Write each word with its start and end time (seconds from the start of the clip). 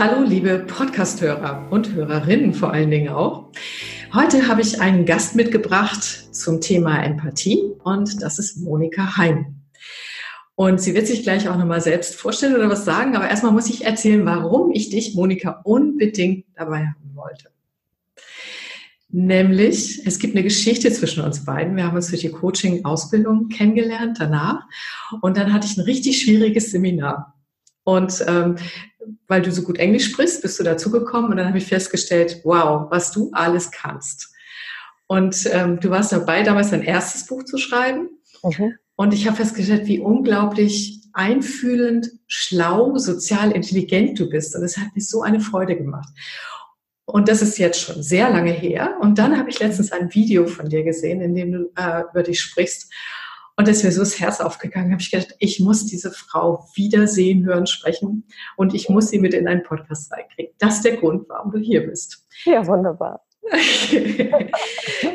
Hallo, 0.00 0.22
liebe 0.22 0.60
Podcast-Hörer 0.60 1.70
und 1.70 1.92
Hörerinnen 1.92 2.54
vor 2.54 2.72
allen 2.72 2.90
Dingen 2.90 3.10
auch. 3.10 3.52
Heute 4.14 4.48
habe 4.48 4.62
ich 4.62 4.80
einen 4.80 5.04
Gast 5.04 5.36
mitgebracht 5.36 6.34
zum 6.34 6.62
Thema 6.62 7.04
Empathie 7.04 7.74
und 7.84 8.22
das 8.22 8.38
ist 8.38 8.56
Monika 8.62 9.18
Heim. 9.18 9.60
Und 10.54 10.80
sie 10.80 10.94
wird 10.94 11.06
sich 11.06 11.22
gleich 11.22 11.50
auch 11.50 11.58
nochmal 11.58 11.82
selbst 11.82 12.14
vorstellen 12.14 12.54
oder 12.54 12.70
was 12.70 12.86
sagen, 12.86 13.14
aber 13.14 13.28
erstmal 13.28 13.52
muss 13.52 13.68
ich 13.68 13.84
erzählen, 13.84 14.24
warum 14.24 14.72
ich 14.72 14.88
dich, 14.88 15.14
Monika, 15.14 15.60
unbedingt 15.64 16.46
dabei 16.54 16.86
haben 16.86 17.10
wollte. 17.14 17.50
Nämlich, 19.10 20.06
es 20.06 20.18
gibt 20.18 20.34
eine 20.34 20.44
Geschichte 20.44 20.90
zwischen 20.90 21.22
uns 21.22 21.44
beiden. 21.44 21.76
Wir 21.76 21.84
haben 21.84 21.96
uns 21.96 22.08
durch 22.08 22.22
die 22.22 22.30
Coaching-Ausbildung 22.30 23.48
kennengelernt 23.50 24.16
danach. 24.18 24.62
Und 25.20 25.36
dann 25.36 25.52
hatte 25.52 25.66
ich 25.66 25.76
ein 25.76 25.84
richtig 25.84 26.22
schwieriges 26.22 26.70
Seminar. 26.70 27.34
Und 27.84 28.24
ähm, 28.26 28.56
weil 29.28 29.42
du 29.42 29.52
so 29.52 29.62
gut 29.62 29.78
Englisch 29.78 30.10
sprichst, 30.10 30.42
bist 30.42 30.58
du 30.58 30.64
dazugekommen 30.64 31.30
und 31.30 31.36
dann 31.36 31.46
habe 31.46 31.58
ich 31.58 31.66
festgestellt, 31.66 32.40
wow, 32.44 32.86
was 32.90 33.12
du 33.12 33.30
alles 33.32 33.70
kannst. 33.70 34.32
Und 35.06 35.48
ähm, 35.52 35.80
du 35.80 35.90
warst 35.90 36.12
dabei, 36.12 36.42
damals 36.42 36.70
dein 36.70 36.82
erstes 36.82 37.26
Buch 37.26 37.44
zu 37.44 37.58
schreiben. 37.58 38.10
Mhm. 38.44 38.74
Und 38.96 39.14
ich 39.14 39.26
habe 39.26 39.36
festgestellt, 39.36 39.86
wie 39.86 39.98
unglaublich 39.98 41.00
einfühlend, 41.12 42.10
schlau, 42.26 42.96
sozial 42.96 43.50
intelligent 43.50 44.18
du 44.18 44.28
bist. 44.28 44.54
Und 44.54 44.62
es 44.62 44.76
hat 44.76 44.94
mir 44.94 45.02
so 45.02 45.22
eine 45.22 45.40
Freude 45.40 45.76
gemacht. 45.76 46.08
Und 47.06 47.28
das 47.28 47.42
ist 47.42 47.58
jetzt 47.58 47.80
schon 47.80 48.02
sehr 48.02 48.30
lange 48.30 48.52
her. 48.52 48.98
Und 49.00 49.18
dann 49.18 49.36
habe 49.36 49.50
ich 49.50 49.58
letztens 49.58 49.90
ein 49.90 50.14
Video 50.14 50.46
von 50.46 50.68
dir 50.68 50.84
gesehen, 50.84 51.20
in 51.20 51.34
dem 51.34 51.52
du 51.52 51.72
äh, 51.76 52.02
über 52.10 52.22
dich 52.22 52.40
sprichst. 52.40 52.92
Und 53.56 53.66
da 53.66 53.72
ist 53.72 53.84
mir 53.84 53.92
so 53.92 54.00
das 54.00 54.18
Herz 54.18 54.40
aufgegangen, 54.40 54.92
habe 54.92 55.02
ich 55.02 55.10
gedacht, 55.10 55.34
ich 55.38 55.60
muss 55.60 55.86
diese 55.86 56.10
Frau 56.10 56.66
wiedersehen, 56.74 57.44
hören, 57.44 57.66
sprechen 57.66 58.26
und 58.56 58.74
ich 58.74 58.88
muss 58.88 59.08
sie 59.08 59.18
mit 59.18 59.34
in 59.34 59.48
einen 59.48 59.62
Podcast 59.62 60.12
reinkriegen. 60.12 60.54
Das 60.58 60.76
ist 60.76 60.84
der 60.84 60.96
Grund, 60.96 61.28
warum 61.28 61.52
du 61.52 61.58
hier 61.58 61.86
bist. 61.86 62.26
Ja, 62.44 62.66
wunderbar. 62.66 63.22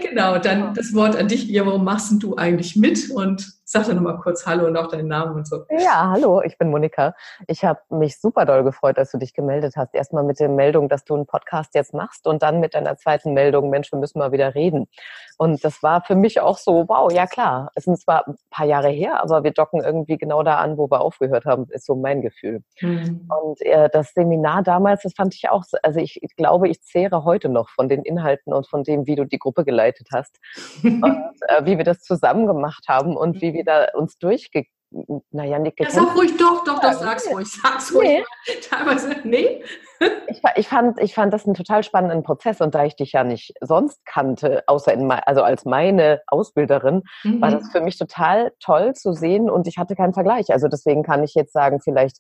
genau, 0.02 0.38
dann 0.40 0.74
das 0.74 0.94
Wort 0.94 1.16
an 1.16 1.28
dich. 1.28 1.48
Ja, 1.48 1.66
warum 1.66 1.84
machst 1.84 2.12
du 2.22 2.36
eigentlich 2.36 2.76
mit? 2.76 3.10
Und 3.12 3.56
sag 3.64 3.86
dann 3.86 3.96
nochmal 3.96 4.18
kurz 4.18 4.46
Hallo 4.46 4.66
und 4.66 4.76
auch 4.78 4.88
deinen 4.88 5.08
Namen 5.08 5.36
und 5.36 5.48
so. 5.48 5.66
Ja, 5.70 6.10
hallo, 6.12 6.42
ich 6.42 6.58
bin 6.58 6.70
Monika. 6.70 7.16
Ich 7.48 7.64
habe 7.64 7.80
mich 7.90 8.20
super 8.20 8.46
doll 8.46 8.64
gefreut, 8.64 8.98
dass 8.98 9.12
du 9.12 9.18
dich 9.18 9.34
gemeldet 9.34 9.76
hast. 9.78 9.94
Erstmal 9.94 10.24
mit 10.24 10.40
der 10.40 10.50
Meldung, 10.50 10.90
dass 10.90 11.06
du 11.06 11.16
einen 11.16 11.26
Podcast 11.26 11.76
jetzt 11.76 11.94
machst 11.94 12.28
und 12.28 12.44
dann 12.44 12.60
mit 12.60 12.74
deiner 12.74 12.98
zweiten 12.98 13.34
Meldung, 13.34 13.70
Mensch, 13.70 13.92
wir 13.92 14.00
müssen 14.00 14.20
mal 14.20 14.32
wieder 14.32 14.54
reden. 14.56 14.88
Und 15.38 15.64
das 15.64 15.84
war 15.84 16.02
für 16.02 16.16
mich 16.16 16.40
auch 16.40 16.58
so, 16.58 16.86
wow, 16.88 17.12
ja 17.12 17.28
klar. 17.28 17.72
Es 17.76 17.86
sind 17.86 18.00
zwar 18.00 18.28
ein 18.28 18.36
paar 18.50 18.66
Jahre 18.66 18.90
her, 18.90 19.22
aber 19.22 19.44
wir 19.44 19.52
docken 19.52 19.84
irgendwie 19.84 20.18
genau 20.18 20.44
da 20.44 20.58
an, 20.58 20.78
wo 20.78 20.90
wir 20.90 21.02
aufgehört 21.02 21.46
haben, 21.46 21.68
ist 21.70 21.86
so 21.86 21.96
mein 21.96 22.22
Gefühl. 22.22 22.62
Mhm. 22.82 23.30
Und 23.30 23.62
äh, 23.62 23.90
das 23.92 24.14
Seminar 24.14 24.64
damals, 24.64 25.04
das 25.04 25.14
fand 25.14 25.36
ich 25.36 25.50
auch, 25.50 25.64
also 25.84 26.00
ich, 26.00 26.22
ich 26.24 26.36
glaube, 26.36 26.70
ich 26.70 26.82
zehre 26.82 27.24
heute 27.24 27.50
noch 27.50 27.70
von 27.70 27.90
den 27.90 28.04
Inhalten 28.04 28.54
und 28.54 28.68
von 28.68 28.84
dem, 28.84 29.08
wie 29.08 29.16
du 29.16 29.26
die 29.26 29.40
Gruppe 29.40 29.66
geleitet 29.66 30.08
hast 30.14 30.40
und 30.84 31.36
äh, 31.48 31.66
wie 31.66 31.78
wir 31.78 31.86
das 31.86 32.02
zusammen 32.02 32.48
gemacht 32.48 32.86
haben 32.88 33.18
und 33.18 33.42
wie 33.42 33.54
wir 33.54 33.66
da 33.66 33.88
uns 33.94 34.18
durchge 34.18 34.66
naja, 35.32 35.60
nicht 35.60 35.80
Ja, 35.80 35.90
sag 35.90 36.16
ruhig 36.16 36.38
doch, 36.38 36.64
doch, 36.64 36.80
doch, 36.80 36.94
sag's 36.94 37.30
ruhig, 37.30 37.48
sag's 37.48 37.94
ruhig. 37.94 38.26
Nee. 38.48 38.54
Teilweise, 38.70 39.16
nee. 39.24 39.64
Ich, 40.28 40.42
ich, 40.56 40.68
fand, 40.68 41.00
ich 41.02 41.14
fand 41.14 41.34
das 41.34 41.46
einen 41.46 41.54
total 41.54 41.84
spannenden 41.84 42.24
Prozess 42.24 42.62
und 42.62 42.76
da 42.76 42.86
ich 42.86 42.96
dich 42.96 43.14
ja 43.14 43.24
nicht 43.24 43.54
sonst 43.62 44.06
kannte, 44.06 44.64
außer 44.68 44.94
in, 44.94 45.10
also 45.12 45.42
als 45.44 45.66
meine 45.66 46.22
Ausbilderin, 46.28 47.04
mhm. 47.24 47.42
war 47.42 47.52
das 47.52 47.72
für 47.72 47.82
mich 47.82 47.98
total 47.98 48.52
toll 48.60 48.94
zu 48.94 49.14
sehen 49.14 49.50
und 49.50 49.68
ich 49.68 49.78
hatte 49.78 49.96
keinen 49.96 50.14
Vergleich. 50.14 50.52
Also 50.52 50.68
deswegen 50.68 51.04
kann 51.04 51.24
ich 51.24 51.34
jetzt 51.34 51.54
sagen, 51.54 51.80
vielleicht 51.82 52.18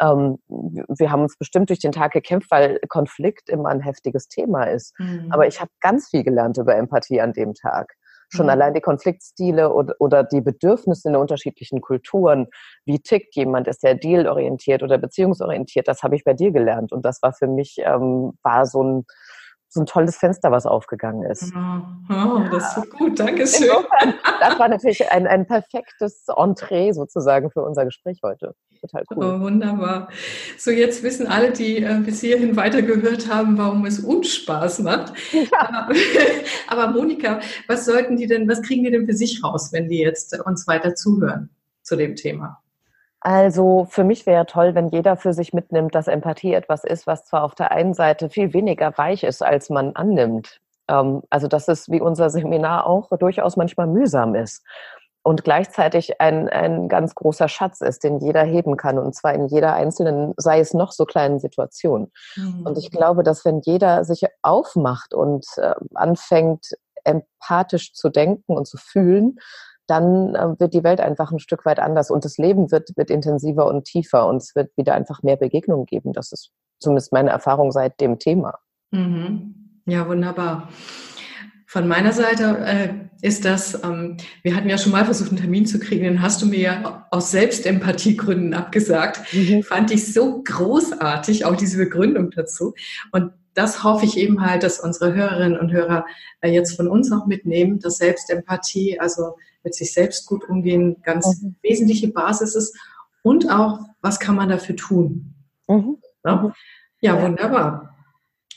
ähm, 0.00 0.38
wir 0.48 1.10
haben 1.10 1.22
uns 1.22 1.36
bestimmt 1.38 1.68
durch 1.68 1.78
den 1.78 1.92
Tag 1.92 2.12
gekämpft, 2.12 2.50
weil 2.50 2.80
Konflikt 2.88 3.48
immer 3.48 3.68
ein 3.68 3.80
heftiges 3.80 4.28
Thema 4.28 4.64
ist. 4.64 4.92
Mhm. 4.98 5.28
Aber 5.30 5.46
ich 5.46 5.60
habe 5.60 5.70
ganz 5.80 6.08
viel 6.08 6.24
gelernt 6.24 6.58
über 6.58 6.74
Empathie 6.74 7.20
an 7.20 7.32
dem 7.32 7.54
Tag. 7.54 7.92
Schon 8.34 8.46
mhm. 8.46 8.50
allein 8.50 8.74
die 8.74 8.80
Konfliktstile 8.80 9.72
oder, 9.72 9.94
oder 9.98 10.24
die 10.24 10.40
Bedürfnisse 10.40 11.08
in 11.08 11.14
den 11.14 11.20
unterschiedlichen 11.20 11.80
Kulturen. 11.80 12.48
Wie 12.84 12.98
tickt 12.98 13.36
jemand? 13.36 13.68
Ist 13.68 13.84
er 13.84 13.94
dealorientiert 13.94 14.82
oder 14.82 14.98
beziehungsorientiert? 14.98 15.88
Das 15.88 16.02
habe 16.02 16.16
ich 16.16 16.24
bei 16.24 16.34
dir 16.34 16.50
gelernt. 16.50 16.92
Und 16.92 17.04
das 17.04 17.22
war 17.22 17.32
für 17.32 17.46
mich, 17.46 17.76
ähm, 17.78 18.32
war 18.42 18.66
so 18.66 18.82
ein, 18.82 19.06
so 19.74 19.80
ein 19.80 19.86
tolles 19.86 20.16
Fenster, 20.16 20.52
was 20.52 20.66
aufgegangen 20.66 21.24
ist. 21.24 21.52
Oh, 21.54 22.14
oh 22.14 22.42
das 22.50 22.68
ist 22.68 22.74
so 22.76 22.82
gut, 22.96 23.18
danke 23.18 23.44
schön. 23.46 23.68
das 24.40 24.58
war 24.58 24.68
natürlich 24.68 25.10
ein, 25.10 25.26
ein 25.26 25.46
perfektes 25.46 26.26
Entree 26.28 26.92
sozusagen 26.92 27.50
für 27.50 27.62
unser 27.62 27.84
Gespräch 27.84 28.20
heute. 28.22 28.54
Total 28.80 29.04
cool. 29.10 29.24
Oh, 29.24 29.40
wunderbar. 29.40 30.08
So, 30.58 30.70
jetzt 30.70 31.02
wissen 31.02 31.26
alle, 31.26 31.50
die 31.50 31.82
äh, 31.82 32.00
bis 32.04 32.20
hierhin 32.20 32.54
weitergehört 32.54 33.28
haben, 33.28 33.58
warum 33.58 33.84
es 33.84 33.98
uns 33.98 34.32
Spaß 34.32 34.80
macht. 34.80 35.12
Ja. 35.32 35.86
Aber, 35.88 35.94
aber 36.68 36.92
Monika, 36.92 37.40
was 37.66 37.84
sollten 37.84 38.16
die 38.16 38.28
denn, 38.28 38.48
was 38.48 38.62
kriegen 38.62 38.84
die 38.84 38.90
denn 38.90 39.06
für 39.06 39.14
sich 39.14 39.42
raus, 39.42 39.72
wenn 39.72 39.88
die 39.88 39.98
jetzt 39.98 40.38
uns 40.46 40.68
weiter 40.68 40.94
zuhören 40.94 41.50
zu 41.82 41.96
dem 41.96 42.14
Thema? 42.14 42.63
Also 43.24 43.86
für 43.88 44.04
mich 44.04 44.26
wäre 44.26 44.44
toll, 44.44 44.74
wenn 44.74 44.90
jeder 44.90 45.16
für 45.16 45.32
sich 45.32 45.54
mitnimmt, 45.54 45.94
dass 45.94 46.08
Empathie 46.08 46.52
etwas 46.52 46.84
ist, 46.84 47.06
was 47.06 47.24
zwar 47.24 47.42
auf 47.42 47.54
der 47.54 47.72
einen 47.72 47.94
Seite 47.94 48.28
viel 48.28 48.52
weniger 48.52 48.96
weich 48.98 49.24
ist, 49.24 49.42
als 49.42 49.70
man 49.70 49.96
annimmt. 49.96 50.60
Ähm, 50.88 51.22
also 51.30 51.48
dass 51.48 51.66
es 51.68 51.90
wie 51.90 52.02
unser 52.02 52.28
Seminar 52.28 52.86
auch 52.86 53.08
durchaus 53.18 53.56
manchmal 53.56 53.86
mühsam 53.86 54.34
ist 54.34 54.62
und 55.22 55.42
gleichzeitig 55.42 56.20
ein, 56.20 56.50
ein 56.50 56.90
ganz 56.90 57.14
großer 57.14 57.48
Schatz 57.48 57.80
ist, 57.80 58.04
den 58.04 58.18
jeder 58.18 58.42
heben 58.42 58.76
kann 58.76 58.98
und 58.98 59.14
zwar 59.14 59.32
in 59.32 59.46
jeder 59.46 59.72
einzelnen, 59.72 60.34
sei 60.36 60.60
es 60.60 60.74
noch 60.74 60.92
so 60.92 61.06
kleinen 61.06 61.40
Situation. 61.40 62.12
Mhm. 62.36 62.66
Und 62.66 62.76
ich 62.76 62.90
glaube, 62.90 63.22
dass 63.22 63.46
wenn 63.46 63.62
jeder 63.64 64.04
sich 64.04 64.26
aufmacht 64.42 65.14
und 65.14 65.46
äh, 65.56 65.72
anfängt, 65.94 66.66
empathisch 67.04 67.94
zu 67.94 68.10
denken 68.10 68.54
und 68.54 68.66
zu 68.66 68.76
fühlen, 68.76 69.38
dann 69.86 70.34
äh, 70.34 70.58
wird 70.58 70.74
die 70.74 70.84
Welt 70.84 71.00
einfach 71.00 71.30
ein 71.32 71.38
Stück 71.38 71.64
weit 71.64 71.78
anders 71.78 72.10
und 72.10 72.24
das 72.24 72.38
Leben 72.38 72.70
wird, 72.70 72.90
wird 72.96 73.10
intensiver 73.10 73.66
und 73.66 73.84
tiefer 73.84 74.26
und 74.26 74.38
es 74.38 74.54
wird 74.54 74.76
wieder 74.76 74.94
einfach 74.94 75.22
mehr 75.22 75.36
Begegnungen 75.36 75.86
geben. 75.86 76.12
Das 76.12 76.32
ist 76.32 76.50
zumindest 76.78 77.12
meine 77.12 77.30
Erfahrung 77.30 77.72
seit 77.72 78.00
dem 78.00 78.18
Thema. 78.18 78.58
Mhm. 78.90 79.82
Ja, 79.86 80.08
wunderbar. 80.08 80.68
Von 81.66 81.88
meiner 81.88 82.12
Seite 82.12 82.58
äh, 82.64 82.88
ist 83.20 83.44
das, 83.44 83.82
ähm, 83.82 84.16
wir 84.42 84.54
hatten 84.54 84.68
ja 84.68 84.78
schon 84.78 84.92
mal 84.92 85.04
versucht, 85.04 85.30
einen 85.30 85.40
Termin 85.40 85.66
zu 85.66 85.80
kriegen, 85.80 86.04
den 86.04 86.22
hast 86.22 86.40
du 86.40 86.46
mir 86.46 86.60
ja 86.60 87.06
aus 87.10 87.32
Selbstempathiegründen 87.32 88.54
abgesagt. 88.54 89.20
Mhm. 89.34 89.62
Fand 89.64 89.90
ich 89.90 90.12
so 90.12 90.42
großartig, 90.44 91.44
auch 91.44 91.56
diese 91.56 91.78
Begründung 91.78 92.30
dazu. 92.30 92.74
Und 93.10 93.32
das 93.54 93.82
hoffe 93.82 94.04
ich 94.04 94.16
eben 94.16 94.40
halt, 94.40 94.62
dass 94.62 94.78
unsere 94.78 95.14
Hörerinnen 95.14 95.58
und 95.58 95.72
Hörer 95.72 96.06
äh, 96.42 96.50
jetzt 96.50 96.76
von 96.76 96.86
uns 96.86 97.10
auch 97.10 97.26
mitnehmen, 97.26 97.80
dass 97.80 97.98
Selbstempathie, 97.98 99.00
also 99.00 99.36
mit 99.64 99.74
sich 99.74 99.92
selbst 99.92 100.26
gut 100.26 100.48
umgehen, 100.48 100.96
ganz 101.02 101.42
mhm. 101.42 101.56
wesentliche 101.62 102.08
Basis 102.08 102.54
ist. 102.54 102.76
Und 103.22 103.50
auch, 103.50 103.80
was 104.02 104.20
kann 104.20 104.36
man 104.36 104.50
dafür 104.50 104.76
tun? 104.76 105.34
Mhm. 105.66 105.98
Ja? 106.24 106.36
Mhm. 106.36 106.52
ja, 107.00 107.22
wunderbar. 107.22 107.90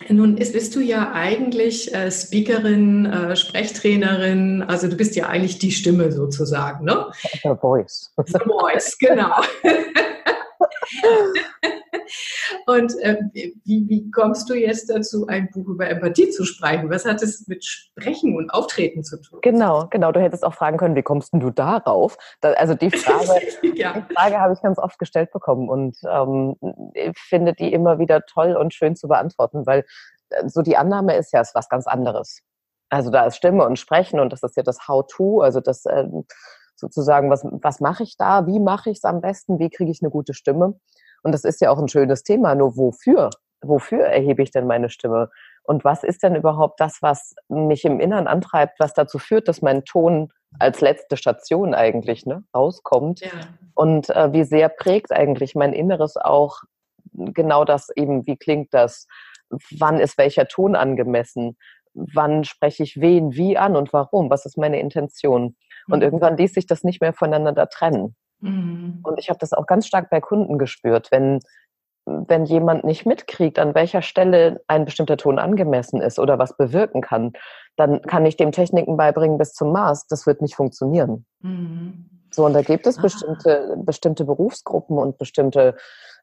Nun 0.09 0.37
ist, 0.37 0.53
bist 0.53 0.75
du 0.75 0.79
ja 0.79 1.11
eigentlich 1.13 1.91
äh, 1.93 2.11
Speakerin, 2.11 3.07
äh, 3.07 3.35
Sprechtrainerin, 3.35 4.61
also 4.61 4.87
du 4.87 4.95
bist 4.95 5.15
ja 5.15 5.27
eigentlich 5.27 5.57
die 5.57 5.71
Stimme 5.71 6.11
sozusagen, 6.11 6.85
ne? 6.85 7.07
The 7.41 7.55
Voice. 7.59 8.13
The 8.27 8.39
Voice, 8.45 8.95
genau. 8.99 9.41
Und 12.65 12.97
äh, 13.01 13.17
wie, 13.33 13.87
wie 13.87 14.11
kommst 14.11 14.49
du 14.49 14.53
jetzt 14.53 14.89
dazu, 14.89 15.27
ein 15.27 15.49
Buch 15.51 15.67
über 15.67 15.87
Empathie 15.87 16.29
zu 16.29 16.45
sprechen? 16.45 16.89
Was 16.89 17.05
hat 17.05 17.21
es 17.21 17.47
mit 17.47 17.63
Sprechen 17.63 18.35
und 18.35 18.49
Auftreten 18.49 19.03
zu 19.03 19.21
tun? 19.21 19.39
Genau, 19.41 19.87
genau. 19.89 20.11
Du 20.11 20.21
hättest 20.21 20.43
auch 20.43 20.53
fragen 20.53 20.77
können, 20.77 20.95
wie 20.95 21.03
kommst 21.03 21.33
denn 21.33 21.39
du 21.39 21.49
darauf? 21.49 22.17
Da, 22.41 22.53
also 22.53 22.73
die 22.73 22.91
Frage, 22.97 23.41
ja. 23.75 23.93
die 23.93 24.13
Frage 24.13 24.39
habe 24.39 24.53
ich 24.53 24.61
ganz 24.61 24.79
oft 24.79 24.99
gestellt 24.99 25.31
bekommen 25.31 25.69
und 25.69 25.97
ähm, 26.09 26.55
finde 27.15 27.53
die 27.53 27.73
immer 27.73 27.99
wieder 27.99 28.21
toll 28.25 28.55
und 28.55 28.73
schön 28.73 28.95
zu 28.95 29.07
beantworten, 29.07 29.65
weil 29.65 29.85
äh, 30.29 30.47
so 30.47 30.61
die 30.61 30.77
Annahme 30.77 31.15
ist 31.15 31.33
ja, 31.33 31.41
es 31.41 31.49
ist 31.49 31.55
was 31.55 31.69
ganz 31.69 31.87
anderes. 31.87 32.41
Also 32.89 33.11
da 33.11 33.25
ist 33.25 33.35
Stimme 33.35 33.65
und 33.65 33.77
Sprechen 33.77 34.19
und 34.19 34.31
das 34.31 34.43
ist 34.43 34.55
ja 34.55 34.63
das 34.63 34.87
How-to, 34.87 35.41
also 35.41 35.59
das 35.59 35.85
äh, 35.85 36.05
sozusagen, 36.75 37.29
was, 37.29 37.43
was 37.43 37.79
mache 37.79 38.03
ich 38.03 38.17
da, 38.17 38.47
wie 38.47 38.59
mache 38.59 38.89
ich 38.89 38.97
es 38.97 39.03
am 39.03 39.19
besten, 39.19 39.59
wie 39.59 39.69
kriege 39.69 39.91
ich 39.91 40.01
eine 40.01 40.11
gute 40.11 40.33
Stimme. 40.33 40.79
Und 41.23 41.31
das 41.31 41.43
ist 41.43 41.61
ja 41.61 41.69
auch 41.69 41.79
ein 41.79 41.87
schönes 41.87 42.23
Thema, 42.23 42.55
nur 42.55 42.77
wofür? 42.77 43.29
Wofür 43.61 44.05
erhebe 44.05 44.43
ich 44.43 44.51
denn 44.51 44.67
meine 44.67 44.89
Stimme? 44.89 45.29
Und 45.63 45.83
was 45.83 46.03
ist 46.03 46.23
denn 46.23 46.35
überhaupt 46.35 46.79
das, 46.79 47.01
was 47.01 47.35
mich 47.49 47.83
im 47.85 47.99
Innern 47.99 48.27
antreibt, 48.27 48.79
was 48.79 48.93
dazu 48.93 49.19
führt, 49.19 49.47
dass 49.47 49.61
mein 49.61 49.83
Ton 49.83 50.29
als 50.59 50.79
letzte 50.79 51.17
Station 51.17 51.73
eigentlich 51.73 52.25
ne, 52.25 52.43
rauskommt? 52.55 53.19
Ja. 53.19 53.31
Und 53.73 54.09
äh, 54.09 54.31
wie 54.31 54.43
sehr 54.43 54.69
prägt 54.69 55.11
eigentlich 55.11 55.55
mein 55.55 55.73
Inneres 55.73 56.15
auch 56.15 56.61
genau 57.13 57.65
das 57.65 57.89
eben, 57.95 58.25
wie 58.27 58.37
klingt 58.37 58.73
das? 58.73 59.07
Wann 59.77 59.99
ist 59.99 60.17
welcher 60.17 60.47
Ton 60.47 60.75
angemessen? 60.75 61.57
Wann 61.93 62.43
spreche 62.43 62.83
ich 62.83 63.01
wen 63.01 63.33
wie 63.33 63.57
an 63.57 63.75
und 63.75 63.91
warum? 63.91 64.29
Was 64.29 64.45
ist 64.45 64.57
meine 64.57 64.79
Intention? 64.79 65.55
Und 65.89 65.99
mhm. 65.99 66.03
irgendwann 66.03 66.37
ließ 66.37 66.53
sich 66.53 66.67
das 66.67 66.83
nicht 66.83 67.01
mehr 67.01 67.13
voneinander 67.13 67.67
trennen. 67.69 68.15
Mhm. 68.39 68.99
Und 69.03 69.19
ich 69.19 69.29
habe 69.29 69.39
das 69.39 69.53
auch 69.53 69.65
ganz 69.65 69.87
stark 69.87 70.09
bei 70.09 70.21
Kunden 70.21 70.57
gespürt, 70.57 71.11
wenn 71.11 71.39
wenn 72.07 72.45
jemand 72.45 72.85
nicht 72.85 73.05
mitkriegt, 73.05 73.59
an 73.59 73.75
welcher 73.75 74.01
Stelle 74.01 74.61
ein 74.67 74.85
bestimmter 74.85 75.17
Ton 75.17 75.39
angemessen 75.39 76.01
ist 76.01 76.19
oder 76.19 76.39
was 76.39 76.55
bewirken 76.55 77.01
kann, 77.01 77.33
dann 77.75 78.01
kann 78.01 78.25
ich 78.25 78.37
dem 78.37 78.51
Techniken 78.51 78.97
beibringen 78.97 79.37
bis 79.37 79.53
zum 79.53 79.71
Maß. 79.73 80.07
Das 80.07 80.25
wird 80.25 80.41
nicht 80.41 80.55
funktionieren. 80.55 81.25
Mhm. 81.41 82.09
So, 82.31 82.45
und 82.45 82.53
da 82.53 82.61
gibt 82.61 82.87
es 82.87 82.97
ah. 82.97 83.01
bestimmte, 83.01 83.75
bestimmte 83.77 84.25
Berufsgruppen 84.25 84.97
und 84.97 85.17
bestimmte, 85.17 85.75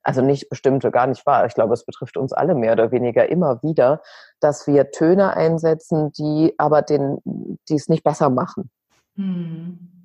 also 0.03 0.23
nicht 0.23 0.49
bestimmte, 0.49 0.91
gar 0.91 1.07
nicht 1.07 1.25
wahr. 1.27 1.47
Ich 1.47 1.55
glaube, 1.55 1.75
es 1.75 1.85
betrifft 1.85 2.17
uns 2.17 2.33
alle 2.33 2.55
mehr 2.55 2.73
oder 2.73 2.91
weniger 2.91 3.29
immer 3.29 3.63
wieder, 3.63 4.01
dass 4.41 4.67
wir 4.67 4.91
Töne 4.91 5.37
einsetzen, 5.37 6.13
die 6.13 6.55
aber 6.59 6.83
den, 6.83 7.19
die 7.69 7.75
es 7.75 7.89
nicht 7.89 8.05
besser 8.05 8.31
machen. 8.31 8.71
Mhm. 9.17 10.04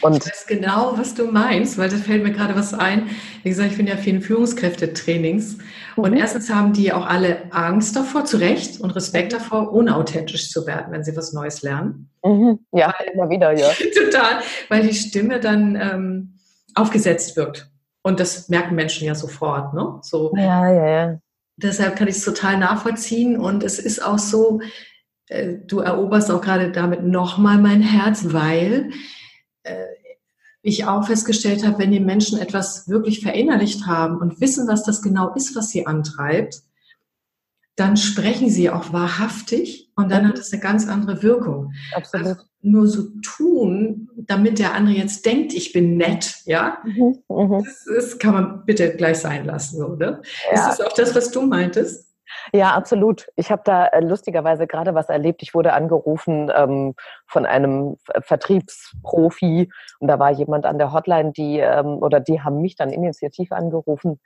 Und 0.00 0.16
ich 0.16 0.26
weiß 0.26 0.46
genau, 0.46 0.96
was 0.96 1.14
du 1.14 1.26
meinst, 1.26 1.78
weil 1.78 1.88
da 1.88 1.96
fällt 1.96 2.22
mir 2.22 2.32
gerade 2.32 2.54
was 2.54 2.72
ein. 2.72 3.10
Wie 3.42 3.48
gesagt, 3.48 3.72
ich 3.72 3.76
bin 3.76 3.86
ja 3.86 3.96
vielen 3.96 4.20
Führungskräftetrainings. 4.20 5.58
Mhm. 5.96 6.04
Und 6.04 6.16
erstens 6.16 6.50
haben 6.50 6.72
die 6.72 6.92
auch 6.92 7.06
alle 7.06 7.52
Angst 7.52 7.96
davor, 7.96 8.24
zu 8.24 8.36
Recht, 8.36 8.80
und 8.80 8.90
Respekt 8.92 9.32
mhm. 9.32 9.38
davor, 9.38 9.72
unauthentisch 9.72 10.50
zu 10.50 10.66
werden, 10.66 10.92
wenn 10.92 11.04
sie 11.04 11.16
was 11.16 11.32
Neues 11.32 11.62
lernen. 11.62 12.10
Mhm. 12.24 12.60
Ja, 12.72 12.94
weil, 12.98 13.08
immer 13.12 13.28
wieder, 13.28 13.52
ja. 13.52 13.68
total, 14.04 14.40
weil 14.68 14.86
die 14.86 14.94
Stimme 14.94 15.40
dann 15.40 15.76
ähm, 15.76 16.38
aufgesetzt 16.74 17.36
wirkt. 17.36 17.70
Und 18.02 18.20
das 18.20 18.48
merken 18.48 18.74
Menschen 18.74 19.06
ja 19.06 19.14
sofort, 19.14 19.74
ne? 19.74 19.98
So. 20.02 20.32
Ja, 20.36 20.72
ja, 20.72 20.88
ja. 20.88 21.18
Deshalb 21.56 21.96
kann 21.96 22.06
ich 22.06 22.16
es 22.16 22.24
total 22.24 22.56
nachvollziehen. 22.56 23.36
Und 23.36 23.64
es 23.64 23.80
ist 23.80 24.02
auch 24.04 24.18
so, 24.18 24.60
äh, 25.28 25.54
du 25.66 25.80
eroberst 25.80 26.30
auch 26.30 26.40
gerade 26.40 26.70
damit 26.70 27.02
nochmal 27.02 27.58
mein 27.58 27.82
Herz, 27.82 28.32
weil 28.32 28.90
ich 30.62 30.84
auch 30.84 31.06
festgestellt 31.06 31.66
habe, 31.66 31.78
wenn 31.78 31.90
die 31.90 32.00
Menschen 32.00 32.38
etwas 32.38 32.88
wirklich 32.88 33.20
verinnerlicht 33.20 33.86
haben 33.86 34.18
und 34.18 34.40
wissen, 34.40 34.68
was 34.68 34.82
das 34.82 35.02
genau 35.02 35.34
ist, 35.34 35.54
was 35.56 35.70
sie 35.70 35.86
antreibt, 35.86 36.62
dann 37.76 37.96
sprechen 37.96 38.50
sie 38.50 38.70
auch 38.70 38.92
wahrhaftig 38.92 39.90
und 39.94 40.10
dann 40.10 40.26
hat 40.26 40.38
es 40.38 40.52
eine 40.52 40.60
ganz 40.60 40.88
andere 40.88 41.22
Wirkung. 41.22 41.72
Absolut. 41.94 42.26
Also 42.26 42.42
nur 42.60 42.88
so 42.88 43.04
tun, 43.22 44.10
damit 44.16 44.58
der 44.58 44.74
andere 44.74 44.96
jetzt 44.96 45.24
denkt, 45.24 45.54
ich 45.54 45.72
bin 45.72 45.96
nett, 45.96 46.42
ja, 46.44 46.78
mhm, 46.84 47.22
mhm. 47.28 47.64
das, 47.64 47.84
das, 47.84 48.18
kann 48.18 48.34
man 48.34 48.64
bitte 48.64 48.96
gleich 48.96 49.18
sein 49.18 49.44
lassen, 49.44 49.82
oder? 49.82 50.22
Ja. 50.52 50.70
Ist 50.70 50.78
das 50.78 50.80
auch 50.80 50.92
das, 50.92 51.14
was 51.14 51.30
du 51.30 51.42
meintest? 51.42 52.07
Ja, 52.52 52.74
absolut. 52.74 53.28
Ich 53.36 53.50
habe 53.50 53.62
da 53.64 53.86
äh, 53.86 54.00
lustigerweise 54.00 54.66
gerade 54.66 54.94
was 54.94 55.08
erlebt. 55.08 55.42
Ich 55.42 55.54
wurde 55.54 55.72
angerufen 55.72 56.50
ähm, 56.54 56.94
von 57.26 57.46
einem 57.46 57.96
Vertriebsprofi 58.20 59.70
und 60.00 60.08
da 60.08 60.18
war 60.18 60.30
jemand 60.30 60.66
an 60.66 60.78
der 60.78 60.92
Hotline, 60.92 61.32
die 61.32 61.58
ähm, 61.58 61.98
oder 62.02 62.20
die 62.20 62.40
haben 62.40 62.60
mich 62.60 62.76
dann 62.76 62.90
initiativ 62.90 63.52
angerufen. 63.52 64.20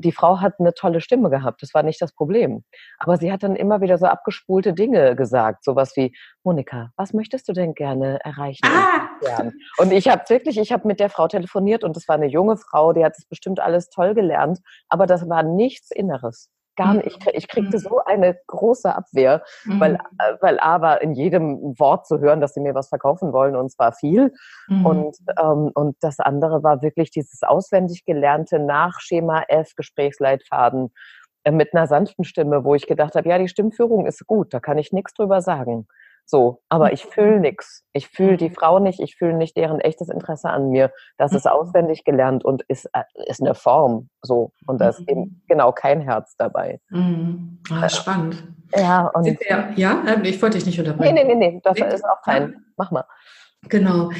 Die 0.00 0.12
Frau 0.12 0.40
hat 0.40 0.60
eine 0.60 0.74
tolle 0.74 1.00
Stimme 1.00 1.28
gehabt, 1.28 1.60
das 1.60 1.74
war 1.74 1.82
nicht 1.82 2.00
das 2.00 2.12
Problem. 2.12 2.62
Aber 2.98 3.16
sie 3.16 3.32
hat 3.32 3.42
dann 3.42 3.56
immer 3.56 3.80
wieder 3.80 3.98
so 3.98 4.06
abgespulte 4.06 4.72
Dinge 4.72 5.16
gesagt, 5.16 5.64
sowas 5.64 5.96
wie, 5.96 6.14
Monika, 6.44 6.92
was 6.96 7.12
möchtest 7.12 7.48
du 7.48 7.52
denn 7.52 7.74
gerne 7.74 8.20
erreichen? 8.24 8.64
Ah! 8.64 9.08
Und 9.78 9.92
ich 9.92 10.08
habe 10.08 10.22
wirklich, 10.28 10.56
ich 10.58 10.70
habe 10.70 10.86
mit 10.86 11.00
der 11.00 11.10
Frau 11.10 11.26
telefoniert 11.26 11.82
und 11.82 11.96
das 11.96 12.06
war 12.06 12.14
eine 12.14 12.28
junge 12.28 12.56
Frau, 12.56 12.92
die 12.92 13.04
hat 13.04 13.14
es 13.18 13.26
bestimmt 13.26 13.58
alles 13.58 13.90
toll 13.90 14.14
gelernt, 14.14 14.60
aber 14.88 15.06
das 15.06 15.28
war 15.28 15.42
nichts 15.42 15.90
Inneres 15.90 16.48
gar 16.78 16.94
nicht. 16.94 17.06
Ich, 17.06 17.34
ich 17.34 17.48
kriegte 17.48 17.76
mhm. 17.76 17.80
so 17.80 17.98
eine 18.04 18.38
große 18.46 18.94
Abwehr, 18.94 19.42
mhm. 19.64 19.80
weil, 19.80 19.94
äh, 19.94 20.34
weil 20.40 20.58
A 20.60 20.80
war 20.80 21.02
in 21.02 21.12
jedem 21.12 21.78
Wort 21.78 22.06
zu 22.06 22.20
hören, 22.20 22.40
dass 22.40 22.54
sie 22.54 22.60
mir 22.60 22.74
was 22.74 22.88
verkaufen 22.88 23.32
wollen 23.32 23.56
und 23.56 23.70
zwar 23.70 23.92
viel. 23.92 24.32
Mhm. 24.68 24.86
Und, 24.86 25.16
ähm, 25.38 25.70
und 25.74 25.96
das 26.00 26.20
andere 26.20 26.62
war 26.62 26.80
wirklich 26.80 27.10
dieses 27.10 27.42
auswendig 27.42 28.04
gelernte 28.06 28.58
nach 28.58 29.00
Schema 29.00 29.42
F 29.48 29.74
Gesprächsleitfaden 29.74 30.90
äh, 31.44 31.50
mit 31.50 31.74
einer 31.74 31.86
sanften 31.86 32.24
Stimme, 32.24 32.64
wo 32.64 32.74
ich 32.74 32.86
gedacht 32.86 33.14
habe, 33.14 33.28
ja, 33.28 33.38
die 33.38 33.48
Stimmführung 33.48 34.06
ist 34.06 34.26
gut, 34.26 34.54
da 34.54 34.60
kann 34.60 34.78
ich 34.78 34.92
nichts 34.92 35.14
drüber 35.14 35.42
sagen. 35.42 35.86
So, 36.30 36.60
aber 36.68 36.92
ich 36.92 37.06
fühle 37.06 37.36
mhm. 37.36 37.40
nichts. 37.40 37.86
Ich 37.94 38.08
fühle 38.08 38.36
die 38.36 38.50
Frau 38.50 38.80
nicht, 38.80 39.00
ich 39.00 39.16
fühle 39.16 39.32
nicht 39.32 39.56
deren 39.56 39.80
echtes 39.80 40.10
Interesse 40.10 40.50
an 40.50 40.68
mir. 40.68 40.92
Das 41.16 41.32
ist 41.32 41.46
mhm. 41.46 41.52
auswendig 41.52 42.04
gelernt 42.04 42.44
und 42.44 42.62
ist, 42.68 42.84
äh, 42.92 43.04
ist 43.26 43.40
eine 43.40 43.54
Form. 43.54 44.10
So. 44.20 44.52
Und 44.66 44.78
da 44.78 44.90
ist 44.90 45.00
eben 45.08 45.20
mhm. 45.20 45.42
genau 45.48 45.72
kein 45.72 46.02
Herz 46.02 46.36
dabei. 46.36 46.80
Mhm. 46.90 47.62
Ah, 47.70 47.88
spannend. 47.88 48.44
Ja, 48.76 49.06
und. 49.14 49.24
Wir, 49.24 49.70
ja, 49.76 50.04
ähm, 50.06 50.22
ich 50.24 50.40
wollte 50.42 50.58
dich 50.58 50.66
nicht 50.66 50.78
unterbrechen. 50.78 51.14
Nee, 51.14 51.24
nee, 51.24 51.34
nee, 51.34 51.52
nee. 51.52 51.60
Das 51.64 51.78
nee. 51.78 51.94
ist 51.94 52.04
auch 52.04 52.20
kein. 52.22 52.62
Mach 52.76 52.90
mal. 52.90 53.04
Genau. 53.68 54.10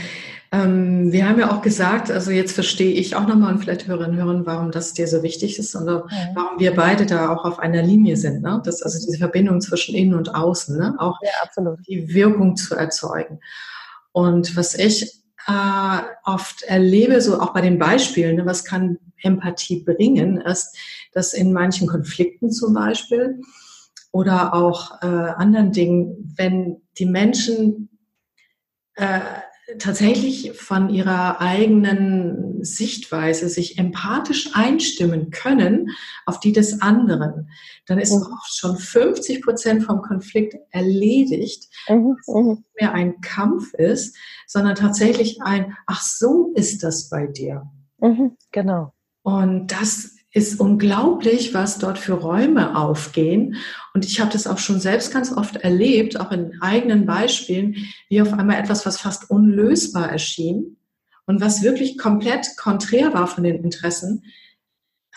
Ähm, 0.50 1.12
wir 1.12 1.28
haben 1.28 1.38
ja 1.38 1.50
auch 1.50 1.60
gesagt, 1.60 2.10
also 2.10 2.30
jetzt 2.30 2.52
verstehe 2.52 2.92
ich 2.92 3.14
auch 3.14 3.26
nochmal 3.26 3.52
und 3.52 3.60
vielleicht 3.60 3.86
Hörerinnen 3.86 4.16
hören, 4.16 4.46
warum 4.46 4.70
das 4.70 4.94
dir 4.94 5.06
so 5.06 5.22
wichtig 5.22 5.58
ist 5.58 5.74
und 5.74 5.86
warum 5.86 6.58
wir 6.58 6.74
beide 6.74 7.04
da 7.04 7.28
auch 7.28 7.44
auf 7.44 7.58
einer 7.58 7.82
Linie 7.82 8.16
sind. 8.16 8.42
Ne? 8.42 8.62
Das, 8.64 8.82
also 8.82 8.98
diese 9.04 9.18
Verbindung 9.18 9.60
zwischen 9.60 9.94
innen 9.94 10.14
und 10.14 10.34
außen, 10.34 10.78
ne? 10.78 10.96
auch 10.98 11.18
ja, 11.22 11.64
die 11.86 12.14
Wirkung 12.14 12.56
zu 12.56 12.74
erzeugen. 12.74 13.40
Und 14.12 14.56
was 14.56 14.74
ich 14.74 15.22
äh, 15.46 16.00
oft 16.24 16.62
erlebe, 16.62 17.20
so 17.20 17.40
auch 17.40 17.52
bei 17.52 17.60
den 17.60 17.78
Beispielen, 17.78 18.36
ne, 18.36 18.46
was 18.46 18.64
kann 18.64 18.98
Empathie 19.22 19.82
bringen, 19.84 20.40
ist, 20.40 20.76
dass 21.12 21.32
in 21.32 21.52
manchen 21.52 21.88
Konflikten 21.88 22.50
zum 22.50 22.74
Beispiel 22.74 23.40
oder 24.12 24.54
auch 24.54 25.02
äh, 25.02 25.06
anderen 25.06 25.72
Dingen, 25.72 26.34
wenn 26.36 26.82
die 26.98 27.06
Menschen 27.06 27.88
äh, 28.98 29.20
tatsächlich 29.78 30.52
von 30.54 30.88
ihrer 30.88 31.40
eigenen 31.40 32.64
Sichtweise 32.64 33.48
sich 33.48 33.78
empathisch 33.78 34.50
einstimmen 34.54 35.30
können 35.30 35.90
auf 36.24 36.40
die 36.40 36.52
des 36.52 36.80
anderen, 36.80 37.50
dann 37.86 37.98
ist 37.98 38.12
mhm. 38.12 38.22
oft 38.32 38.56
schon 38.56 38.76
50 38.76 39.42
Prozent 39.42 39.84
vom 39.84 40.00
Konflikt 40.00 40.56
erledigt, 40.70 41.68
mhm. 41.88 42.16
dass 42.16 42.28
es 42.28 42.34
mhm. 42.34 42.48
nicht 42.50 42.80
mehr 42.80 42.94
ein 42.94 43.20
Kampf 43.20 43.74
ist, 43.74 44.16
sondern 44.46 44.74
tatsächlich 44.74 45.42
ein, 45.42 45.76
ach 45.86 46.00
so 46.00 46.52
ist 46.54 46.82
das 46.82 47.08
bei 47.10 47.26
dir. 47.26 47.70
Mhm. 47.98 48.36
Genau. 48.52 48.94
Und 49.22 49.68
das 49.68 50.17
ist 50.38 50.60
unglaublich, 50.60 51.52
was 51.52 51.78
dort 51.78 51.98
für 51.98 52.14
Räume 52.14 52.76
aufgehen. 52.76 53.56
Und 53.92 54.04
ich 54.04 54.20
habe 54.20 54.32
das 54.32 54.46
auch 54.46 54.58
schon 54.58 54.80
selbst 54.80 55.12
ganz 55.12 55.32
oft 55.32 55.56
erlebt, 55.56 56.18
auch 56.18 56.30
in 56.30 56.62
eigenen 56.62 57.04
Beispielen, 57.04 57.76
wie 58.08 58.22
auf 58.22 58.32
einmal 58.32 58.58
etwas, 58.58 58.86
was 58.86 59.00
fast 59.00 59.30
unlösbar 59.30 60.10
erschien 60.10 60.76
und 61.26 61.40
was 61.40 61.62
wirklich 61.62 61.98
komplett 61.98 62.56
konträr 62.56 63.12
war 63.12 63.26
von 63.26 63.44
den 63.44 63.62
Interessen, 63.62 64.24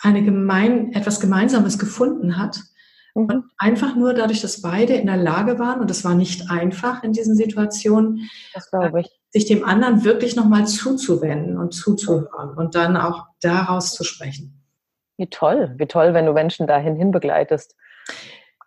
eine 0.00 0.24
gemein, 0.24 0.92
etwas 0.92 1.20
Gemeinsames 1.20 1.78
gefunden 1.78 2.36
hat. 2.36 2.60
Mhm. 3.14 3.24
Und 3.24 3.44
einfach 3.56 3.94
nur 3.94 4.14
dadurch, 4.14 4.40
dass 4.40 4.60
beide 4.60 4.94
in 4.94 5.06
der 5.06 5.16
Lage 5.16 5.58
waren, 5.58 5.80
und 5.80 5.88
das 5.88 6.04
war 6.04 6.14
nicht 6.14 6.50
einfach 6.50 7.02
in 7.04 7.12
diesen 7.12 7.36
Situationen, 7.36 8.28
sich 9.30 9.46
dem 9.46 9.64
anderen 9.64 10.04
wirklich 10.04 10.36
nochmal 10.36 10.66
zuzuwenden 10.66 11.56
und 11.56 11.72
zuzuhören 11.72 12.56
und 12.56 12.74
dann 12.74 12.96
auch 12.96 13.26
daraus 13.40 13.94
zu 13.94 14.04
sprechen. 14.04 14.61
Wie 15.16 15.28
toll, 15.28 15.74
wie 15.76 15.86
toll, 15.86 16.14
wenn 16.14 16.26
du 16.26 16.32
Menschen 16.32 16.66
dahin 16.66 16.96
hinbegleitest 16.96 17.76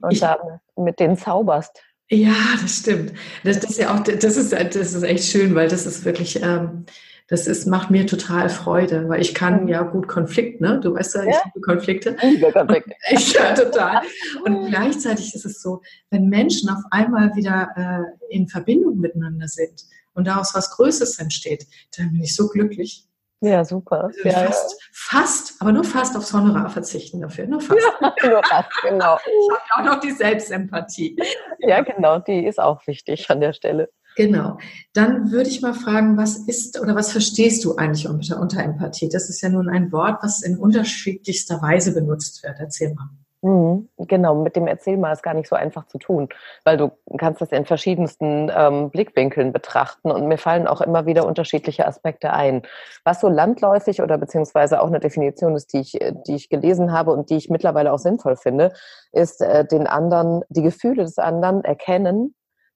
und 0.02 0.14
ich, 0.14 0.20
da 0.20 0.62
mit 0.76 1.00
denen 1.00 1.18
zauberst. 1.18 1.82
Ja, 2.10 2.36
das 2.62 2.78
stimmt. 2.78 3.14
Das, 3.44 3.60
das, 3.60 3.72
ist 3.72 3.80
ja 3.80 3.94
auch, 3.94 4.00
das 4.02 4.38
ist, 4.38 4.54
das 4.54 4.76
ist 4.76 5.04
echt 5.04 5.26
schön, 5.26 5.56
weil 5.56 5.68
das 5.68 5.86
ist 5.86 6.06
wirklich, 6.06 6.42
ähm, 6.42 6.86
das 7.28 7.48
ist, 7.48 7.66
macht 7.66 7.90
mir 7.90 8.06
total 8.06 8.50
Freude, 8.50 9.10
weil 9.10 9.20
ich 9.20 9.34
kann 9.34 9.64
mhm. 9.64 9.68
ja 9.68 9.82
gut 9.82 10.08
Konflikt, 10.08 10.62
ne? 10.62 10.80
Du 10.80 10.94
weißt 10.94 11.16
ja, 11.16 11.24
ich 11.24 11.34
ja? 11.34 11.42
liebe 11.46 11.62
Konflikte. 11.62 12.16
Konflikte. 12.16 12.94
Ich, 13.12 13.34
ja, 13.34 13.54
total. 13.56 14.02
Und 14.46 14.68
gleichzeitig 14.68 15.34
ist 15.34 15.46
es 15.46 15.62
so, 15.62 15.82
wenn 16.12 16.30
Menschen 16.30 16.70
auf 16.70 16.84
einmal 16.92 17.36
wieder 17.36 17.70
äh, 17.76 18.36
in 18.36 18.48
Verbindung 18.48 19.00
miteinander 19.00 19.48
sind 19.48 19.86
und 20.14 20.28
daraus 20.28 20.54
was 20.54 20.70
Größeres 20.72 21.18
entsteht, 21.18 21.66
dann 21.98 22.12
bin 22.12 22.22
ich 22.22 22.36
so 22.36 22.48
glücklich. 22.48 23.08
Ja, 23.46 23.64
super. 23.64 24.06
Also 24.06 24.22
ja, 24.24 24.32
fast, 24.32 24.72
ja. 24.72 24.88
fast, 24.92 25.62
aber 25.62 25.72
nur 25.72 25.84
fast 25.84 26.18
aufs 26.18 26.34
Honorar 26.34 26.68
verzichten 26.68 27.22
dafür. 27.22 27.46
Nur 27.46 27.62
fast. 27.62 27.80
Ja, 28.02 28.14
nur 28.30 28.44
fast, 28.44 28.70
genau. 28.82 29.18
Ich 29.26 29.52
habe 29.52 29.90
auch 29.90 29.94
noch 29.94 30.00
die 30.00 30.12
Selbstempathie. 30.12 31.16
Ja, 31.60 31.82
genau, 31.82 32.18
die 32.18 32.46
ist 32.46 32.60
auch 32.60 32.86
wichtig 32.88 33.30
an 33.30 33.42
der 33.42 33.54
Stelle. 33.54 33.90
Genau. 34.16 34.58
Dann 34.94 35.32
würde 35.32 35.50
ich 35.50 35.62
mal 35.62 35.76
fragen, 35.76 36.18
was 36.18 36.38
ist 36.48 36.80
oder 36.80 36.96
was 36.96 37.12
verstehst 37.12 37.64
du 37.66 37.76
eigentlich 37.76 38.08
unter, 38.08 38.40
unter 38.40 38.64
Empathie? 38.64 39.10
Das 39.10 39.30
ist 39.30 39.42
ja 39.42 39.50
nun 39.50 39.70
ein 39.70 39.92
Wort, 39.92 40.24
was 40.24 40.42
in 40.42 40.58
unterschiedlichster 40.58 41.62
Weise 41.62 41.94
benutzt 41.94 42.42
wird. 42.42 42.56
Erzähl 42.60 42.96
mal. 42.96 43.10
Mhm, 43.46 43.90
genau, 44.00 44.34
mit 44.34 44.56
dem 44.56 44.66
Erzählmal 44.66 45.14
ist 45.14 45.22
gar 45.22 45.36
nicht 45.36 45.48
so 45.48 45.56
einfach 45.56 45.86
zu 45.86 46.00
tun, 46.00 46.30
weil 46.64 46.78
du 46.78 46.90
kannst 47.20 47.42
das 47.42 47.52
in 47.52 47.64
verschiedensten 47.68 48.52
ähm, 48.52 48.90
Blickwinkeln 48.90 49.54
betrachten 49.54 50.10
und 50.10 50.28
mir 50.28 50.40
fallen 50.40 50.66
auch 50.66 50.82
immer 50.82 51.06
wieder 51.06 51.28
unterschiedliche 51.28 51.86
Aspekte 51.86 52.34
ein. 52.34 52.64
Was 53.04 53.22
so 53.22 53.30
landläufig 53.30 54.02
oder 54.02 54.18
beziehungsweise 54.18 54.82
auch 54.82 54.88
eine 54.88 55.00
Definition 55.00 55.56
ist, 55.56 55.74
die 55.74 55.82
ich, 55.82 56.00
die 56.28 56.34
ich 56.34 56.50
gelesen 56.50 56.92
habe 56.92 57.12
und 57.12 57.30
die 57.30 57.36
ich 57.36 57.52
mittlerweile 57.52 57.94
auch 57.94 58.00
sinnvoll 58.00 58.36
finde, 58.36 58.74
ist 59.12 59.42
äh, 59.42 59.64
den 59.64 59.86
anderen, 59.86 60.42
die 60.50 60.64
Gefühle 60.64 61.04
des 61.04 61.20
anderen 61.20 61.64
erkennen, 61.64 62.34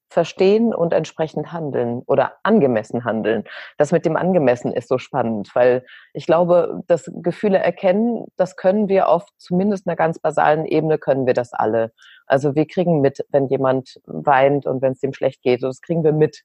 verstehen 0.10 0.74
und 0.74 0.92
entsprechend 0.92 1.52
handeln 1.52 2.02
oder 2.08 2.34
angemessen 2.44 3.06
handeln. 3.06 3.44
Das 3.78 3.92
mit 3.92 4.06
dem 4.06 4.18
angemessen 4.18 4.74
ist 4.74 4.90
so 4.90 4.98
spannend, 4.98 5.52
weil 5.54 5.86
ich 6.14 6.26
glaube, 6.26 6.82
das 6.88 7.10
Gefühle 7.14 7.60
erkennen, 7.60 8.26
das 8.36 8.56
können 8.56 8.90
wir 8.90 9.08
auf 9.08 9.26
zumindest 9.38 9.88
einer 9.88 9.96
ganz 9.96 10.20
basalen 10.20 10.66
Ebene 10.66 10.98
können 10.98 11.28
wir 11.28 11.34
das 11.34 11.54
alle. 11.54 11.92
Also 12.26 12.56
wir 12.56 12.66
kriegen 12.66 13.02
mit, 13.02 13.26
wenn 13.30 13.48
jemand 13.48 14.00
weint 14.06 14.66
und 14.66 14.82
wenn 14.82 14.94
es 14.94 15.00
dem 15.00 15.14
schlecht 15.14 15.42
geht, 15.44 15.64
das 15.64 15.82
kriegen 15.82 16.04
wir 16.04 16.14
mit. 16.14 16.44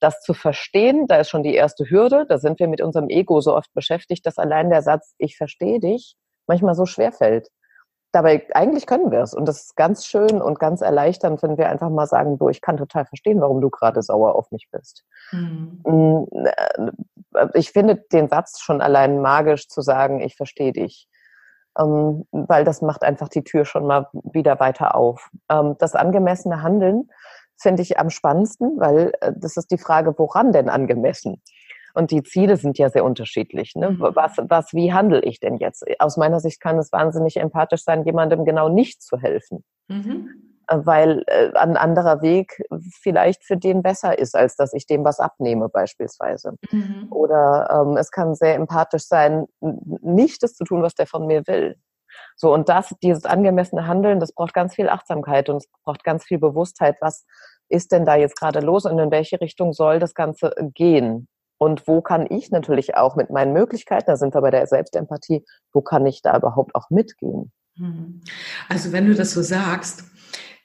Das 0.00 0.20
zu 0.20 0.34
verstehen, 0.34 1.06
da 1.06 1.16
ist 1.16 1.30
schon 1.30 1.44
die 1.44 1.54
erste 1.54 1.88
Hürde. 1.88 2.26
Da 2.28 2.38
sind 2.38 2.58
wir 2.58 2.68
mit 2.68 2.80
unserem 2.82 3.08
Ego 3.08 3.40
so 3.40 3.56
oft 3.56 3.72
beschäftigt, 3.74 4.26
dass 4.26 4.38
allein 4.38 4.70
der 4.70 4.82
Satz, 4.82 5.14
ich 5.18 5.36
verstehe 5.36 5.78
dich, 5.80 6.16
manchmal 6.46 6.74
so 6.74 6.84
schwer 6.84 7.12
fällt. 7.12 7.48
Dabei, 8.14 8.46
eigentlich 8.54 8.86
können 8.86 9.10
wir 9.10 9.22
es. 9.22 9.34
Und 9.34 9.48
das 9.48 9.64
ist 9.64 9.76
ganz 9.76 10.06
schön 10.06 10.40
und 10.40 10.60
ganz 10.60 10.82
erleichternd, 10.82 11.42
wenn 11.42 11.58
wir 11.58 11.68
einfach 11.68 11.90
mal 11.90 12.06
sagen, 12.06 12.38
du, 12.38 12.48
ich 12.48 12.60
kann 12.60 12.76
total 12.76 13.06
verstehen, 13.06 13.40
warum 13.40 13.60
du 13.60 13.70
gerade 13.70 14.02
sauer 14.02 14.36
auf 14.36 14.52
mich 14.52 14.68
bist. 14.70 15.04
Mhm. 15.32 16.30
Ich 17.54 17.72
finde 17.72 17.96
den 17.96 18.28
Satz 18.28 18.60
schon 18.60 18.80
allein 18.80 19.20
magisch 19.20 19.66
zu 19.66 19.80
sagen, 19.80 20.20
ich 20.20 20.36
verstehe 20.36 20.72
dich. 20.72 21.08
Ähm, 21.76 22.24
weil 22.30 22.62
das 22.62 22.82
macht 22.82 23.02
einfach 23.02 23.28
die 23.28 23.42
Tür 23.42 23.64
schon 23.64 23.84
mal 23.84 24.08
wieder 24.12 24.60
weiter 24.60 24.94
auf. 24.94 25.28
Ähm, 25.50 25.74
das 25.80 25.96
angemessene 25.96 26.62
Handeln 26.62 27.10
finde 27.56 27.82
ich 27.82 27.98
am 27.98 28.10
spannendsten, 28.10 28.78
weil 28.78 29.12
äh, 29.22 29.32
das 29.34 29.56
ist 29.56 29.72
die 29.72 29.78
Frage, 29.78 30.14
woran 30.16 30.52
denn 30.52 30.68
angemessen? 30.68 31.42
Und 31.94 32.10
die 32.10 32.22
Ziele 32.22 32.56
sind 32.56 32.76
ja 32.76 32.90
sehr 32.90 33.04
unterschiedlich. 33.04 33.74
Ne? 33.74 33.90
Mhm. 33.90 34.00
Was, 34.14 34.36
was, 34.38 34.72
wie 34.72 34.92
handle 34.92 35.20
ich 35.22 35.40
denn 35.40 35.56
jetzt? 35.56 35.84
Aus 36.00 36.16
meiner 36.16 36.40
Sicht 36.40 36.60
kann 36.60 36.78
es 36.78 36.92
wahnsinnig 36.92 37.36
empathisch 37.36 37.84
sein, 37.84 38.04
jemandem 38.04 38.44
genau 38.44 38.68
nicht 38.68 39.02
zu 39.02 39.18
helfen. 39.18 39.64
Mhm. 39.88 40.54
Äh, 40.68 40.78
weil 40.84 41.24
äh, 41.26 41.52
ein 41.54 41.76
anderer 41.76 42.22
Weg 42.22 42.62
vielleicht 43.02 43.44
für 43.44 43.56
den 43.56 43.82
besser 43.82 44.18
ist, 44.18 44.34
als 44.34 44.56
dass 44.56 44.72
ich 44.72 44.86
dem 44.86 45.04
was 45.04 45.20
abnehme, 45.20 45.68
beispielsweise. 45.68 46.56
Mhm. 46.70 47.08
Oder 47.10 47.68
ähm, 47.70 47.96
es 47.96 48.10
kann 48.10 48.34
sehr 48.34 48.54
empathisch 48.54 49.06
sein, 49.06 49.46
nicht 49.60 50.42
das 50.42 50.54
zu 50.54 50.64
tun, 50.64 50.82
was 50.82 50.94
der 50.94 51.06
von 51.06 51.26
mir 51.26 51.46
will. 51.46 51.76
So, 52.36 52.52
und 52.52 52.68
das, 52.68 52.94
dieses 53.02 53.24
angemessene 53.24 53.86
Handeln, 53.86 54.20
das 54.20 54.32
braucht 54.32 54.54
ganz 54.54 54.74
viel 54.74 54.88
Achtsamkeit 54.88 55.48
und 55.48 55.56
es 55.56 55.68
braucht 55.84 56.04
ganz 56.04 56.24
viel 56.24 56.38
Bewusstheit, 56.38 56.96
was 57.00 57.26
ist 57.68 57.92
denn 57.92 58.04
da 58.04 58.14
jetzt 58.14 58.38
gerade 58.38 58.60
los 58.60 58.84
und 58.84 58.98
in 58.98 59.10
welche 59.10 59.40
Richtung 59.40 59.72
soll 59.72 59.98
das 59.98 60.14
Ganze 60.14 60.54
gehen? 60.74 61.28
Und 61.58 61.86
wo 61.86 62.00
kann 62.02 62.26
ich 62.28 62.50
natürlich 62.50 62.96
auch 62.96 63.16
mit 63.16 63.30
meinen 63.30 63.52
Möglichkeiten, 63.52 64.06
da 64.06 64.16
sind 64.16 64.34
wir 64.34 64.40
bei 64.40 64.50
der 64.50 64.66
Selbstempathie, 64.66 65.44
wo 65.72 65.80
kann 65.80 66.04
ich 66.06 66.22
da 66.22 66.36
überhaupt 66.36 66.74
auch 66.74 66.90
mitgehen? 66.90 67.52
Hm. 67.76 68.20
Also 68.68 68.92
wenn 68.92 69.06
du 69.06 69.14
das 69.14 69.32
so 69.32 69.42
sagst, 69.42 70.04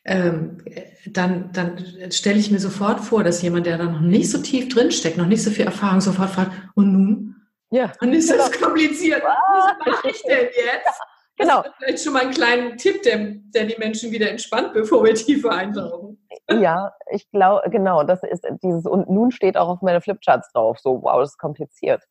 ähm, 0.05 0.57
dann, 1.05 1.51
dann 1.51 1.77
stelle 2.11 2.39
ich 2.39 2.51
mir 2.51 2.59
sofort 2.59 3.01
vor, 3.01 3.23
dass 3.23 3.41
jemand, 3.41 3.65
der 3.65 3.77
da 3.77 3.85
noch 3.85 4.01
nicht 4.01 4.31
so 4.31 4.39
tief 4.39 4.69
drinsteckt, 4.69 5.17
noch 5.17 5.27
nicht 5.27 5.43
so 5.43 5.51
viel 5.51 5.65
Erfahrung, 5.65 6.01
sofort 6.01 6.29
fragt, 6.29 6.51
und 6.75 6.91
nun? 6.91 7.35
Ja. 7.71 7.91
Dann 7.99 8.13
ist 8.13 8.29
das 8.29 8.51
genau. 8.51 8.67
kompliziert. 8.67 9.21
Was 9.23 9.85
mache 9.85 10.09
ich 10.09 10.21
denn 10.23 10.39
jetzt? 10.45 10.99
Genau. 11.37 11.61
Das 11.61 11.67
ist 11.67 11.77
vielleicht 11.77 12.03
schon 12.03 12.13
mal 12.13 12.23
ein 12.23 12.31
kleiner 12.31 12.75
Tipp, 12.75 13.03
der, 13.03 13.35
der 13.53 13.65
die 13.65 13.77
Menschen 13.77 14.11
wieder 14.11 14.29
entspannt, 14.29 14.73
bevor 14.73 15.03
wir 15.03 15.13
tiefer 15.13 15.51
eintauchen. 15.51 16.18
Ja, 16.51 16.93
ich 17.11 17.29
glaube, 17.31 17.69
genau, 17.69 18.03
das 18.03 18.23
ist 18.23 18.45
dieses, 18.63 18.85
und 18.85 19.09
nun 19.09 19.31
steht 19.31 19.57
auch 19.57 19.67
auf 19.67 19.81
meiner 19.81 20.01
Flipcharts 20.01 20.51
drauf, 20.51 20.79
so, 20.79 21.01
wow, 21.03 21.19
das 21.19 21.31
ist 21.31 21.37
kompliziert. 21.37 22.03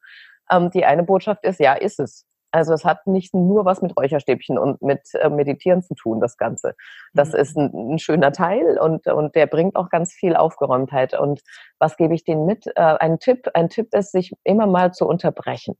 Ähm, 0.50 0.70
die 0.70 0.84
eine 0.84 1.02
Botschaft 1.02 1.44
ist, 1.44 1.60
ja, 1.60 1.74
ist 1.74 2.00
es. 2.00 2.24
Also 2.50 2.72
es 2.72 2.84
hat 2.84 3.06
nicht 3.06 3.34
nur 3.34 3.66
was 3.66 3.82
mit 3.82 3.94
Räucherstäbchen 3.96 4.58
und 4.58 4.80
mit 4.80 5.02
äh, 5.14 5.28
Meditieren 5.28 5.82
zu 5.82 5.94
tun, 5.94 6.20
das 6.20 6.38
Ganze. 6.38 6.74
Das 7.12 7.32
mhm. 7.32 7.38
ist 7.38 7.56
ein, 7.58 7.92
ein, 7.92 7.98
schöner 7.98 8.32
Teil 8.32 8.78
und, 8.78 9.06
und 9.06 9.34
der 9.34 9.46
bringt 9.46 9.76
auch 9.76 9.90
ganz 9.90 10.12
viel 10.14 10.34
Aufgeräumtheit. 10.34 11.18
Und 11.18 11.42
was 11.78 11.96
gebe 11.96 12.14
ich 12.14 12.24
denen 12.24 12.46
mit? 12.46 12.66
Äh, 12.68 12.80
ein 12.80 13.18
Tipp, 13.18 13.48
ein 13.52 13.68
Tipp 13.68 13.94
ist, 13.94 14.12
sich 14.12 14.32
immer 14.44 14.66
mal 14.66 14.92
zu 14.92 15.06
unterbrechen. 15.06 15.76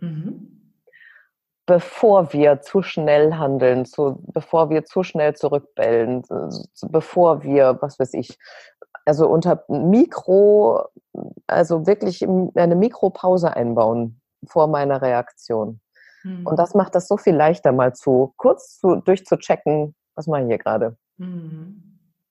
Mhm 0.00 0.67
bevor 1.68 2.32
wir 2.32 2.62
zu 2.62 2.82
schnell 2.82 3.34
handeln, 3.34 3.84
zu, 3.84 4.18
bevor 4.32 4.70
wir 4.70 4.86
zu 4.86 5.02
schnell 5.02 5.36
zurückbellen, 5.36 6.22
bevor 6.88 7.42
wir, 7.42 7.76
was 7.82 7.98
weiß 7.98 8.14
ich, 8.14 8.38
also 9.04 9.28
unter 9.28 9.64
Mikro, 9.68 10.88
also 11.46 11.86
wirklich 11.86 12.26
eine 12.54 12.74
Mikropause 12.74 13.54
einbauen 13.54 14.18
vor 14.46 14.66
meiner 14.66 15.02
Reaktion. 15.02 15.80
Mhm. 16.24 16.46
Und 16.46 16.58
das 16.58 16.74
macht 16.74 16.94
das 16.94 17.06
so 17.06 17.18
viel 17.18 17.36
leichter, 17.36 17.72
mal 17.72 17.94
zu 17.94 18.32
kurz 18.38 18.78
zu, 18.78 18.96
durchzuchecken, 18.96 19.94
was 20.14 20.26
mache 20.26 20.42
ich 20.42 20.48
hier 20.48 20.58
gerade. 20.58 20.96
Mhm. 21.18 21.82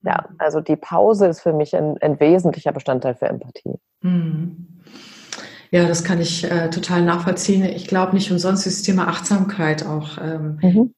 Ja, 0.01 0.29
also 0.39 0.61
die 0.61 0.77
Pause 0.77 1.27
ist 1.27 1.41
für 1.41 1.53
mich 1.53 1.75
ein, 1.75 1.97
ein 2.01 2.19
wesentlicher 2.19 2.71
Bestandteil 2.71 3.13
für 3.13 3.27
Empathie. 3.27 3.79
Mhm. 4.01 4.81
Ja, 5.71 5.87
das 5.87 6.03
kann 6.03 6.21
ich 6.21 6.49
äh, 6.49 6.69
total 6.69 7.03
nachvollziehen. 7.03 7.63
Ich 7.63 7.87
glaube 7.87 8.13
nicht 8.13 8.31
umsonst 8.31 8.65
ist 8.67 8.79
das 8.79 8.83
Thema 8.83 9.07
Achtsamkeit 9.07 9.85
auch 9.85 10.17
ähm, 10.21 10.59
mhm. 10.61 10.93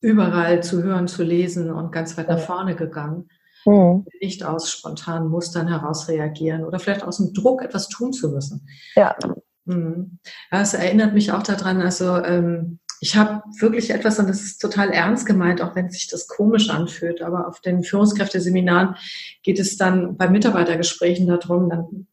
überall 0.00 0.62
zu 0.62 0.82
hören, 0.82 1.08
zu 1.08 1.22
lesen 1.22 1.70
und 1.70 1.92
ganz 1.92 2.16
weit 2.18 2.28
nach 2.28 2.38
vorne 2.38 2.76
gegangen. 2.76 3.28
Mhm. 3.64 4.06
Nicht 4.20 4.44
aus 4.44 4.70
spontanen 4.70 5.28
Mustern 5.28 5.68
heraus 5.68 6.08
reagieren 6.08 6.64
oder 6.64 6.78
vielleicht 6.78 7.02
aus 7.02 7.18
dem 7.18 7.32
Druck 7.32 7.62
etwas 7.62 7.88
tun 7.88 8.12
zu 8.12 8.30
müssen. 8.30 8.66
Ja. 8.94 9.16
Mhm. 9.64 10.18
Das 10.50 10.74
erinnert 10.74 11.14
mich 11.14 11.32
auch 11.32 11.42
daran, 11.42 11.80
also 11.80 12.16
ähm, 12.16 12.78
ich 13.02 13.16
habe 13.16 13.42
wirklich 13.58 13.90
etwas, 13.90 14.18
und 14.18 14.28
das 14.28 14.42
ist 14.42 14.58
total 14.58 14.90
ernst 14.90 15.24
gemeint, 15.24 15.62
auch 15.62 15.74
wenn 15.74 15.88
sich 15.88 16.08
das 16.08 16.28
komisch 16.28 16.68
anfühlt, 16.68 17.22
aber 17.22 17.48
auf 17.48 17.60
den 17.60 17.82
Führungskräfteseminaren 17.82 18.94
geht 19.42 19.58
es 19.58 19.78
dann 19.78 20.18
bei 20.18 20.28
Mitarbeitergesprächen 20.28 21.26
darum, 21.26 21.70
dann 21.70 22.06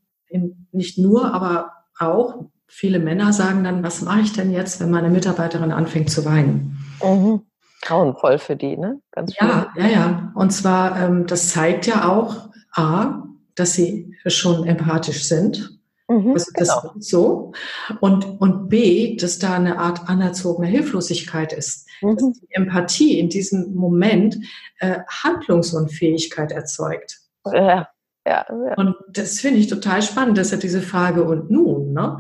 nicht 0.71 0.97
nur, 0.97 1.33
aber 1.33 1.71
auch, 1.99 2.45
viele 2.67 2.99
Männer 2.99 3.33
sagen 3.33 3.63
dann, 3.63 3.83
was 3.83 4.01
mache 4.01 4.21
ich 4.21 4.33
denn 4.33 4.51
jetzt, 4.51 4.79
wenn 4.79 4.91
meine 4.91 5.09
Mitarbeiterin 5.09 5.71
anfängt 5.71 6.09
zu 6.09 6.25
weinen? 6.25 6.77
Mhm. 7.03 7.41
Grauenvoll 7.81 8.39
für 8.39 8.55
die, 8.55 8.75
ne? 8.75 8.99
Ganz 9.11 9.35
ja, 9.39 9.71
ja, 9.75 9.87
ja. 9.87 10.31
Und 10.35 10.51
zwar, 10.51 10.99
ähm, 10.99 11.27
das 11.27 11.49
zeigt 11.49 11.85
ja 11.85 12.09
auch, 12.09 12.49
A, 12.73 13.23
dass 13.55 13.73
sie 13.73 14.15
schon 14.25 14.65
empathisch 14.65 15.25
sind. 15.25 15.79
Mhm, 16.07 16.33
also 16.33 16.51
das 16.55 16.81
genau. 16.81 16.93
so. 16.99 17.51
Und, 17.99 18.41
und 18.41 18.69
B, 18.69 19.15
dass 19.17 19.39
da 19.39 19.55
eine 19.55 19.77
Art 19.79 20.09
anerzogene 20.09 20.67
Hilflosigkeit 20.67 21.53
ist. 21.53 21.87
Mhm. 22.01 22.15
Dass 22.15 22.39
die 22.39 22.47
Empathie 22.51 23.19
in 23.19 23.29
diesem 23.29 23.73
Moment 23.75 24.37
äh, 24.79 24.99
Handlungsunfähigkeit 25.07 26.51
erzeugt. 26.51 27.19
Ja, 27.45 27.89
ja, 28.27 28.46
ja. 28.50 28.74
Und 28.75 28.96
das 29.10 29.39
finde 29.39 29.60
ich 29.60 29.67
total 29.67 30.01
spannend, 30.01 30.38
dass 30.38 30.51
er 30.51 30.57
diese 30.57 30.81
Frage 30.81 31.24
und 31.24 31.50
nun, 31.50 31.93
ne? 31.93 32.17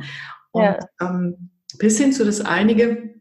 Und 0.51 0.63
ja. 0.63 0.79
ähm, 1.01 1.49
bis 1.77 1.97
hin 1.97 2.13
zu, 2.13 2.25
dass 2.25 2.41
einige 2.41 3.15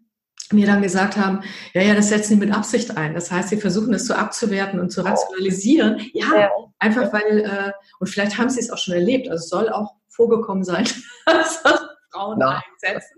mir 0.52 0.66
dann 0.66 0.82
gesagt 0.82 1.16
haben, 1.16 1.40
ja, 1.74 1.82
ja, 1.82 1.94
das 1.94 2.08
setzen 2.08 2.34
sie 2.34 2.36
mit 2.36 2.54
Absicht 2.54 2.96
ein. 2.96 3.14
Das 3.14 3.32
heißt, 3.32 3.48
sie 3.48 3.56
versuchen 3.56 3.92
es 3.94 4.06
so 4.06 4.14
abzuwerten 4.14 4.78
und 4.78 4.90
zu 4.90 5.02
rationalisieren. 5.02 6.00
Ja, 6.12 6.26
ja. 6.38 6.50
einfach 6.78 7.12
weil, 7.12 7.40
äh, 7.40 7.72
und 7.98 8.06
vielleicht 8.06 8.38
haben 8.38 8.48
sie 8.48 8.60
es 8.60 8.70
auch 8.70 8.78
schon 8.78 8.94
erlebt, 8.94 9.28
also 9.28 9.42
es 9.42 9.48
soll 9.48 9.68
auch 9.68 9.94
vorgekommen 10.08 10.62
sein, 10.62 10.86
dass 11.26 11.62
Frauen 12.16 12.38
no. 12.38 12.46
einsetzen. 12.46 13.16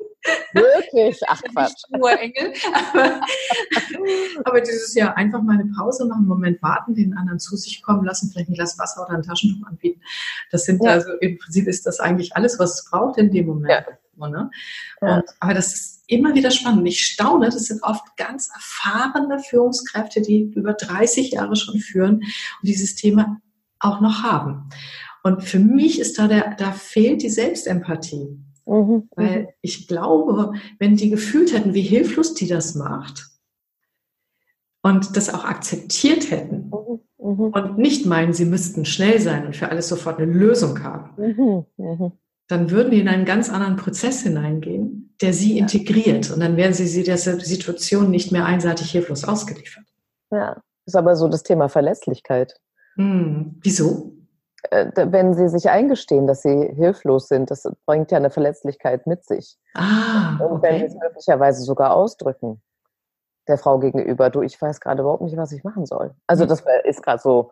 Wirklich? 0.52 1.20
Ach 1.26 1.40
Quatsch. 1.52 1.82
nur 1.90 2.10
Engel. 2.10 2.52
Aber, 2.92 3.20
aber, 4.44 4.60
dieses 4.60 4.94
Jahr 4.94 5.16
einfach 5.16 5.40
mal 5.42 5.54
eine 5.54 5.70
Pause 5.76 6.06
machen, 6.06 6.20
einen 6.20 6.28
Moment 6.28 6.62
warten, 6.62 6.94
den 6.94 7.16
anderen 7.16 7.38
zu 7.38 7.56
sich 7.56 7.82
kommen 7.82 8.04
lassen, 8.04 8.30
vielleicht 8.30 8.50
ein 8.50 8.54
Glas 8.54 8.78
Wasser 8.78 9.04
oder 9.04 9.16
ein 9.16 9.22
Taschentuch 9.22 9.66
anbieten. 9.66 10.00
Das 10.50 10.64
sind 10.64 10.82
ja. 10.82 10.92
also 10.92 11.12
im 11.20 11.38
Prinzip 11.38 11.68
ist 11.68 11.86
das 11.86 12.00
eigentlich 12.00 12.34
alles, 12.36 12.58
was 12.58 12.80
es 12.80 12.90
braucht 12.90 13.18
in 13.18 13.30
dem 13.30 13.46
Moment. 13.46 13.86
Ja. 13.86 14.28
Ne? 14.28 14.50
Und, 15.00 15.24
aber 15.38 15.54
das 15.54 15.74
ist 15.74 16.02
immer 16.08 16.34
wieder 16.34 16.50
spannend. 16.50 16.88
Ich 16.88 17.04
staune, 17.04 17.46
das 17.46 17.66
sind 17.66 17.84
oft 17.84 18.16
ganz 18.16 18.50
erfahrene 18.52 19.38
Führungskräfte, 19.38 20.20
die 20.20 20.50
über 20.56 20.72
30 20.72 21.30
Jahre 21.30 21.54
schon 21.54 21.78
führen 21.78 22.16
und 22.16 22.64
dieses 22.64 22.96
Thema 22.96 23.40
auch 23.78 24.00
noch 24.00 24.24
haben. 24.24 24.70
Und 25.22 25.42
für 25.42 25.60
mich 25.60 26.00
ist 26.00 26.18
da 26.18 26.26
der, 26.26 26.56
da 26.56 26.72
fehlt 26.72 27.22
die 27.22 27.30
Selbstempathie. 27.30 28.38
Mhm. 28.68 29.08
Weil 29.16 29.42
mhm. 29.42 29.48
ich 29.62 29.88
glaube, 29.88 30.52
wenn 30.78 30.96
die 30.96 31.10
gefühlt 31.10 31.52
hätten, 31.52 31.74
wie 31.74 31.82
hilflos 31.82 32.34
die 32.34 32.46
das 32.46 32.74
macht 32.74 33.26
und 34.82 35.16
das 35.16 35.32
auch 35.32 35.44
akzeptiert 35.44 36.30
hätten 36.30 36.70
mhm. 36.70 37.00
mhm. 37.18 37.46
und 37.48 37.78
nicht 37.78 38.04
meinen, 38.04 38.34
sie 38.34 38.44
müssten 38.44 38.84
schnell 38.84 39.20
sein 39.20 39.46
und 39.46 39.56
für 39.56 39.70
alles 39.70 39.88
sofort 39.88 40.18
eine 40.18 40.30
Lösung 40.30 40.82
haben, 40.82 41.10
mhm. 41.16 41.64
mhm. 41.78 42.12
dann 42.46 42.70
würden 42.70 42.90
die 42.90 43.00
in 43.00 43.08
einen 43.08 43.24
ganz 43.24 43.48
anderen 43.48 43.76
Prozess 43.76 44.22
hineingehen, 44.22 45.14
der 45.22 45.32
sie 45.32 45.54
ja. 45.54 45.62
integriert 45.62 46.30
und 46.30 46.40
dann 46.40 46.58
wären 46.58 46.74
sie, 46.74 46.86
sie 46.86 47.02
der 47.02 47.18
Situation 47.18 48.10
nicht 48.10 48.32
mehr 48.32 48.44
einseitig 48.44 48.90
hilflos 48.90 49.24
ausgeliefert. 49.24 49.84
Ja, 50.30 50.62
ist 50.84 50.94
aber 50.94 51.16
so 51.16 51.28
das 51.28 51.42
Thema 51.42 51.70
Verlässlichkeit. 51.70 52.54
Hm. 52.96 53.56
Wieso? 53.62 54.17
Äh, 54.70 54.86
wenn 54.94 55.34
sie 55.34 55.48
sich 55.48 55.70
eingestehen, 55.70 56.26
dass 56.26 56.42
sie 56.42 56.72
hilflos 56.74 57.28
sind, 57.28 57.50
das 57.50 57.70
bringt 57.86 58.10
ja 58.10 58.18
eine 58.18 58.30
Verletzlichkeit 58.30 59.06
mit 59.06 59.24
sich. 59.24 59.56
Ah, 59.74 60.34
okay. 60.34 60.44
Und 60.44 60.62
wenn 60.62 60.78
sie 60.78 60.84
es 60.86 60.94
möglicherweise 60.94 61.62
sogar 61.62 61.94
ausdrücken, 61.94 62.60
der 63.46 63.58
Frau 63.58 63.78
gegenüber, 63.78 64.30
du, 64.30 64.42
ich 64.42 64.60
weiß 64.60 64.80
gerade 64.80 65.02
überhaupt 65.02 65.22
nicht, 65.22 65.36
was 65.36 65.52
ich 65.52 65.64
machen 65.64 65.86
soll. 65.86 66.14
Also 66.26 66.44
mhm. 66.44 66.48
das 66.48 66.64
ist 66.84 67.02
gerade 67.02 67.20
so 67.22 67.50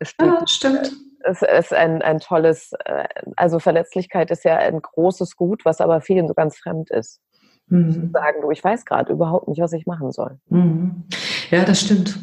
steht. 0.00 0.26
Ja, 0.26 0.46
stimmt. 0.46 0.92
Es 1.24 1.42
ist 1.42 1.72
ein, 1.72 2.02
ein 2.02 2.20
tolles, 2.20 2.72
äh, 2.84 3.08
also 3.34 3.58
Verletzlichkeit 3.58 4.30
ist 4.30 4.44
ja 4.44 4.56
ein 4.56 4.80
großes 4.80 5.36
Gut, 5.36 5.64
was 5.64 5.80
aber 5.80 6.00
vielen 6.00 6.28
so 6.28 6.34
ganz 6.34 6.56
fremd 6.56 6.90
ist. 6.90 7.20
Mhm. 7.68 8.10
Sagen, 8.12 8.42
du, 8.42 8.50
ich 8.52 8.62
weiß 8.62 8.84
gerade 8.84 9.12
überhaupt 9.12 9.48
nicht, 9.48 9.60
was 9.60 9.72
ich 9.72 9.86
machen 9.86 10.12
soll. 10.12 10.38
Mhm. 10.48 11.04
Ja, 11.50 11.64
das 11.64 11.80
stimmt. 11.80 12.18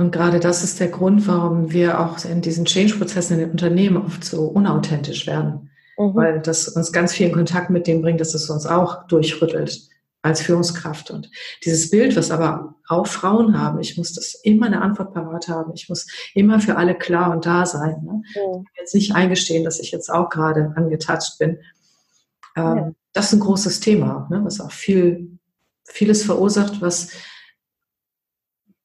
Und 0.00 0.12
gerade 0.12 0.40
das 0.40 0.64
ist 0.64 0.80
der 0.80 0.88
Grund, 0.88 1.28
warum 1.28 1.72
wir 1.72 2.00
auch 2.00 2.24
in 2.24 2.40
diesen 2.40 2.64
Change-Prozessen 2.64 3.34
in 3.34 3.40
den 3.40 3.50
Unternehmen 3.50 3.98
oft 3.98 4.24
so 4.24 4.46
unauthentisch 4.46 5.26
werden. 5.26 5.68
Mhm. 5.98 6.14
Weil 6.14 6.40
das 6.40 6.68
uns 6.68 6.90
ganz 6.90 7.12
viel 7.12 7.26
in 7.26 7.34
Kontakt 7.34 7.68
mit 7.68 7.86
dem 7.86 8.00
bringt, 8.00 8.18
dass 8.18 8.32
es 8.32 8.48
uns 8.48 8.64
auch 8.64 9.06
durchrüttelt 9.08 9.90
als 10.22 10.40
Führungskraft. 10.40 11.10
Und 11.10 11.30
dieses 11.66 11.90
Bild, 11.90 12.16
was 12.16 12.30
aber 12.30 12.76
auch 12.88 13.06
Frauen 13.06 13.60
haben, 13.60 13.78
ich 13.78 13.98
muss 13.98 14.14
das 14.14 14.32
immer 14.42 14.64
eine 14.64 14.80
Antwort 14.80 15.12
parat 15.12 15.48
haben, 15.48 15.72
ich 15.74 15.90
muss 15.90 16.06
immer 16.32 16.60
für 16.60 16.78
alle 16.78 16.94
klar 16.94 17.30
und 17.30 17.44
da 17.44 17.66
sein. 17.66 18.02
Ne? 18.02 18.22
Mhm. 18.36 18.64
Jetzt 18.78 18.94
nicht 18.94 19.14
eingestehen, 19.14 19.64
dass 19.64 19.80
ich 19.80 19.90
jetzt 19.90 20.10
auch 20.10 20.30
gerade 20.30 20.72
angetatscht 20.76 21.38
bin. 21.38 21.58
Ähm, 22.56 22.76
ja. 22.76 22.90
Das 23.12 23.26
ist 23.26 23.32
ein 23.34 23.40
großes 23.40 23.80
Thema, 23.80 24.28
ne? 24.30 24.40
was 24.44 24.62
auch 24.62 24.72
viel, 24.72 25.38
vieles 25.84 26.24
verursacht, 26.24 26.80
was, 26.80 27.10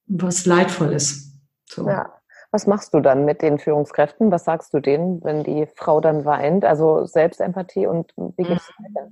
was 0.07 0.45
leidvoll 0.45 0.93
ist. 0.93 1.33
So. 1.69 1.87
Ja. 1.87 2.13
Was 2.51 2.67
machst 2.67 2.93
du 2.93 3.01
dann 3.01 3.25
mit 3.25 3.41
den 3.41 3.59
Führungskräften? 3.59 4.31
Was 4.31 4.45
sagst 4.45 4.73
du 4.73 4.79
denen, 4.79 5.21
wenn 5.23 5.43
die 5.43 5.67
Frau 5.75 5.99
dann 5.99 6.23
weint? 6.23 6.63
Also 6.63 7.05
Selbstempathie 7.05 7.85
und 7.87 8.13
wie 8.15 8.43
geht 8.43 8.57
es 8.57 8.69
mhm. 8.79 8.95
weiter? 8.95 9.09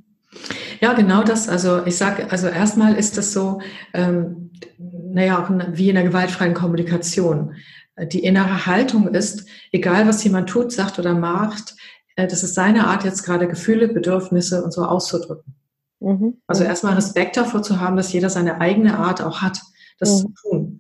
Ja, 0.80 0.94
genau 0.94 1.24
das. 1.24 1.50
Also 1.50 1.86
ich 1.86 1.98
sage, 1.98 2.32
also 2.32 2.48
erstmal 2.48 2.96
ist 2.96 3.18
das 3.18 3.34
so, 3.34 3.60
ähm, 3.94 4.52
naja, 4.78 5.44
auch 5.44 5.50
wie 5.76 5.90
in 5.90 5.96
der 5.96 6.04
gewaltfreien 6.04 6.54
Kommunikation. 6.54 7.56
Die 7.98 8.24
innere 8.24 8.66
Haltung 8.66 9.10
ist, 9.10 9.48
egal 9.72 10.08
was 10.08 10.24
jemand 10.24 10.50
tut, 10.50 10.72
sagt 10.72 10.98
oder 10.98 11.14
macht, 11.14 11.76
äh, 12.16 12.28
das 12.28 12.44
ist 12.44 12.56
seine 12.56 12.88
Art, 12.88 13.04
jetzt 13.04 13.24
gerade 13.24 13.48
Gefühle, 13.48 13.88
Bedürfnisse 13.88 14.64
und 14.64 14.72
so 14.72 14.84
auszudrücken. 14.84 15.56
Mhm. 16.00 16.42
Also 16.48 16.64
erstmal 16.64 16.96
Respekt 16.96 17.38
davor 17.38 17.62
zu 17.62 17.80
haben, 17.80 17.96
dass 17.96 18.12
jeder 18.12 18.30
seine 18.30 18.60
eigene 18.60 18.98
Art 18.98 19.22
auch 19.22 19.42
hat, 19.42 19.62
das 20.00 20.10
mhm. 20.10 20.18
zu 20.18 20.34
tun. 20.42 20.73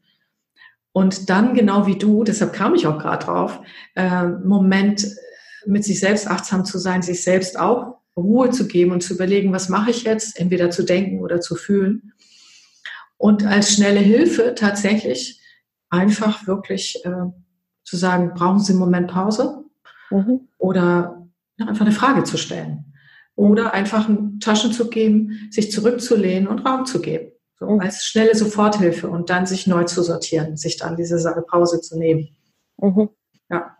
Und 0.93 1.29
dann 1.29 1.55
genau 1.55 1.87
wie 1.87 1.97
du, 1.97 2.23
deshalb 2.23 2.53
kam 2.53 2.75
ich 2.75 2.87
auch 2.87 2.99
gerade 2.99 3.25
drauf, 3.25 3.59
äh, 3.95 4.25
Moment 4.25 5.07
mit 5.65 5.83
sich 5.83 5.99
selbst 5.99 6.27
achtsam 6.27 6.65
zu 6.65 6.77
sein, 6.77 7.01
sich 7.01 7.23
selbst 7.23 7.59
auch 7.59 7.97
Ruhe 8.15 8.51
zu 8.51 8.67
geben 8.67 8.91
und 8.91 9.01
zu 9.01 9.15
überlegen, 9.15 9.51
was 9.51 9.69
mache 9.69 9.89
ich 9.89 10.03
jetzt, 10.03 10.39
entweder 10.39 10.69
zu 10.69 10.83
denken 10.83 11.19
oder 11.19 11.41
zu 11.41 11.55
fühlen. 11.55 12.13
Und 13.17 13.45
als 13.45 13.73
schnelle 13.73 13.99
Hilfe 13.99 14.53
tatsächlich 14.55 15.41
einfach 15.89 16.45
wirklich 16.45 17.03
äh, 17.05 17.25
zu 17.83 17.97
sagen, 17.97 18.33
brauchen 18.35 18.59
Sie 18.59 18.73
einen 18.73 18.79
Moment 18.79 19.09
Pause? 19.09 19.63
Mhm. 20.11 20.47
Oder 20.57 21.27
ja, 21.57 21.65
einfach 21.67 21.85
eine 21.85 21.95
Frage 21.95 22.23
zu 22.23 22.37
stellen. 22.37 22.93
Oder 23.35 23.73
einfach 23.73 24.07
eine 24.07 24.37
Taschen 24.39 24.73
zu 24.73 24.89
geben, 24.89 25.47
sich 25.49 25.71
zurückzulehnen 25.71 26.47
und 26.47 26.59
Raum 26.59 26.85
zu 26.85 27.01
geben. 27.01 27.32
So, 27.63 27.69
mhm. 27.69 27.79
als 27.79 28.05
schnelle 28.05 28.35
Soforthilfe 28.35 29.09
und 29.09 29.29
dann 29.29 29.45
sich 29.45 29.67
neu 29.67 29.85
zu 29.85 30.03
sortieren, 30.03 30.57
sich 30.57 30.77
dann 30.77 30.97
diese 30.97 31.17
Pause 31.49 31.79
zu 31.79 31.97
nehmen. 31.97 32.35
Mhm. 32.81 33.09
Ja. 33.49 33.77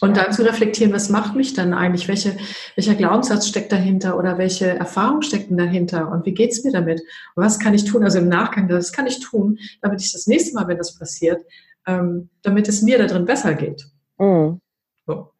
Und 0.00 0.16
dann 0.16 0.32
zu 0.32 0.44
reflektieren, 0.44 0.92
was 0.92 1.08
macht 1.08 1.34
mich 1.34 1.54
dann 1.54 1.72
eigentlich? 1.72 2.08
Welche, 2.08 2.36
welcher 2.74 2.94
Glaubenssatz 2.94 3.46
steckt 3.46 3.72
dahinter 3.72 4.18
oder 4.18 4.36
welche 4.36 4.66
Erfahrung 4.66 5.22
steckt 5.22 5.48
denn 5.48 5.56
dahinter? 5.56 6.10
Und 6.10 6.26
wie 6.26 6.34
geht's 6.34 6.62
mir 6.64 6.72
damit? 6.72 7.00
Und 7.34 7.44
was 7.44 7.58
kann 7.58 7.72
ich 7.72 7.84
tun? 7.84 8.04
Also 8.04 8.18
im 8.18 8.28
Nachgang, 8.28 8.68
was 8.68 8.92
kann 8.92 9.06
ich 9.06 9.20
tun, 9.20 9.58
damit 9.80 10.02
ich 10.02 10.12
das 10.12 10.26
nächste 10.26 10.54
Mal, 10.54 10.68
wenn 10.68 10.78
das 10.78 10.98
passiert, 10.98 11.42
ähm, 11.86 12.28
damit 12.42 12.68
es 12.68 12.82
mir 12.82 12.98
da 12.98 13.06
drin 13.06 13.24
besser 13.24 13.54
geht? 13.54 13.86
Mhm. 14.18 14.60
So. 15.06 15.30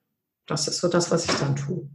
Das 0.46 0.66
ist 0.66 0.78
so 0.78 0.88
das, 0.88 1.10
was 1.10 1.26
ich 1.26 1.34
dann 1.34 1.56
tue. 1.56 1.88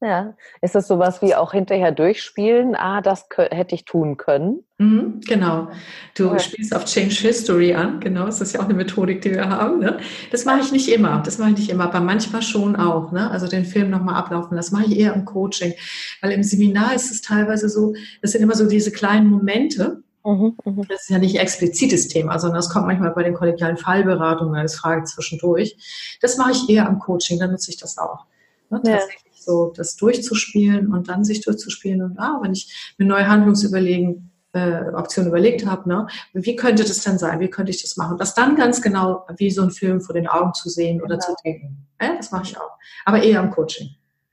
Ja, 0.00 0.36
ist 0.62 0.76
das 0.76 0.86
sowas 0.86 1.22
wie 1.22 1.34
auch 1.34 1.50
hinterher 1.50 1.90
durchspielen? 1.90 2.76
Ah, 2.76 3.00
das 3.00 3.26
hätte 3.36 3.74
ich 3.74 3.84
tun 3.84 4.16
können. 4.16 4.62
Mhm, 4.78 5.20
genau. 5.26 5.70
Du 6.16 6.26
ja. 6.26 6.38
spielst 6.38 6.72
auf 6.72 6.84
Change 6.84 7.16
History 7.16 7.74
an, 7.74 7.98
genau. 7.98 8.26
Das 8.26 8.40
ist 8.40 8.54
ja 8.54 8.60
auch 8.60 8.66
eine 8.66 8.74
Methodik, 8.74 9.22
die 9.22 9.32
wir 9.32 9.48
haben. 9.48 9.80
Ne? 9.80 9.98
Das 10.30 10.44
mache 10.44 10.60
ich 10.60 10.70
nicht 10.70 10.88
immer. 10.88 11.20
Das 11.24 11.38
mache 11.38 11.50
ich 11.50 11.56
nicht 11.56 11.70
immer, 11.70 11.86
aber 11.86 11.98
manchmal 11.98 12.42
schon 12.42 12.76
auch. 12.76 13.10
Ne? 13.10 13.28
Also 13.28 13.48
den 13.48 13.64
Film 13.64 13.90
nochmal 13.90 14.14
ablaufen. 14.14 14.56
Das 14.56 14.70
mache 14.70 14.84
ich 14.86 15.00
eher 15.00 15.14
im 15.14 15.24
Coaching, 15.24 15.74
weil 16.22 16.30
im 16.30 16.44
Seminar 16.44 16.94
ist 16.94 17.10
es 17.10 17.20
teilweise 17.20 17.68
so. 17.68 17.94
Das 18.22 18.30
sind 18.30 18.42
immer 18.42 18.54
so 18.54 18.68
diese 18.68 18.92
kleinen 18.92 19.28
Momente. 19.28 20.04
Mhm, 20.24 20.56
mhm. 20.64 20.86
Das 20.88 21.02
ist 21.02 21.10
ja 21.10 21.18
nicht 21.18 21.40
explizites 21.40 22.06
Thema, 22.06 22.38
sondern 22.38 22.58
das 22.58 22.70
kommt 22.70 22.86
manchmal 22.86 23.10
bei 23.10 23.24
den 23.24 23.34
kollegialen 23.34 23.78
Fallberatungen 23.78 24.54
als 24.54 24.76
Frage 24.76 25.02
zwischendurch. 25.04 25.76
Das 26.20 26.36
mache 26.36 26.52
ich 26.52 26.68
eher 26.68 26.86
am 26.88 27.00
Coaching. 27.00 27.40
Dann 27.40 27.50
nutze 27.50 27.72
ich 27.72 27.78
das 27.78 27.98
auch. 27.98 28.26
Ne? 28.70 28.80
Ja 28.84 28.98
so 29.48 29.72
das 29.74 29.96
durchzuspielen 29.96 30.92
und 30.92 31.08
dann 31.08 31.24
sich 31.24 31.40
durchzuspielen 31.40 32.02
und 32.02 32.18
ah, 32.18 32.38
wenn 32.42 32.52
ich 32.52 32.94
mir 32.98 33.06
neue 33.06 33.26
Handlungsüberlegen 33.26 34.30
äh, 34.52 34.82
Optionen 34.94 35.30
überlegt 35.30 35.64
habe, 35.64 35.88
ne, 35.88 36.06
wie 36.34 36.54
könnte 36.54 36.82
das 36.84 37.02
denn 37.02 37.18
sein, 37.18 37.40
wie 37.40 37.48
könnte 37.48 37.70
ich 37.70 37.80
das 37.80 37.96
machen? 37.96 38.18
Das 38.18 38.34
dann 38.34 38.56
ganz 38.56 38.82
genau 38.82 39.26
wie 39.36 39.50
so 39.50 39.62
ein 39.62 39.70
Film 39.70 40.00
vor 40.02 40.14
den 40.14 40.26
Augen 40.26 40.52
zu 40.52 40.68
sehen 40.68 41.00
oder 41.00 41.16
genau. 41.16 41.26
zu 41.26 41.34
denken. 41.44 41.86
Ja, 42.00 42.16
das 42.16 42.30
mache 42.30 42.44
ich 42.44 42.58
auch. 42.58 42.70
Aber 43.06 43.22
eher 43.22 43.40
im 43.40 43.50
Coaching. 43.50 43.88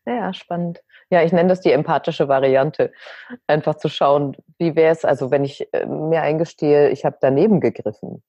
Ja, 0.06 0.34
spannend. 0.34 0.82
Ja, 1.10 1.24
ich 1.24 1.32
nenne 1.32 1.50
das 1.50 1.62
die 1.62 1.72
empathische 1.72 2.28
Variante. 2.28 2.92
Einfach 3.48 3.76
zu 3.76 3.90
schauen, 3.90 4.36
wie 4.58 4.76
wäre 4.76 4.92
es, 4.92 5.06
also 5.06 5.32
wenn 5.32 5.46
ich 5.46 5.68
äh, 5.74 5.86
mir 5.86 6.22
eingestehe, 6.22 6.90
ich 6.90 7.06
habe 7.06 7.18
daneben 7.22 7.62
gegriffen. 7.62 8.22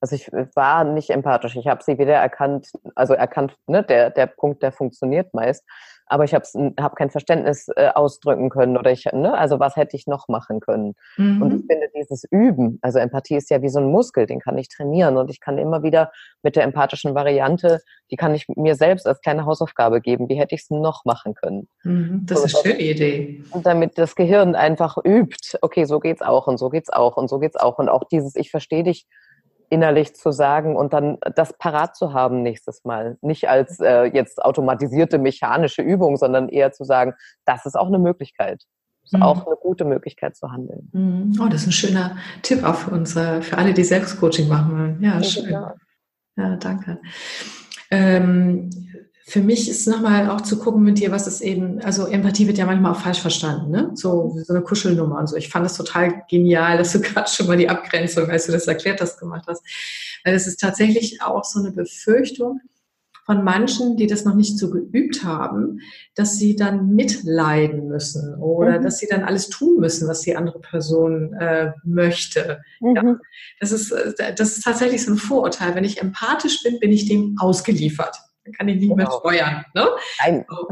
Also 0.00 0.16
ich 0.16 0.32
äh, 0.32 0.46
war 0.54 0.84
nicht 0.84 1.10
empathisch. 1.10 1.56
Ich 1.56 1.66
habe 1.66 1.82
sie 1.82 1.98
wieder 1.98 2.14
erkannt, 2.14 2.70
also 2.94 3.14
erkannt, 3.14 3.56
ne, 3.66 3.82
der, 3.82 4.10
der 4.10 4.26
Punkt, 4.26 4.62
der 4.62 4.72
funktioniert 4.72 5.34
meist 5.34 5.64
aber 6.10 6.24
ich 6.24 6.34
habe 6.34 6.44
hab 6.80 6.96
kein 6.96 7.08
Verständnis 7.08 7.68
äh, 7.76 7.88
ausdrücken 7.94 8.50
können 8.50 8.76
oder 8.76 8.90
ich, 8.90 9.04
ne, 9.12 9.32
also 9.32 9.60
was 9.60 9.76
hätte 9.76 9.96
ich 9.96 10.08
noch 10.08 10.26
machen 10.26 10.58
können? 10.58 10.96
Mhm. 11.16 11.40
Und 11.40 11.54
ich 11.54 11.66
finde 11.66 11.88
dieses 11.94 12.24
Üben, 12.30 12.80
also 12.82 12.98
Empathie 12.98 13.36
ist 13.36 13.48
ja 13.48 13.62
wie 13.62 13.68
so 13.68 13.78
ein 13.78 13.92
Muskel, 13.92 14.26
den 14.26 14.40
kann 14.40 14.58
ich 14.58 14.68
trainieren 14.68 15.16
und 15.16 15.30
ich 15.30 15.40
kann 15.40 15.56
immer 15.56 15.84
wieder 15.84 16.10
mit 16.42 16.56
der 16.56 16.64
empathischen 16.64 17.14
Variante, 17.14 17.80
die 18.10 18.16
kann 18.16 18.34
ich 18.34 18.48
mir 18.48 18.74
selbst 18.74 19.06
als 19.06 19.20
kleine 19.20 19.46
Hausaufgabe 19.46 20.00
geben, 20.00 20.28
wie 20.28 20.34
hätte 20.34 20.56
ich 20.56 20.62
es 20.62 20.70
noch 20.70 21.04
machen 21.04 21.34
können? 21.34 21.68
Mhm, 21.84 22.22
das 22.26 22.40
so, 22.40 22.44
ist 22.46 22.56
eine 22.56 22.74
schöne 22.74 22.90
Idee. 22.90 23.44
Und 23.52 23.64
damit 23.64 23.96
das 23.96 24.16
Gehirn 24.16 24.56
einfach 24.56 24.96
übt, 25.04 25.58
okay, 25.62 25.84
so 25.84 26.00
geht's 26.00 26.22
auch 26.22 26.48
und 26.48 26.58
so 26.58 26.70
geht's 26.70 26.90
auch 26.90 27.16
und 27.16 27.28
so 27.28 27.38
geht's 27.38 27.56
auch 27.56 27.78
und 27.78 27.88
auch 27.88 28.02
dieses, 28.02 28.34
ich 28.34 28.50
verstehe 28.50 28.82
dich, 28.82 29.06
innerlich 29.70 30.14
zu 30.14 30.32
sagen 30.32 30.76
und 30.76 30.92
dann 30.92 31.16
das 31.34 31.56
parat 31.56 31.96
zu 31.96 32.12
haben 32.12 32.42
nächstes 32.42 32.84
Mal. 32.84 33.16
Nicht 33.22 33.48
als 33.48 33.80
äh, 33.80 34.04
jetzt 34.04 34.42
automatisierte 34.42 35.18
mechanische 35.18 35.80
Übung, 35.80 36.16
sondern 36.16 36.48
eher 36.48 36.72
zu 36.72 36.84
sagen, 36.84 37.14
das 37.44 37.64
ist 37.66 37.76
auch 37.76 37.86
eine 37.86 37.98
Möglichkeit. 37.98 38.64
Das 39.02 39.12
ist 39.12 39.18
mhm. 39.18 39.22
auch 39.22 39.46
eine 39.46 39.56
gute 39.56 39.84
Möglichkeit 39.84 40.36
zu 40.36 40.50
handeln. 40.50 40.90
Mhm. 40.92 41.40
Oh, 41.40 41.48
das 41.48 41.62
ist 41.62 41.68
ein 41.68 41.72
schöner 41.72 42.16
Tipp 42.42 42.64
auch 42.64 42.74
für 42.74 42.90
unsere, 42.90 43.42
für 43.42 43.56
alle, 43.56 43.72
die 43.72 43.84
Selbstcoaching 43.84 44.48
machen 44.48 44.72
wollen. 44.72 45.02
Ja, 45.02 45.22
schön. 45.22 45.50
Ja, 45.50 45.74
ja 46.36 46.56
danke. 46.56 46.98
Ähm, 47.92 48.70
für 49.30 49.42
mich 49.42 49.70
ist 49.70 49.86
nochmal 49.86 50.28
auch 50.28 50.40
zu 50.40 50.58
gucken 50.58 50.82
mit 50.82 50.98
dir, 50.98 51.12
was 51.12 51.28
ist 51.28 51.40
eben, 51.40 51.80
also 51.82 52.06
Empathie 52.06 52.48
wird 52.48 52.58
ja 52.58 52.66
manchmal 52.66 52.90
auch 52.92 53.00
falsch 53.00 53.20
verstanden, 53.20 53.70
ne? 53.70 53.92
So, 53.94 54.36
so 54.44 54.52
eine 54.52 54.62
Kuschelnummer 54.62 55.20
und 55.20 55.28
so. 55.28 55.36
Ich 55.36 55.48
fand 55.48 55.64
das 55.64 55.76
total 55.76 56.24
genial, 56.28 56.78
dass 56.78 56.92
du 56.92 57.00
gerade 57.00 57.30
schon 57.30 57.46
mal 57.46 57.56
die 57.56 57.68
Abgrenzung, 57.68 58.28
als 58.28 58.46
du 58.46 58.52
das 58.52 58.66
erklärt 58.66 59.00
hast, 59.00 59.20
gemacht 59.20 59.44
hast. 59.46 59.62
Weil 60.24 60.34
es 60.34 60.48
ist 60.48 60.58
tatsächlich 60.58 61.22
auch 61.22 61.44
so 61.44 61.60
eine 61.60 61.70
Befürchtung 61.70 62.60
von 63.24 63.44
manchen, 63.44 63.96
die 63.96 64.08
das 64.08 64.24
noch 64.24 64.34
nicht 64.34 64.58
so 64.58 64.68
geübt 64.68 65.22
haben, 65.22 65.78
dass 66.16 66.36
sie 66.36 66.56
dann 66.56 66.88
mitleiden 66.88 67.86
müssen 67.86 68.34
oder 68.34 68.80
mhm. 68.80 68.82
dass 68.82 68.98
sie 68.98 69.06
dann 69.06 69.22
alles 69.22 69.48
tun 69.48 69.78
müssen, 69.78 70.08
was 70.08 70.22
die 70.22 70.34
andere 70.34 70.58
Person 70.58 71.34
äh, 71.34 71.70
möchte. 71.84 72.62
Mhm. 72.80 72.96
Ja. 72.96 73.16
Das, 73.60 73.70
ist, 73.70 73.92
äh, 73.92 74.34
das 74.34 74.56
ist 74.56 74.64
tatsächlich 74.64 75.04
so 75.04 75.12
ein 75.12 75.18
Vorurteil. 75.18 75.76
Wenn 75.76 75.84
ich 75.84 76.02
empathisch 76.02 76.64
bin, 76.64 76.80
bin 76.80 76.90
ich 76.90 77.06
dem 77.06 77.36
ausgeliefert. 77.38 78.16
Kann 78.52 78.68
ich 78.68 78.76
nicht 78.76 78.90
genau. 78.90 78.96
mehr 78.96 79.10
steuern. 79.10 79.64
Ne? 79.74 79.88
Nein. 80.22 80.44
So. 80.48 80.68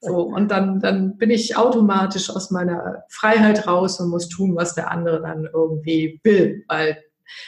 so, 0.00 0.22
und 0.22 0.50
dann, 0.50 0.80
dann 0.80 1.16
bin 1.16 1.30
ich 1.30 1.56
automatisch 1.56 2.30
aus 2.30 2.50
meiner 2.50 3.04
Freiheit 3.08 3.66
raus 3.66 4.00
und 4.00 4.10
muss 4.10 4.28
tun, 4.28 4.56
was 4.56 4.74
der 4.74 4.90
andere 4.90 5.22
dann 5.22 5.48
irgendwie 5.52 6.20
will. 6.22 6.64
Weil 6.68 7.02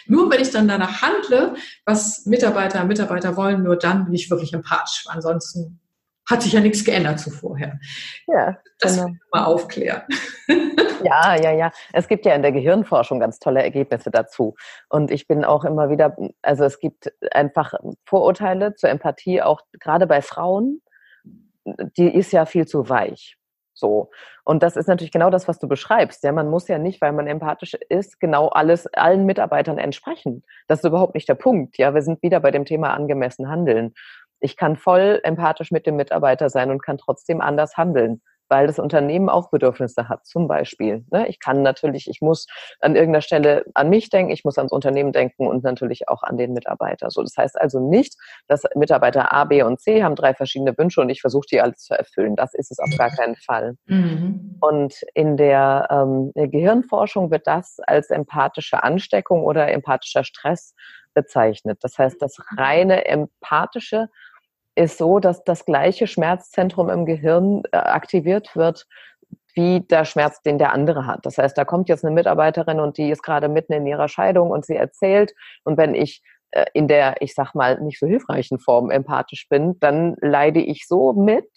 nur 0.07 0.31
wenn 0.31 0.40
ich 0.40 0.51
dann 0.51 0.68
danach 0.68 1.03
handle, 1.03 1.55
was 1.85 2.25
Mitarbeiter 2.27 2.83
und 2.83 2.88
Mitarbeiter 2.88 3.37
wollen, 3.37 3.62
nur 3.62 3.77
dann 3.77 4.05
bin 4.05 4.14
ich 4.14 4.31
wirklich 4.31 4.53
empathisch. 4.53 5.05
Ansonsten 5.09 5.81
hat 6.30 6.42
sich 6.42 6.52
ja 6.52 6.61
nichts 6.61 6.85
geändert 6.85 7.18
zu 7.18 7.30
vorher. 7.30 7.78
Ja, 8.26 8.58
das 8.78 8.96
genau. 8.96 9.14
mal 9.32 9.44
aufklären. 9.44 10.02
Ja, 11.04 11.35
ja, 11.35 11.52
ja. 11.52 11.72
Es 11.92 12.06
gibt 12.06 12.24
ja 12.26 12.35
in 12.35 12.42
der 12.42 12.52
Gehirnforschung 12.52 13.18
ganz 13.18 13.40
tolle 13.40 13.62
Ergebnisse 13.62 14.12
dazu. 14.12 14.54
Und 14.88 15.11
ich 15.11 15.26
bin 15.26 15.44
auch 15.44 15.64
immer 15.64 15.90
wieder, 15.90 16.16
also 16.42 16.64
es 16.64 16.78
gibt 16.78 17.12
einfach 17.32 17.74
Vorurteile 18.04 18.74
zur 18.74 18.90
Empathie, 18.90 19.42
auch 19.42 19.62
gerade 19.80 20.06
bei 20.06 20.22
Frauen. 20.22 20.80
Die 21.64 22.14
ist 22.14 22.32
ja 22.32 22.46
viel 22.46 22.66
zu 22.66 22.88
weich. 22.88 23.37
So. 23.74 24.11
Und 24.44 24.62
das 24.62 24.76
ist 24.76 24.87
natürlich 24.87 25.12
genau 25.12 25.30
das, 25.30 25.48
was 25.48 25.58
du 25.58 25.66
beschreibst. 25.66 26.22
Ja, 26.24 26.32
man 26.32 26.50
muss 26.50 26.68
ja 26.68 26.78
nicht, 26.78 27.00
weil 27.00 27.12
man 27.12 27.26
empathisch 27.26 27.74
ist, 27.88 28.20
genau 28.20 28.48
alles 28.48 28.87
allen 28.87 29.24
Mitarbeitern 29.24 29.78
entsprechen. 29.78 30.44
Das 30.68 30.80
ist 30.80 30.85
überhaupt 30.85 31.14
nicht 31.14 31.28
der 31.28 31.35
Punkt. 31.35 31.78
Ja, 31.78 31.94
wir 31.94 32.02
sind 32.02 32.22
wieder 32.22 32.40
bei 32.40 32.50
dem 32.50 32.64
Thema 32.64 32.92
angemessen 32.94 33.48
handeln. 33.48 33.94
Ich 34.42 34.57
kann 34.57 34.76
voll 34.76 35.20
empathisch 35.22 35.70
mit 35.70 35.87
dem 35.87 35.96
Mitarbeiter 35.96 36.50
sein 36.50 36.70
und 36.70 36.83
kann 36.83 36.98
trotzdem 36.98 37.40
anders 37.40 37.76
handeln 37.76 38.20
weil 38.52 38.66
das 38.66 38.78
Unternehmen 38.78 39.31
auch 39.31 39.48
Bedürfnisse 39.48 40.11
hat, 40.11 40.26
zum 40.26 40.46
Beispiel. 40.46 41.07
Ne? 41.11 41.26
Ich 41.28 41.40
kann 41.40 41.62
natürlich, 41.62 42.07
ich 42.07 42.20
muss 42.20 42.46
an 42.81 42.94
irgendeiner 42.96 43.22
Stelle 43.22 43.64
an 43.72 43.88
mich 43.88 44.11
denken, 44.11 44.31
ich 44.31 44.44
muss 44.44 44.59
ans 44.59 44.72
Unternehmen 44.72 45.11
denken 45.11 45.46
und 45.46 45.64
natürlich 45.64 46.07
auch 46.11 46.22
an 46.22 46.37
den 46.37 46.52
Mitarbeiter. 46.52 47.11
So, 47.11 47.22
das 47.22 47.35
heißt 47.35 47.59
also 47.59 47.81
nicht, 47.81 48.14
dass 48.48 48.64
Mitarbeiter 48.74 49.33
A, 49.33 49.44
B 49.44 49.62
und 49.62 49.81
C 49.81 50.05
haben 50.05 50.16
drei 50.16 50.35
verschiedene 50.35 50.76
Wünsche 50.76 51.00
und 51.00 51.09
ich 51.09 51.22
versuche 51.22 51.46
die 51.50 51.62
alle 51.62 51.72
zu 51.76 51.94
erfüllen. 51.94 52.37
Das 52.37 52.52
ist 52.52 52.70
es 52.70 52.78
auf 52.78 52.90
gar 52.98 53.09
keinen 53.09 53.37
Fall. 53.37 53.76
Mhm. 53.87 54.59
Und 54.61 55.00
in 55.14 55.38
der, 55.38 55.88
ähm, 55.90 56.33
der 56.37 56.48
Gehirnforschung 56.48 57.31
wird 57.31 57.46
das 57.46 57.78
als 57.87 58.11
empathische 58.11 58.83
Ansteckung 58.83 59.44
oder 59.44 59.72
empathischer 59.72 60.24
Stress 60.24 60.74
bezeichnet. 61.14 61.78
Das 61.81 61.98
heißt, 61.98 62.20
das 62.20 62.37
reine 62.59 63.07
empathische 63.07 64.09
ist 64.74 64.98
so, 64.98 65.18
dass 65.18 65.44
das 65.44 65.64
gleiche 65.64 66.06
Schmerzzentrum 66.06 66.88
im 66.88 67.06
Gehirn 67.06 67.62
äh, 67.72 67.76
aktiviert 67.76 68.56
wird 68.56 68.87
wie 69.54 69.80
der 69.80 70.04
Schmerz, 70.04 70.40
den 70.42 70.58
der 70.58 70.72
andere 70.72 71.06
hat. 71.06 71.26
Das 71.26 71.37
heißt, 71.37 71.56
da 71.56 71.64
kommt 71.64 71.88
jetzt 71.88 72.04
eine 72.04 72.14
Mitarbeiterin 72.14 72.80
und 72.80 72.96
die 72.96 73.11
ist 73.11 73.22
gerade 73.22 73.48
mitten 73.48 73.74
in 73.74 73.87
ihrer 73.87 74.08
Scheidung 74.08 74.50
und 74.50 74.64
sie 74.64 74.76
erzählt. 74.76 75.35
Und 75.64 75.76
wenn 75.76 75.94
ich 75.94 76.22
äh, 76.52 76.64
in 76.72 76.88
der, 76.88 77.20
ich 77.20 77.35
sag 77.35 77.54
mal, 77.54 77.80
nicht 77.80 77.98
so 77.98 78.06
hilfreichen 78.06 78.58
Form 78.58 78.90
empathisch 78.90 79.48
bin, 79.48 79.78
dann 79.80 80.16
leide 80.20 80.61
ich 80.61 80.87
so 80.87 81.12
mit, 81.12 81.48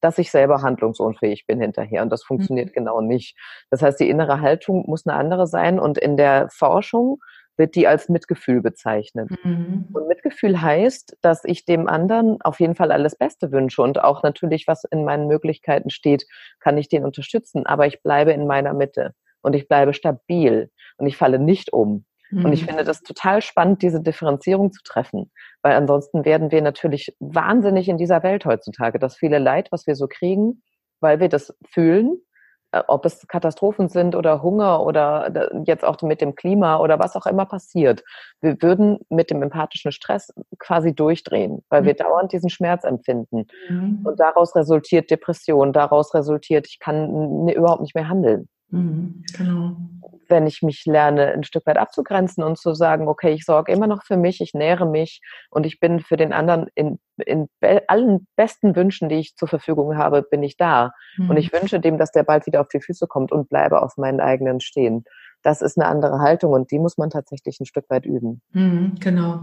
dass 0.00 0.18
ich 0.18 0.30
selber 0.30 0.62
handlungsunfähig 0.62 1.46
bin 1.46 1.60
hinterher. 1.60 2.02
Und 2.02 2.10
das 2.10 2.24
funktioniert 2.24 2.68
mhm. 2.68 2.72
genau 2.72 3.00
nicht. 3.00 3.36
Das 3.70 3.82
heißt, 3.82 4.00
die 4.00 4.08
innere 4.08 4.40
Haltung 4.40 4.84
muss 4.86 5.06
eine 5.06 5.16
andere 5.16 5.46
sein. 5.46 5.78
Und 5.78 5.98
in 5.98 6.16
der 6.16 6.48
Forschung 6.50 7.18
wird 7.56 7.74
die 7.74 7.86
als 7.86 8.08
Mitgefühl 8.08 8.60
bezeichnet. 8.60 9.30
Mhm. 9.44 9.88
Und 9.92 10.08
Mitgefühl 10.08 10.60
heißt, 10.60 11.16
dass 11.20 11.44
ich 11.44 11.64
dem 11.64 11.88
anderen 11.88 12.40
auf 12.42 12.60
jeden 12.60 12.74
Fall 12.74 12.92
alles 12.92 13.16
Beste 13.16 13.52
wünsche 13.52 13.82
und 13.82 14.02
auch 14.02 14.22
natürlich, 14.22 14.66
was 14.66 14.84
in 14.84 15.04
meinen 15.04 15.28
Möglichkeiten 15.28 15.90
steht, 15.90 16.26
kann 16.60 16.78
ich 16.78 16.88
den 16.88 17.04
unterstützen. 17.04 17.66
Aber 17.66 17.86
ich 17.86 18.02
bleibe 18.02 18.32
in 18.32 18.46
meiner 18.46 18.74
Mitte 18.74 19.14
und 19.42 19.54
ich 19.54 19.68
bleibe 19.68 19.94
stabil 19.94 20.70
und 20.96 21.06
ich 21.06 21.16
falle 21.16 21.38
nicht 21.38 21.72
um. 21.72 22.04
Mhm. 22.30 22.44
Und 22.44 22.52
ich 22.52 22.62
mhm. 22.62 22.68
finde 22.68 22.84
das 22.84 23.02
total 23.02 23.42
spannend, 23.42 23.82
diese 23.82 24.02
Differenzierung 24.02 24.72
zu 24.72 24.82
treffen, 24.82 25.30
weil 25.62 25.74
ansonsten 25.74 26.24
werden 26.24 26.50
wir 26.50 26.62
natürlich 26.62 27.14
wahnsinnig 27.20 27.88
in 27.88 27.98
dieser 27.98 28.22
Welt 28.22 28.44
heutzutage. 28.44 28.98
Das 28.98 29.16
viele 29.16 29.38
Leid, 29.38 29.68
was 29.70 29.86
wir 29.86 29.94
so 29.94 30.08
kriegen, 30.08 30.62
weil 31.00 31.20
wir 31.20 31.28
das 31.28 31.56
fühlen, 31.70 32.18
ob 32.88 33.04
es 33.04 33.26
Katastrophen 33.28 33.88
sind 33.88 34.14
oder 34.14 34.42
Hunger 34.42 34.82
oder 34.84 35.50
jetzt 35.64 35.84
auch 35.84 36.00
mit 36.02 36.20
dem 36.20 36.34
Klima 36.34 36.78
oder 36.78 36.98
was 36.98 37.16
auch 37.16 37.26
immer 37.26 37.46
passiert. 37.46 38.02
Wir 38.40 38.60
würden 38.60 38.98
mit 39.08 39.30
dem 39.30 39.42
empathischen 39.42 39.92
Stress 39.92 40.32
quasi 40.58 40.94
durchdrehen, 40.94 41.64
weil 41.68 41.82
mhm. 41.82 41.86
wir 41.86 41.94
dauernd 41.94 42.32
diesen 42.32 42.50
Schmerz 42.50 42.84
empfinden. 42.84 43.46
Mhm. 43.68 44.00
Und 44.04 44.20
daraus 44.20 44.54
resultiert 44.56 45.10
Depression, 45.10 45.72
daraus 45.72 46.14
resultiert, 46.14 46.66
ich 46.68 46.78
kann 46.78 47.48
überhaupt 47.48 47.82
nicht 47.82 47.94
mehr 47.94 48.08
handeln. 48.08 48.48
Mhm, 48.70 49.24
genau. 49.36 49.76
Wenn 50.28 50.46
ich 50.46 50.62
mich 50.62 50.84
lerne, 50.86 51.32
ein 51.32 51.44
Stück 51.44 51.66
weit 51.66 51.76
abzugrenzen 51.76 52.42
und 52.42 52.58
zu 52.58 52.74
sagen, 52.74 53.08
okay, 53.08 53.32
ich 53.32 53.44
sorge 53.44 53.72
immer 53.72 53.86
noch 53.86 54.04
für 54.04 54.16
mich, 54.16 54.40
ich 54.40 54.54
nähere 54.54 54.86
mich 54.86 55.20
und 55.50 55.66
ich 55.66 55.80
bin 55.80 56.00
für 56.00 56.16
den 56.16 56.32
anderen 56.32 56.68
in, 56.74 56.98
in 57.24 57.48
allen 57.86 58.26
besten 58.36 58.74
Wünschen, 58.74 59.08
die 59.08 59.16
ich 59.16 59.36
zur 59.36 59.48
Verfügung 59.48 59.96
habe, 59.96 60.22
bin 60.22 60.42
ich 60.42 60.56
da. 60.56 60.92
Mhm. 61.18 61.30
Und 61.30 61.36
ich 61.36 61.52
wünsche 61.52 61.78
dem, 61.78 61.98
dass 61.98 62.10
der 62.10 62.22
bald 62.22 62.46
wieder 62.46 62.60
auf 62.62 62.68
die 62.68 62.80
Füße 62.80 63.06
kommt 63.06 63.32
und 63.32 63.48
bleibe 63.48 63.82
auf 63.82 63.96
meinen 63.96 64.20
eigenen 64.20 64.60
stehen 64.60 65.04
das 65.44 65.60
ist 65.60 65.78
eine 65.78 65.86
andere 65.86 66.18
Haltung 66.18 66.52
und 66.52 66.70
die 66.70 66.78
muss 66.78 66.96
man 66.96 67.10
tatsächlich 67.10 67.60
ein 67.60 67.66
Stück 67.66 67.84
weit 67.90 68.06
üben. 68.06 68.40
Mhm, 68.52 68.94
genau. 68.98 69.40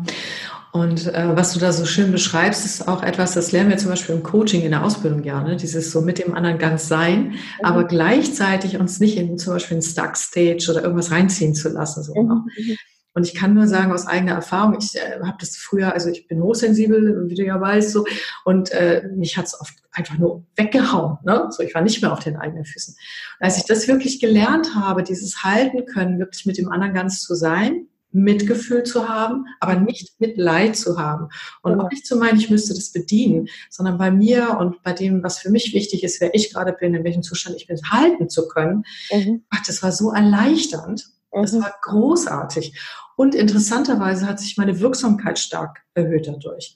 Und 0.74 1.14
äh, 1.14 1.36
was 1.36 1.54
du 1.54 1.60
da 1.60 1.72
so 1.72 1.86
schön 1.86 2.12
beschreibst, 2.12 2.66
ist 2.66 2.88
auch 2.88 3.04
etwas, 3.04 3.34
das 3.34 3.52
lernen 3.52 3.70
wir 3.70 3.78
zum 3.78 3.92
Beispiel 3.92 4.16
im 4.16 4.24
Coaching 4.24 4.62
in 4.62 4.72
der 4.72 4.84
Ausbildung 4.84 5.24
ja, 5.24 5.44
ne? 5.44 5.56
dieses 5.56 5.92
so 5.92 6.02
mit 6.02 6.18
dem 6.18 6.34
anderen 6.34 6.58
ganz 6.58 6.88
sein, 6.88 7.30
mhm. 7.30 7.36
aber 7.62 7.84
gleichzeitig 7.84 8.80
uns 8.80 9.00
nicht 9.00 9.18
in 9.18 9.38
zum 9.38 9.54
Beispiel 9.54 9.78
ein 9.78 9.82
Stuck 9.82 10.18
Stage 10.18 10.68
oder 10.72 10.82
irgendwas 10.82 11.12
reinziehen 11.12 11.54
zu 11.54 11.70
lassen. 11.70 12.04
So, 12.04 12.14
ne? 12.14 12.22
mhm. 12.46 12.78
Und 13.14 13.28
ich 13.28 13.36
kann 13.36 13.54
nur 13.54 13.68
sagen 13.68 13.92
aus 13.92 14.08
eigener 14.08 14.34
Erfahrung, 14.34 14.78
ich 14.80 14.96
äh, 14.96 15.20
habe 15.22 15.38
das 15.40 15.58
früher, 15.58 15.94
also 15.94 16.10
ich 16.10 16.28
bin 16.28 16.42
hochsensibel, 16.42 17.30
wie 17.30 17.36
du 17.36 17.44
ja 17.44 17.60
weißt, 17.60 17.92
so, 17.92 18.06
und 18.46 18.72
äh, 18.72 19.04
mich 19.16 19.38
hat's 19.38 19.60
oft 19.60 19.74
einfach 19.92 20.18
nur 20.18 20.46
weggehauen. 20.56 21.18
Ne? 21.24 21.48
So, 21.50 21.64
ich 21.64 21.76
war 21.76 21.82
nicht 21.82 22.02
mehr 22.02 22.14
auf 22.14 22.24
den 22.24 22.38
eigenen 22.38 22.66
Füßen. 22.66 22.96
Und 23.40 23.46
als 23.46 23.58
ich 23.58 23.66
das 23.66 23.88
wirklich 23.88 24.20
gelernt 24.20 24.76
habe, 24.76 25.04
dieses 25.04 25.44
Halten 25.44 25.86
können, 25.86 26.20
wirklich 26.20 26.46
mit 26.46 26.58
dem 26.58 26.72
anderen 26.72 26.94
ganz 26.94 27.22
zu 27.22 27.36
sein, 27.36 27.88
Mitgefühl 28.14 28.84
zu 28.84 29.08
haben, 29.08 29.46
aber 29.60 29.76
nicht 29.76 30.20
Mitleid 30.20 30.76
zu 30.76 31.00
haben. 31.00 31.30
Und 31.62 31.80
auch 31.80 31.90
nicht 31.90 32.06
zu 32.06 32.18
meinen, 32.18 32.40
ich 32.40 32.50
müsste 32.50 32.74
das 32.74 32.92
bedienen, 32.92 33.48
sondern 33.70 33.98
bei 33.98 34.12
mir 34.12 34.58
und 34.60 34.84
bei 34.84 34.94
dem, 34.94 35.24
was 35.24 35.40
für 35.40 35.50
mich 35.50 35.74
wichtig 35.74 36.04
ist, 36.04 36.20
wer 36.22 36.36
ich 36.36 36.54
gerade 36.54 36.74
bin, 36.74 36.94
in 36.94 37.04
welchem 37.04 37.24
Zustand 37.24 37.56
ich 37.56 37.68
bin, 37.68 37.80
halten 37.90 38.30
zu 38.30 38.48
können. 38.48 38.84
Mhm. 39.12 39.44
Ach, 39.50 39.64
das 39.66 39.82
war 39.82 39.92
so 39.92 40.12
erleichternd. 40.12 41.10
Das 41.32 41.54
mhm. 41.54 41.62
war 41.62 41.74
großartig. 41.82 42.80
Und 43.16 43.36
interessanterweise 43.36 44.28
hat 44.28 44.40
sich 44.40 44.58
meine 44.58 44.80
Wirksamkeit 44.80 45.40
stark 45.40 45.82
erhöht 45.94 46.28
dadurch. 46.28 46.76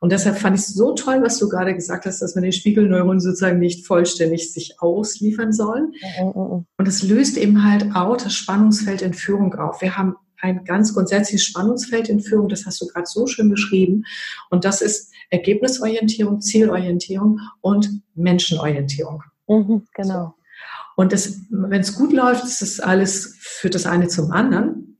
Und 0.00 0.12
deshalb 0.12 0.38
fand 0.38 0.56
ich 0.56 0.62
es 0.62 0.74
so 0.74 0.94
toll, 0.94 1.20
was 1.22 1.38
du 1.38 1.48
gerade 1.48 1.74
gesagt 1.74 2.06
hast, 2.06 2.20
dass 2.20 2.34
man 2.34 2.42
den 2.42 2.52
Spiegelneuronen 2.52 3.20
sozusagen 3.20 3.58
nicht 3.58 3.86
vollständig 3.86 4.50
sich 4.52 4.80
ausliefern 4.80 5.52
sollen. 5.52 5.92
Mhm, 6.18 6.26
mhm. 6.28 6.66
Und 6.78 6.88
es 6.88 7.02
löst 7.02 7.36
eben 7.36 7.64
halt 7.64 7.94
auch 7.94 8.16
das 8.16 8.32
Spannungsfeld 8.34 9.02
in 9.02 9.12
Führung 9.12 9.54
auf. 9.54 9.82
Wir 9.82 9.98
haben 9.98 10.16
ein 10.40 10.64
ganz 10.64 10.94
grundsätzliches 10.94 11.44
Spannungsfeld 11.44 12.08
in 12.08 12.20
Führung, 12.20 12.48
das 12.48 12.64
hast 12.64 12.80
du 12.80 12.86
gerade 12.86 13.06
so 13.06 13.26
schön 13.26 13.50
beschrieben. 13.50 14.04
Und 14.48 14.64
das 14.64 14.80
ist 14.80 15.12
Ergebnisorientierung, 15.28 16.40
Zielorientierung 16.40 17.40
und 17.60 18.02
Menschenorientierung. 18.14 19.22
Mhm, 19.48 19.86
genau. 19.94 20.34
Und 21.00 21.12
wenn 21.48 21.80
es 21.80 21.94
gut 21.94 22.12
läuft, 22.12 22.44
ist 22.44 22.60
das 22.60 22.78
alles 22.78 23.34
für 23.40 23.70
das 23.70 23.86
eine 23.86 24.08
zum 24.08 24.32
anderen. 24.32 24.98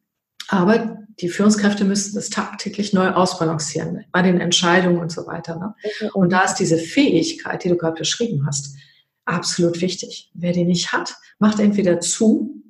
Aber 0.49 0.97
die 1.21 1.29
Führungskräfte 1.29 1.85
müssen 1.85 2.15
das 2.15 2.31
tagtäglich 2.31 2.95
neu 2.95 3.11
ausbalancieren 3.11 4.07
bei 4.11 4.23
den 4.23 4.41
Entscheidungen 4.41 4.99
und 4.99 5.13
so 5.13 5.27
weiter. 5.27 5.57
Ne? 5.57 5.75
Und 6.15 6.33
da 6.33 6.45
ist 6.45 6.55
diese 6.55 6.79
Fähigkeit, 6.79 7.65
die 7.65 7.69
du 7.69 7.77
gerade 7.77 7.99
beschrieben 7.99 8.47
hast, 8.47 8.75
absolut 9.27 9.83
wichtig. 9.83 10.31
Wer 10.33 10.53
die 10.53 10.65
nicht 10.65 10.91
hat, 10.91 11.17
macht 11.39 11.61
entweder 11.61 12.01
zu 12.01 12.63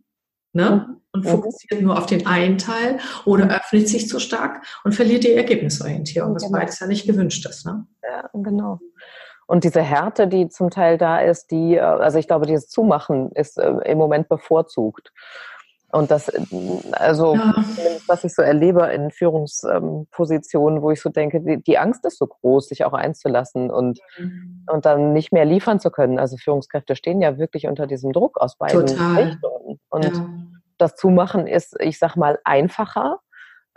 ne? 0.52 0.88
Mhm. 0.88 0.96
und 1.12 1.28
fokussiert 1.28 1.82
nur 1.82 1.96
auf 1.96 2.06
den 2.06 2.26
einen 2.26 2.58
Teil 2.58 2.98
oder 3.26 3.48
öffnet 3.56 3.88
sich 3.88 4.08
zu 4.08 4.18
stark 4.18 4.66
und 4.82 4.96
verliert 4.96 5.22
die 5.22 5.34
Ergebnisorientierung, 5.34 6.34
was 6.34 6.42
genau. 6.42 6.58
beides 6.58 6.80
ja 6.80 6.88
nicht 6.88 7.06
gewünscht 7.06 7.46
ist. 7.46 7.64
Ne? 7.64 7.86
Ja, 8.02 8.28
genau. 8.32 8.80
Und 9.50 9.64
diese 9.64 9.82
Härte, 9.82 10.28
die 10.28 10.48
zum 10.48 10.70
Teil 10.70 10.96
da 10.96 11.18
ist, 11.18 11.50
die, 11.50 11.74
äh, 11.74 11.80
also 11.80 12.18
ich 12.18 12.28
glaube, 12.28 12.46
dieses 12.46 12.68
Zumachen 12.68 13.32
ist 13.32 13.58
äh, 13.58 13.68
im 13.84 13.98
Moment 13.98 14.28
bevorzugt. 14.28 15.12
Und 15.90 16.12
das, 16.12 16.28
äh, 16.28 16.40
also, 16.92 17.34
ja. 17.34 17.56
was 18.06 18.22
ich 18.22 18.32
so 18.32 18.42
erlebe 18.42 18.86
in 18.92 19.10
Führungspositionen, 19.10 20.82
wo 20.82 20.92
ich 20.92 21.00
so 21.00 21.10
denke, 21.10 21.40
die, 21.40 21.60
die, 21.60 21.78
Angst 21.78 22.04
ist 22.04 22.18
so 22.18 22.28
groß, 22.28 22.68
sich 22.68 22.84
auch 22.84 22.92
einzulassen 22.92 23.72
und, 23.72 23.98
mhm. 24.18 24.66
und 24.70 24.86
dann 24.86 25.12
nicht 25.12 25.32
mehr 25.32 25.46
liefern 25.46 25.80
zu 25.80 25.90
können. 25.90 26.20
Also 26.20 26.36
Führungskräfte 26.36 26.94
stehen 26.94 27.20
ja 27.20 27.36
wirklich 27.36 27.66
unter 27.66 27.88
diesem 27.88 28.12
Druck 28.12 28.40
aus 28.40 28.56
beiden 28.56 28.86
Total. 28.86 29.24
Richtungen. 29.24 29.80
Und 29.88 30.04
ja. 30.04 30.28
das 30.78 30.94
Zumachen 30.94 31.48
ist, 31.48 31.74
ich 31.80 31.98
sag 31.98 32.14
mal, 32.14 32.38
einfacher 32.44 33.18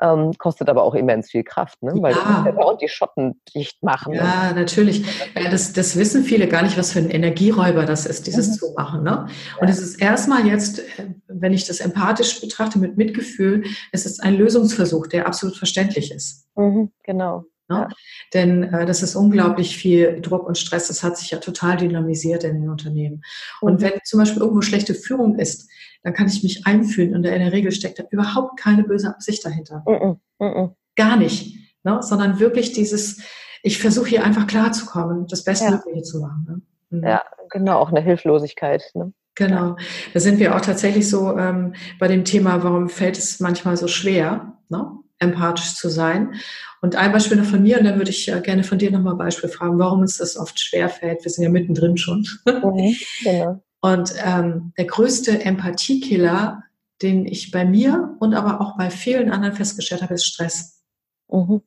ähm, 0.03 0.33
kostet 0.37 0.69
aber 0.69 0.83
auch 0.83 0.95
immens 0.95 1.31
viel 1.31 1.43
Kraft, 1.43 1.81
ne? 1.81 1.93
weil 1.95 2.13
ja. 2.13 2.45
du 2.51 2.61
und 2.61 2.81
die 2.81 2.89
Schotten 2.89 3.41
dicht 3.55 3.81
machen. 3.81 4.13
Ja, 4.13 4.49
und 4.49 4.57
natürlich. 4.57 5.05
Ja, 5.35 5.49
das, 5.49 5.71
das 5.71 5.95
wissen 5.95 6.23
viele 6.23 6.47
gar 6.47 6.61
nicht, 6.61 6.77
was 6.77 6.91
für 6.91 6.99
ein 6.99 7.09
Energieräuber 7.09 7.85
das 7.85 8.05
ist, 8.05 8.27
dieses 8.27 8.49
mhm. 8.49 8.53
Zumachen. 8.53 9.03
Ne? 9.03 9.27
Und 9.61 9.69
es 9.69 9.79
ist 9.79 10.01
erstmal 10.01 10.45
jetzt, 10.45 10.81
wenn 11.27 11.53
ich 11.53 11.65
das 11.65 11.79
empathisch 11.79 12.41
betrachte 12.41 12.79
mit 12.79 12.97
Mitgefühl, 12.97 13.63
es 13.93 14.05
ist 14.05 14.21
ein 14.21 14.35
Lösungsversuch, 14.35 15.07
der 15.07 15.25
absolut 15.25 15.55
verständlich 15.55 16.11
ist. 16.11 16.47
Mhm, 16.55 16.91
genau. 17.03 17.45
Ne? 17.69 17.77
Ja. 17.77 17.89
Denn 18.33 18.63
äh, 18.63 18.85
das 18.85 19.03
ist 19.03 19.15
unglaublich 19.15 19.77
viel 19.77 20.19
Druck 20.21 20.45
und 20.45 20.57
Stress. 20.57 20.89
Das 20.89 21.01
hat 21.01 21.17
sich 21.17 21.31
ja 21.31 21.37
total 21.37 21.77
dynamisiert 21.77 22.43
in 22.43 22.59
den 22.59 22.69
Unternehmen. 22.69 23.23
Und 23.61 23.79
mhm. 23.79 23.83
wenn 23.83 23.93
zum 24.03 24.19
Beispiel 24.19 24.41
irgendwo 24.41 24.61
schlechte 24.61 24.93
Führung 24.93 25.39
ist, 25.39 25.69
dann 26.03 26.13
kann 26.13 26.27
ich 26.27 26.43
mich 26.43 26.65
einfühlen 26.65 27.15
und 27.15 27.23
in 27.25 27.39
der 27.39 27.51
Regel 27.51 27.71
steckt 27.71 27.99
da 27.99 28.03
überhaupt 28.11 28.59
keine 28.59 28.83
böse 28.83 29.09
Absicht 29.09 29.43
dahinter. 29.45 29.83
Mhm. 29.87 30.19
Mhm. 30.39 30.71
Gar 30.95 31.17
nicht. 31.17 31.57
Ne? 31.83 31.99
Sondern 32.01 32.39
wirklich 32.39 32.73
dieses, 32.73 33.21
ich 33.63 33.79
versuche 33.79 34.09
hier 34.09 34.23
einfach 34.23 34.47
klarzukommen, 34.47 35.27
das 35.27 35.43
Bestmögliche 35.43 35.99
ja. 35.99 36.03
zu 36.03 36.19
machen. 36.19 36.45
Ne? 36.89 36.97
Mhm. 36.97 37.07
Ja, 37.07 37.23
genau, 37.49 37.79
auch 37.79 37.89
eine 37.89 38.01
Hilflosigkeit. 38.01 38.83
Ne? 38.93 39.13
Genau. 39.35 39.77
Da 40.13 40.19
sind 40.19 40.39
wir 40.39 40.55
auch 40.55 40.61
tatsächlich 40.61 41.09
so 41.09 41.37
ähm, 41.37 41.73
bei 41.99 42.07
dem 42.07 42.25
Thema, 42.25 42.63
warum 42.63 42.89
fällt 42.89 43.17
es 43.17 43.39
manchmal 43.39 43.77
so 43.77 43.87
schwer, 43.87 44.57
ne? 44.69 44.91
empathisch 45.19 45.75
zu 45.75 45.89
sein. 45.89 46.35
Und 46.81 46.97
ein 46.97 47.13
Beispiel 47.13 47.37
noch 47.37 47.45
von 47.45 47.63
mir, 47.63 47.79
und 47.79 47.85
dann 47.85 47.97
würde 47.97 48.11
ich 48.11 48.25
gerne 48.43 48.63
von 48.63 48.77
dir 48.77 48.91
nochmal 48.91 49.15
Beispiel 49.15 49.49
fragen, 49.49 49.79
warum 49.79 50.01
uns 50.01 50.17
das 50.17 50.37
oft 50.37 50.59
schwerfällt. 50.59 51.23
Wir 51.23 51.31
sind 51.31 51.45
ja 51.45 51.49
mittendrin 51.49 51.95
schon. 51.95 52.27
Mhm, 52.45 52.95
genau. 53.23 53.63
Und 53.83 54.13
ähm, 54.23 54.71
der 54.77 54.85
größte 54.85 55.43
Empathiekiller, 55.43 56.63
den 57.01 57.25
ich 57.25 57.51
bei 57.51 57.65
mir 57.65 58.15
und 58.21 58.33
aber 58.33 58.61
auch 58.61 58.77
bei 58.77 58.89
vielen 58.89 59.29
anderen 59.29 59.55
festgestellt 59.55 60.01
habe, 60.01 60.13
ist 60.13 60.25
Stress. 60.25 60.81
Mhm. 61.29 61.63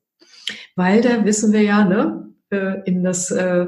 Weil 0.75 1.01
da 1.01 1.25
wissen 1.25 1.53
wir 1.53 1.61
ja, 1.61 1.85
ne, 1.85 2.33
äh, 2.49 2.81
in 2.85 3.03
das 3.03 3.29
äh, 3.29 3.67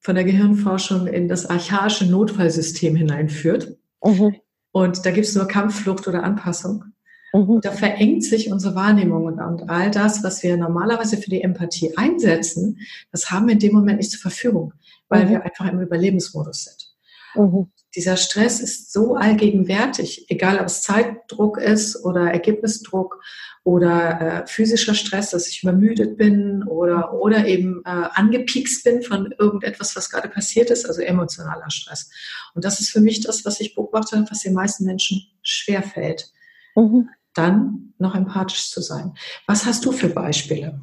von 0.00 0.14
der 0.14 0.24
Gehirnforschung 0.24 1.06
in 1.06 1.28
das 1.28 1.46
archaische 1.46 2.04
Notfallsystem 2.04 2.94
hineinführt. 2.94 3.78
Mhm. 4.04 4.36
Und 4.70 5.06
da 5.06 5.10
gibt 5.10 5.26
es 5.26 5.34
nur 5.34 5.48
Kampfflucht 5.48 6.06
oder 6.06 6.24
Anpassung. 6.24 6.84
Mhm. 7.32 7.60
Da 7.62 7.72
verengt 7.72 8.22
sich 8.22 8.52
unsere 8.52 8.74
Wahrnehmung 8.74 9.24
und, 9.24 9.40
und 9.40 9.70
all 9.70 9.90
das, 9.90 10.22
was 10.22 10.42
wir 10.42 10.58
normalerweise 10.58 11.16
für 11.16 11.30
die 11.30 11.40
Empathie 11.40 11.96
einsetzen, 11.96 12.80
das 13.12 13.30
haben 13.30 13.46
wir 13.46 13.54
in 13.54 13.60
dem 13.60 13.72
Moment 13.72 13.96
nicht 13.96 14.10
zur 14.10 14.20
Verfügung, 14.20 14.74
weil 15.08 15.24
mhm. 15.24 15.30
wir 15.30 15.42
einfach 15.42 15.72
im 15.72 15.80
Überlebensmodus 15.80 16.64
sind. 16.64 16.88
Mhm. 17.34 17.70
Dieser 17.94 18.16
Stress 18.16 18.60
ist 18.60 18.92
so 18.92 19.14
allgegenwärtig, 19.16 20.26
egal 20.30 20.58
ob 20.58 20.66
es 20.66 20.82
Zeitdruck 20.82 21.58
ist 21.58 22.04
oder 22.04 22.30
Ergebnisdruck 22.30 23.22
oder 23.64 24.20
äh, 24.20 24.46
physischer 24.46 24.94
Stress, 24.94 25.30
dass 25.30 25.48
ich 25.48 25.62
übermüdet 25.62 26.16
bin 26.16 26.62
oder, 26.64 27.14
oder 27.14 27.46
eben 27.46 27.82
äh, 27.84 27.88
angepiekst 27.88 28.84
bin 28.84 29.02
von 29.02 29.32
irgendetwas, 29.38 29.96
was 29.96 30.10
gerade 30.10 30.28
passiert 30.28 30.70
ist, 30.70 30.86
also 30.86 31.00
emotionaler 31.00 31.70
Stress. 31.70 32.10
Und 32.54 32.64
das 32.64 32.80
ist 32.80 32.90
für 32.90 33.00
mich 33.00 33.20
das, 33.20 33.44
was 33.44 33.60
ich 33.60 33.74
beobachte, 33.74 34.24
was 34.28 34.42
den 34.42 34.54
meisten 34.54 34.84
Menschen 34.84 35.22
schwerfällt. 35.42 36.30
Mhm. 36.74 37.08
Dann 37.34 37.94
noch 37.98 38.14
empathisch 38.14 38.70
zu 38.70 38.80
sein. 38.82 39.14
Was 39.46 39.64
hast 39.64 39.84
du 39.84 39.92
für 39.92 40.08
Beispiele? 40.08 40.80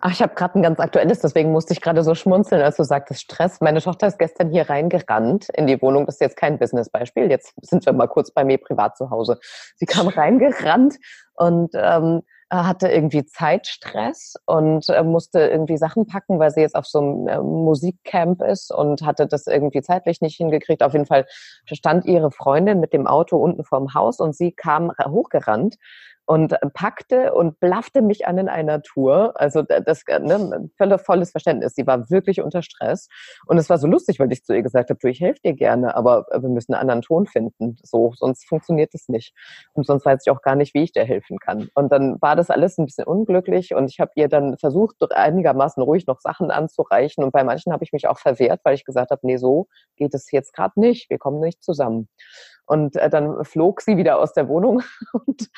Ach, 0.00 0.10
ich 0.10 0.22
habe 0.22 0.34
gerade 0.34 0.58
ein 0.58 0.62
ganz 0.62 0.80
aktuelles, 0.80 1.20
deswegen 1.20 1.52
musste 1.52 1.72
ich 1.72 1.80
gerade 1.80 2.02
so 2.02 2.14
schmunzeln, 2.14 2.62
als 2.62 2.76
du 2.76 2.84
sagtest 2.84 3.22
Stress. 3.22 3.60
Meine 3.60 3.80
Tochter 3.80 4.06
ist 4.06 4.18
gestern 4.18 4.50
hier 4.50 4.68
reingerannt 4.68 5.48
in 5.50 5.66
die 5.66 5.80
Wohnung. 5.80 6.06
Das 6.06 6.16
ist 6.16 6.20
jetzt 6.20 6.36
kein 6.36 6.58
Businessbeispiel. 6.58 7.30
Jetzt 7.30 7.54
sind 7.62 7.84
wir 7.86 7.92
mal 7.92 8.08
kurz 8.08 8.30
bei 8.30 8.44
mir 8.44 8.58
privat 8.58 8.96
zu 8.96 9.10
Hause. 9.10 9.38
Sie 9.76 9.86
kam 9.86 10.08
reingerannt 10.08 10.96
und 11.34 11.70
ähm, 11.74 12.22
hatte 12.50 12.88
irgendwie 12.88 13.24
Zeitstress 13.24 14.34
und 14.46 14.88
äh, 14.88 15.02
musste 15.02 15.40
irgendwie 15.40 15.76
Sachen 15.76 16.06
packen, 16.06 16.38
weil 16.38 16.50
sie 16.50 16.60
jetzt 16.60 16.76
auf 16.76 16.86
so 16.86 16.98
einem 16.98 17.28
äh, 17.28 17.38
Musikcamp 17.38 18.42
ist 18.42 18.72
und 18.72 19.02
hatte 19.02 19.26
das 19.26 19.46
irgendwie 19.46 19.82
zeitlich 19.82 20.20
nicht 20.20 20.36
hingekriegt. 20.36 20.82
Auf 20.82 20.92
jeden 20.92 21.06
Fall 21.06 21.26
stand 21.64 22.04
ihre 22.04 22.30
Freundin 22.30 22.80
mit 22.80 22.92
dem 22.92 23.06
Auto 23.06 23.38
unten 23.38 23.64
vorm 23.64 23.94
Haus 23.94 24.20
und 24.20 24.36
sie 24.36 24.52
kam 24.52 24.92
hochgerannt 25.04 25.76
und 26.26 26.56
packte 26.72 27.34
und 27.34 27.60
blaffte 27.60 28.02
mich 28.02 28.26
an 28.26 28.38
in 28.38 28.48
einer 28.48 28.82
Tour. 28.82 29.34
Also 29.36 29.62
das 29.62 30.02
ne, 30.06 30.70
völlig 30.76 31.00
volles 31.02 31.30
Verständnis. 31.30 31.74
Sie 31.74 31.86
war 31.86 32.10
wirklich 32.10 32.40
unter 32.40 32.62
Stress 32.62 33.08
und 33.46 33.58
es 33.58 33.68
war 33.68 33.78
so 33.78 33.86
lustig, 33.86 34.20
weil 34.20 34.32
ich 34.32 34.44
zu 34.44 34.54
ihr 34.54 34.62
gesagt 34.62 34.90
habe, 34.90 34.98
du, 35.00 35.08
ich 35.08 35.20
helfe 35.20 35.40
dir 35.44 35.54
gerne, 35.54 35.94
aber 35.94 36.26
wir 36.30 36.48
müssen 36.48 36.74
einen 36.74 36.82
anderen 36.82 37.02
Ton 37.02 37.26
finden. 37.26 37.76
So, 37.82 38.12
sonst 38.16 38.48
funktioniert 38.48 38.94
es 38.94 39.08
nicht. 39.08 39.34
Und 39.72 39.86
sonst 39.86 40.06
weiß 40.06 40.22
ich 40.24 40.30
auch 40.30 40.42
gar 40.42 40.56
nicht, 40.56 40.74
wie 40.74 40.82
ich 40.82 40.92
dir 40.92 41.04
helfen 41.04 41.38
kann. 41.38 41.68
Und 41.74 41.92
dann 41.92 42.20
war 42.20 42.36
das 42.36 42.50
alles 42.50 42.78
ein 42.78 42.86
bisschen 42.86 43.04
unglücklich 43.04 43.74
und 43.74 43.90
ich 43.90 44.00
habe 44.00 44.12
ihr 44.14 44.28
dann 44.28 44.56
versucht, 44.58 44.96
einigermaßen 45.12 45.82
ruhig 45.82 46.06
noch 46.06 46.20
Sachen 46.20 46.50
anzureichen 46.50 47.24
und 47.24 47.32
bei 47.32 47.44
manchen 47.44 47.72
habe 47.72 47.84
ich 47.84 47.92
mich 47.92 48.08
auch 48.08 48.18
verwehrt, 48.18 48.60
weil 48.64 48.74
ich 48.74 48.84
gesagt 48.84 49.10
habe, 49.10 49.20
nee, 49.24 49.36
so 49.36 49.66
geht 49.96 50.14
es 50.14 50.30
jetzt 50.30 50.52
gerade 50.54 50.78
nicht. 50.80 51.10
Wir 51.10 51.18
kommen 51.18 51.40
nicht 51.40 51.62
zusammen. 51.62 52.08
Und 52.66 52.96
äh, 52.96 53.10
dann 53.10 53.44
flog 53.44 53.80
sie 53.82 53.96
wieder 53.96 54.18
aus 54.18 54.32
der 54.32 54.48
Wohnung 54.48 54.82
und 55.26 55.50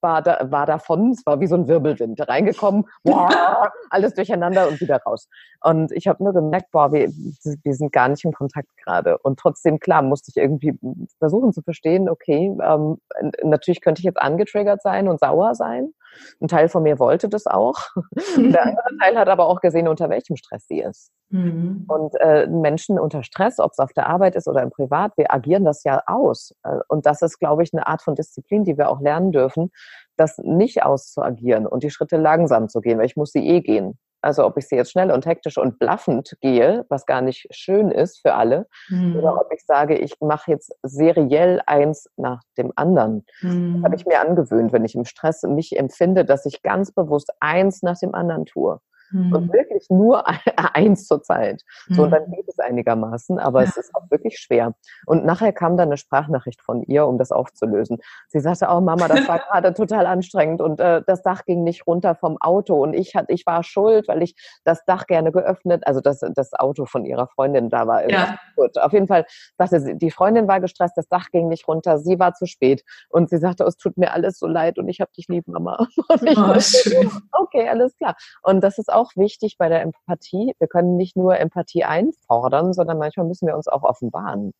war, 0.00 0.22
da, 0.22 0.50
war 0.50 0.66
davon, 0.66 1.12
es 1.12 1.24
war 1.24 1.40
wie 1.40 1.46
so 1.46 1.54
ein 1.54 1.68
Wirbelwind, 1.68 2.26
reingekommen, 2.28 2.84
boah, 3.04 3.70
alles 3.90 4.14
durcheinander 4.14 4.68
und 4.68 4.80
wieder 4.80 5.00
raus. 5.02 5.28
Und 5.62 5.92
ich 5.92 6.08
habe 6.08 6.22
nur 6.22 6.32
gemerkt, 6.32 6.70
boah, 6.72 6.92
wir, 6.92 7.08
wir 7.10 7.74
sind 7.74 7.92
gar 7.92 8.08
nicht 8.08 8.24
im 8.24 8.32
Kontakt 8.32 8.68
gerade. 8.84 9.18
Und 9.18 9.38
trotzdem, 9.38 9.78
klar, 9.78 10.02
musste 10.02 10.30
ich 10.30 10.36
irgendwie 10.36 10.78
versuchen 11.18 11.52
zu 11.52 11.62
verstehen, 11.62 12.08
okay, 12.08 12.56
ähm, 12.62 12.98
natürlich 13.42 13.80
könnte 13.80 14.00
ich 14.00 14.04
jetzt 14.04 14.20
angetriggert 14.20 14.82
sein 14.82 15.08
und 15.08 15.20
sauer 15.20 15.54
sein. 15.54 15.92
Ein 16.40 16.48
Teil 16.48 16.68
von 16.68 16.82
mir 16.82 16.98
wollte 16.98 17.28
das 17.28 17.46
auch. 17.46 17.78
Der 18.36 18.62
andere 18.62 18.96
Teil 19.00 19.18
hat 19.18 19.28
aber 19.28 19.46
auch 19.46 19.60
gesehen, 19.60 19.88
unter 19.88 20.08
welchem 20.10 20.36
Stress 20.36 20.66
sie 20.68 20.80
ist. 20.80 21.10
Mhm. 21.30 21.84
Und 21.88 22.14
äh, 22.20 22.46
Menschen 22.46 22.98
unter 22.98 23.22
Stress, 23.22 23.58
ob 23.58 23.72
es 23.72 23.78
auf 23.78 23.92
der 23.92 24.08
Arbeit 24.08 24.34
ist 24.34 24.48
oder 24.48 24.62
im 24.62 24.70
Privat, 24.70 25.12
wir 25.16 25.32
agieren 25.32 25.64
das 25.64 25.84
ja 25.84 26.02
aus. 26.06 26.54
Äh, 26.62 26.78
und 26.88 27.06
das 27.06 27.22
ist, 27.22 27.38
glaube 27.38 27.62
ich, 27.62 27.72
eine 27.72 27.86
Art 27.86 28.02
von 28.02 28.14
Disziplin, 28.14 28.64
die 28.64 28.78
wir 28.78 28.88
auch 28.88 29.00
lernen 29.00 29.32
dürfen, 29.32 29.70
das 30.16 30.38
nicht 30.38 30.82
auszuagieren 30.82 31.66
und 31.66 31.82
die 31.82 31.90
Schritte 31.90 32.16
langsam 32.16 32.68
zu 32.68 32.80
gehen, 32.80 32.98
weil 32.98 33.06
ich 33.06 33.16
muss 33.16 33.32
sie 33.32 33.46
eh 33.46 33.60
gehen. 33.60 33.98
Also 34.20 34.44
ob 34.44 34.56
ich 34.58 34.66
sie 34.66 34.76
jetzt 34.76 34.90
schnell 34.90 35.10
und 35.10 35.26
hektisch 35.26 35.58
und 35.58 35.78
blaffend 35.78 36.36
gehe, 36.40 36.84
was 36.88 37.06
gar 37.06 37.20
nicht 37.20 37.46
schön 37.50 37.90
ist 37.90 38.20
für 38.20 38.34
alle, 38.34 38.66
mhm. 38.88 39.16
oder 39.16 39.40
ob 39.40 39.52
ich 39.52 39.64
sage, 39.64 39.96
ich 39.96 40.14
mache 40.20 40.50
jetzt 40.50 40.74
seriell 40.82 41.62
eins 41.66 42.08
nach 42.16 42.42
dem 42.56 42.72
anderen. 42.76 43.24
Mhm. 43.42 43.74
Das 43.74 43.84
habe 43.84 43.96
ich 43.96 44.06
mir 44.06 44.20
angewöhnt, 44.20 44.72
wenn 44.72 44.84
ich 44.84 44.94
im 44.94 45.04
Stress 45.04 45.42
mich 45.44 45.76
empfinde, 45.76 46.24
dass 46.24 46.46
ich 46.46 46.62
ganz 46.62 46.92
bewusst 46.92 47.32
eins 47.40 47.82
nach 47.82 47.98
dem 47.98 48.14
anderen 48.14 48.44
tue. 48.46 48.80
Mhm. 49.10 49.32
Und 49.32 49.52
wirklich 49.52 49.88
nur 49.90 50.24
eins 50.74 51.06
zur 51.06 51.22
Zeit. 51.22 51.62
So, 51.88 52.04
und 52.04 52.10
dann 52.10 52.28
mhm. 52.28 52.32
geht 52.32 52.48
es 52.48 52.58
einigermaßen, 52.58 53.38
aber 53.38 53.62
ja. 53.62 53.68
es 53.68 53.76
ist 53.76 53.94
auch 53.94 54.10
wirklich 54.10 54.38
schwer. 54.38 54.74
Und 55.06 55.24
nachher 55.24 55.52
kam 55.52 55.76
dann 55.76 55.88
eine 55.88 55.96
Sprachnachricht 55.96 56.60
von 56.62 56.82
ihr, 56.82 57.06
um 57.06 57.18
das 57.18 57.32
aufzulösen. 57.32 57.98
Sie 58.28 58.40
sagte, 58.40 58.68
oh 58.70 58.80
Mama, 58.80 59.08
das 59.08 59.28
war 59.28 59.38
gerade 59.50 59.74
total 59.74 60.06
anstrengend 60.06 60.60
und 60.60 60.80
äh, 60.80 61.02
das 61.06 61.22
Dach 61.22 61.44
ging 61.44 61.64
nicht 61.64 61.86
runter 61.86 62.14
vom 62.14 62.36
Auto 62.40 62.82
und 62.82 62.94
ich 62.94 63.14
hat, 63.14 63.26
ich 63.28 63.46
war 63.46 63.62
schuld, 63.62 64.08
weil 64.08 64.22
ich 64.22 64.34
das 64.64 64.84
Dach 64.84 65.06
gerne 65.06 65.32
geöffnet, 65.32 65.86
also 65.86 66.00
das, 66.00 66.20
das 66.34 66.52
Auto 66.54 66.86
von 66.86 67.04
ihrer 67.04 67.28
Freundin 67.28 67.68
da 67.70 67.86
war. 67.86 68.08
Ja. 68.08 68.38
Gut. 68.56 68.76
Auf 68.78 68.92
jeden 68.92 69.06
Fall 69.06 69.24
sagte 69.56 69.80
sie, 69.80 69.96
die 69.96 70.10
Freundin 70.10 70.48
war 70.48 70.60
gestresst, 70.60 70.96
das 70.96 71.08
Dach 71.08 71.30
ging 71.30 71.48
nicht 71.48 71.68
runter, 71.68 71.98
sie 71.98 72.18
war 72.18 72.34
zu 72.34 72.46
spät 72.46 72.84
und 73.08 73.30
sie 73.30 73.38
sagte, 73.38 73.64
oh, 73.64 73.68
es 73.68 73.76
tut 73.76 73.96
mir 73.96 74.12
alles 74.12 74.38
so 74.38 74.46
leid 74.46 74.78
und 74.78 74.88
ich 74.88 75.00
habe 75.00 75.10
dich 75.16 75.28
lieb, 75.28 75.46
Mama. 75.46 75.86
Und 76.08 76.22
ich 76.22 76.38
oh, 76.38 76.54
dachte, 76.54 77.10
okay, 77.32 77.68
alles 77.68 77.96
klar. 77.96 78.16
Und 78.42 78.62
das 78.62 78.78
ist 78.78 78.92
auch 78.92 78.97
auch 78.98 79.12
wichtig 79.16 79.56
bei 79.58 79.68
der 79.68 79.82
Empathie. 79.82 80.54
Wir 80.58 80.68
können 80.68 80.96
nicht 80.96 81.16
nur 81.16 81.38
Empathie 81.38 81.84
einfordern, 81.84 82.72
sondern 82.72 82.98
manchmal 82.98 83.26
müssen 83.26 83.46
wir 83.46 83.56
uns 83.56 83.68
auch 83.68 83.82
offenbaren 83.82 84.52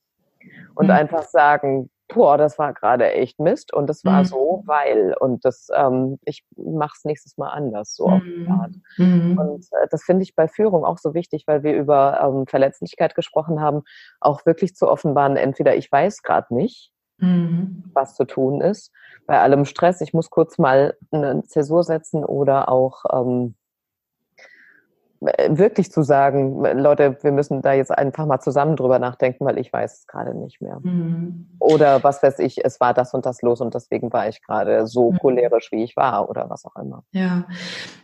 und 0.74 0.86
mhm. 0.86 0.92
einfach 0.92 1.24
sagen, 1.24 1.90
boah, 2.08 2.38
das 2.38 2.58
war 2.58 2.72
gerade 2.72 3.12
echt 3.12 3.38
Mist 3.38 3.72
und 3.72 3.86
das 3.86 4.04
war 4.04 4.20
mhm. 4.20 4.24
so, 4.24 4.62
weil 4.66 5.14
und 5.20 5.44
das, 5.44 5.68
ähm, 5.74 6.18
ich 6.24 6.44
mach's 6.56 7.04
nächstes 7.04 7.36
Mal 7.36 7.50
anders, 7.50 7.94
so 7.94 8.08
Art. 8.08 8.72
Mhm. 8.96 9.38
Und 9.38 9.66
äh, 9.72 9.86
das 9.90 10.04
finde 10.04 10.22
ich 10.22 10.34
bei 10.34 10.48
Führung 10.48 10.84
auch 10.84 10.98
so 10.98 11.12
wichtig, 11.14 11.44
weil 11.46 11.62
wir 11.62 11.74
über 11.74 12.20
ähm, 12.22 12.46
Verletzlichkeit 12.46 13.14
gesprochen 13.14 13.60
haben, 13.60 13.82
auch 14.20 14.46
wirklich 14.46 14.74
zu 14.74 14.88
offenbaren, 14.88 15.36
entweder 15.36 15.76
ich 15.76 15.92
weiß 15.92 16.22
gerade 16.22 16.54
nicht, 16.54 16.92
mhm. 17.18 17.84
was 17.92 18.14
zu 18.14 18.24
tun 18.24 18.62
ist, 18.62 18.90
bei 19.26 19.40
allem 19.40 19.66
Stress, 19.66 20.00
ich 20.00 20.14
muss 20.14 20.30
kurz 20.30 20.56
mal 20.56 20.96
eine 21.10 21.42
Zäsur 21.44 21.84
setzen 21.84 22.24
oder 22.24 22.70
auch 22.70 23.04
ähm, 23.12 23.54
wirklich 25.20 25.90
zu 25.90 26.02
sagen, 26.02 26.62
Leute, 26.78 27.18
wir 27.22 27.32
müssen 27.32 27.60
da 27.62 27.72
jetzt 27.72 27.90
einfach 27.90 28.26
mal 28.26 28.40
zusammen 28.40 28.76
drüber 28.76 28.98
nachdenken, 28.98 29.44
weil 29.44 29.58
ich 29.58 29.72
weiß 29.72 30.00
es 30.00 30.06
gerade 30.06 30.34
nicht 30.34 30.60
mehr. 30.60 30.78
Mhm. 30.82 31.48
Oder 31.58 32.04
was 32.04 32.22
weiß 32.22 32.38
ich, 32.38 32.64
es 32.64 32.78
war 32.80 32.94
das 32.94 33.14
und 33.14 33.26
das 33.26 33.42
los 33.42 33.60
und 33.60 33.74
deswegen 33.74 34.12
war 34.12 34.28
ich 34.28 34.42
gerade 34.42 34.86
so 34.86 35.10
mhm. 35.10 35.18
cholerisch, 35.18 35.72
wie 35.72 35.82
ich 35.82 35.96
war 35.96 36.30
oder 36.30 36.48
was 36.50 36.64
auch 36.64 36.76
immer. 36.76 37.02
Ja, 37.12 37.46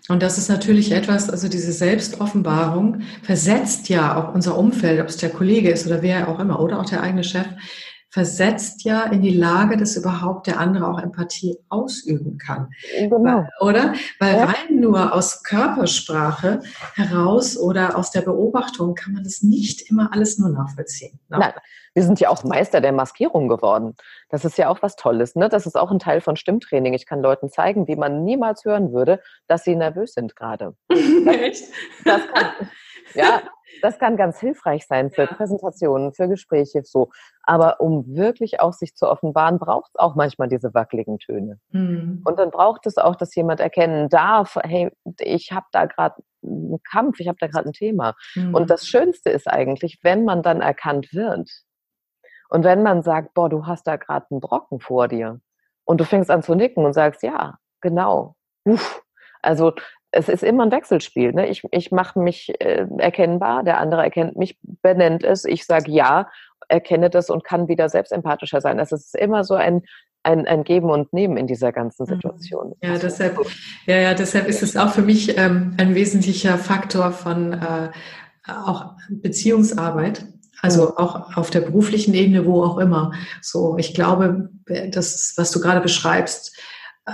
und 0.09 0.23
das 0.23 0.39
ist 0.39 0.49
natürlich 0.49 0.93
etwas, 0.93 1.31
also 1.31 1.49
diese 1.49 1.73
Selbstoffenbarung 1.73 3.01
versetzt 3.23 3.89
ja 3.89 4.17
auch 4.17 4.35
unser 4.35 4.59
Umfeld, 4.59 5.01
ob 5.01 5.07
es 5.09 5.17
der 5.17 5.31
Kollege 5.31 5.71
ist 5.71 5.87
oder 5.87 6.03
wer 6.03 6.29
auch 6.29 6.41
immer, 6.41 6.61
oder 6.61 6.81
auch 6.81 6.87
der 6.87 7.03
eigene 7.03 7.25
Chef, 7.25 7.47
versetzt 8.15 8.85
ja 8.85 9.03
in 9.07 9.23
die 9.23 9.37
Lage, 9.37 9.77
dass 9.77 9.97
überhaupt 9.97 10.47
der 10.47 10.61
andere 10.61 10.87
auch 10.87 11.01
Empathie 11.01 11.59
ausüben 11.69 12.39
kann. 12.39 12.71
Genau. 12.97 13.19
Weil, 13.19 13.49
oder? 13.59 13.95
Weil 14.21 14.37
ja. 14.37 14.45
rein 14.45 14.79
nur 14.79 15.13
aus 15.13 15.43
Körpersprache 15.43 16.61
heraus 16.95 17.59
oder 17.59 17.99
aus 17.99 18.13
der 18.13 18.21
Beobachtung 18.21 18.95
kann 18.95 19.15
man 19.15 19.25
das 19.25 19.43
nicht 19.43 19.91
immer 19.91 20.13
alles 20.13 20.39
nur 20.39 20.51
nachvollziehen. 20.51 21.19
Ne? 21.29 21.39
Nein, 21.41 21.53
wir 21.95 22.05
sind 22.05 22.21
ja 22.21 22.29
auch 22.29 22.45
Meister 22.45 22.81
der 22.81 22.93
Maskierung 22.93 23.49
geworden. 23.49 23.97
Das 24.29 24.45
ist 24.45 24.59
ja 24.59 24.69
auch 24.69 24.81
was 24.81 24.95
Tolles. 24.95 25.35
Ne? 25.35 25.49
Das 25.49 25.67
ist 25.67 25.77
auch 25.77 25.91
ein 25.91 25.99
Teil 25.99 26.21
von 26.21 26.37
Stimmtraining. 26.37 26.95
Ich 26.95 27.07
kann 27.07 27.21
Leuten 27.21 27.51
zeigen, 27.51 27.89
wie 27.89 27.97
man 27.97 28.23
niemals 28.23 28.65
hören 28.65 28.93
würde, 28.93 29.21
dass 29.49 29.65
sie 29.65 29.75
nervös 29.75 30.15
sind 30.15 30.37
gerade. 30.37 30.77
Echt? 30.89 31.65
Das 32.05 32.21
kann, 32.33 32.69
ja, 33.15 33.43
das 33.83 33.99
kann 33.99 34.17
ganz 34.17 34.41
hilfreich 34.41 34.87
sein 34.87 35.11
für 35.11 35.23
ja. 35.23 35.33
Präsentationen, 35.33 36.13
für 36.15 36.29
Gespräche, 36.29 36.83
so. 36.85 37.11
Aber 37.43 37.81
um 37.81 38.05
wirklich 38.15 38.61
auch 38.61 38.73
sich 38.73 38.95
zu 38.95 39.09
offenbaren, 39.09 39.59
braucht 39.59 39.91
es 39.95 40.01
auch 40.01 40.15
manchmal 40.15 40.49
diese 40.49 40.73
wackeligen 40.75 41.19
Töne. 41.19 41.59
Mhm. 41.71 42.23
Und 42.25 42.39
dann 42.39 42.51
braucht 42.51 42.87
es 42.87 42.97
auch, 42.97 43.17
dass 43.17 43.35
jemand 43.35 43.61
erkennen 43.61 44.09
darf, 44.09 44.57
hey, 44.63 44.91
ich 45.21 45.53
habe 45.53 45.67
da 45.73 45.87
gerade 45.87 46.23
einen 46.43 46.83
Kampf, 46.83 47.21
ich 47.21 47.29
habe 47.29 47.39
da 47.41 47.47
gerade 47.47 47.69
ein 47.69 47.73
Thema. 47.73 48.15
Mhm. 48.35 48.55
Und 48.55 48.71
das 48.71 48.87
Schönste 48.87 49.31
ist 49.31 49.49
eigentlich, 49.49 50.01
wenn 50.03 50.25
man 50.25 50.43
dann 50.43 50.61
erkannt 50.61 51.13
wird. 51.13 51.51
Und 52.49 52.65
wenn 52.65 52.83
man 52.83 53.03
sagt, 53.03 53.35
boah, 53.35 53.49
du 53.49 53.67
hast 53.67 53.87
da 53.87 53.97
gerade 53.97 54.27
einen 54.31 54.41
Brocken 54.41 54.81
vor 54.81 55.09
dir. 55.09 55.41
Und 55.85 56.01
du 56.01 56.05
fängst 56.05 56.31
an 56.31 56.43
zu 56.43 56.55
nicken 56.55 56.85
und 56.85 56.93
sagst, 56.93 57.23
ja, 57.23 57.59
genau, 57.81 58.37
uff, 58.65 59.03
also 59.43 59.73
es 60.15 60.29
ist 60.29 60.43
immer 60.43 60.65
ein 60.65 60.73
Wechselspiel. 60.73 61.33
Ne? 61.33 61.49
Ich, 61.49 61.65
ich 61.71 61.91
mache 61.91 62.19
mich 62.19 62.53
äh, 62.61 62.87
erkennbar, 62.99 63.65
der 63.65 63.79
andere 63.79 64.03
erkennt 64.03 64.37
mich, 64.37 64.57
benennt 64.63 65.25
es, 65.25 65.45
ich 65.45 65.67
sage 65.67 65.91
ja, 65.91 66.29
erkenne 66.69 67.11
das 67.11 67.31
und 67.31 67.45
kann 67.45 67.69
wieder 67.69 67.89
selbst 67.89 68.13
empathischer 68.13 68.61
sein. 68.61 68.79
Also 68.79 68.97
es 68.97 69.07
ist 69.07 69.17
immer 69.17 69.45
so 69.45 69.55
ein, 69.55 69.83
ein, 70.23 70.47
ein 70.47 70.65
Geben 70.65 70.89
und 70.89 71.13
Nehmen 71.13 71.37
in 71.37 71.47
dieser 71.47 71.73
ganzen 71.73 72.05
mhm. 72.05 72.15
Situation. 72.15 72.75
Ja, 72.83 72.97
deshalb, 72.97 73.39
ja, 73.87 73.97
ja, 73.97 74.15
deshalb 74.15 74.47
ist 74.47 74.63
es 74.63 74.77
auch 74.77 74.91
für 74.91 75.03
mich 75.03 75.37
ähm, 75.37 75.75
ein 75.79 75.95
wesentlicher 75.95 76.59
Faktor 76.59 77.11
von 77.11 77.53
äh, 77.53 77.91
auch 78.47 78.93
Beziehungsarbeit. 79.11 80.27
Also 80.63 80.85
mhm. 80.85 80.97
auch 80.97 81.37
auf 81.37 81.51
der 81.51 81.61
beruflichen 81.61 82.15
Ebene, 82.15 82.47
wo 82.47 82.63
auch 82.63 82.79
immer. 82.79 83.13
So, 83.43 83.77
ich 83.79 83.95
glaube, 83.95 84.49
das, 84.91 85.35
was 85.37 85.51
du 85.51 85.61
gerade 85.61 85.81
beschreibst, 85.81 86.57
äh, 87.05 87.13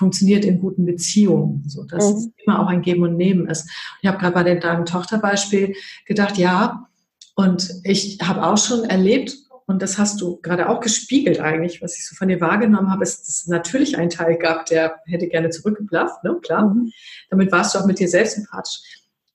funktioniert 0.00 0.46
in 0.46 0.58
guten 0.58 0.86
Beziehungen, 0.86 1.62
so 1.66 1.84
dass 1.84 2.10
mhm. 2.10 2.16
es 2.16 2.30
immer 2.44 2.60
auch 2.60 2.68
ein 2.68 2.80
Geben 2.80 3.02
und 3.02 3.16
Nehmen 3.16 3.46
ist. 3.48 3.70
Ich 4.00 4.08
habe 4.08 4.16
gerade 4.16 4.32
bei 4.32 4.42
dem, 4.42 4.58
deinem 4.58 4.86
Tochterbeispiel 4.86 5.74
gedacht, 6.06 6.38
ja, 6.38 6.88
und 7.36 7.70
ich 7.84 8.18
habe 8.22 8.44
auch 8.44 8.56
schon 8.56 8.84
erlebt, 8.84 9.36
und 9.66 9.82
das 9.82 9.98
hast 9.98 10.20
du 10.20 10.40
gerade 10.40 10.68
auch 10.68 10.80
gespiegelt 10.80 11.38
eigentlich, 11.38 11.80
was 11.80 11.96
ich 11.96 12.08
so 12.08 12.16
von 12.16 12.28
dir 12.28 12.40
wahrgenommen 12.40 12.90
habe, 12.90 13.04
ist, 13.04 13.20
dass 13.20 13.42
es 13.42 13.46
natürlich 13.46 13.98
einen 13.98 14.10
Teil 14.10 14.36
gab, 14.36 14.66
der 14.66 14.96
hätte 15.04 15.28
gerne 15.28 15.50
zurückgeblafft, 15.50 16.24
ne? 16.24 16.36
klar. 16.42 16.74
Mhm. 16.74 16.90
Damit 17.28 17.52
warst 17.52 17.74
du 17.74 17.78
auch 17.78 17.86
mit 17.86 17.98
dir 18.00 18.08
selbst 18.08 18.34
sympathisch. 18.34 18.80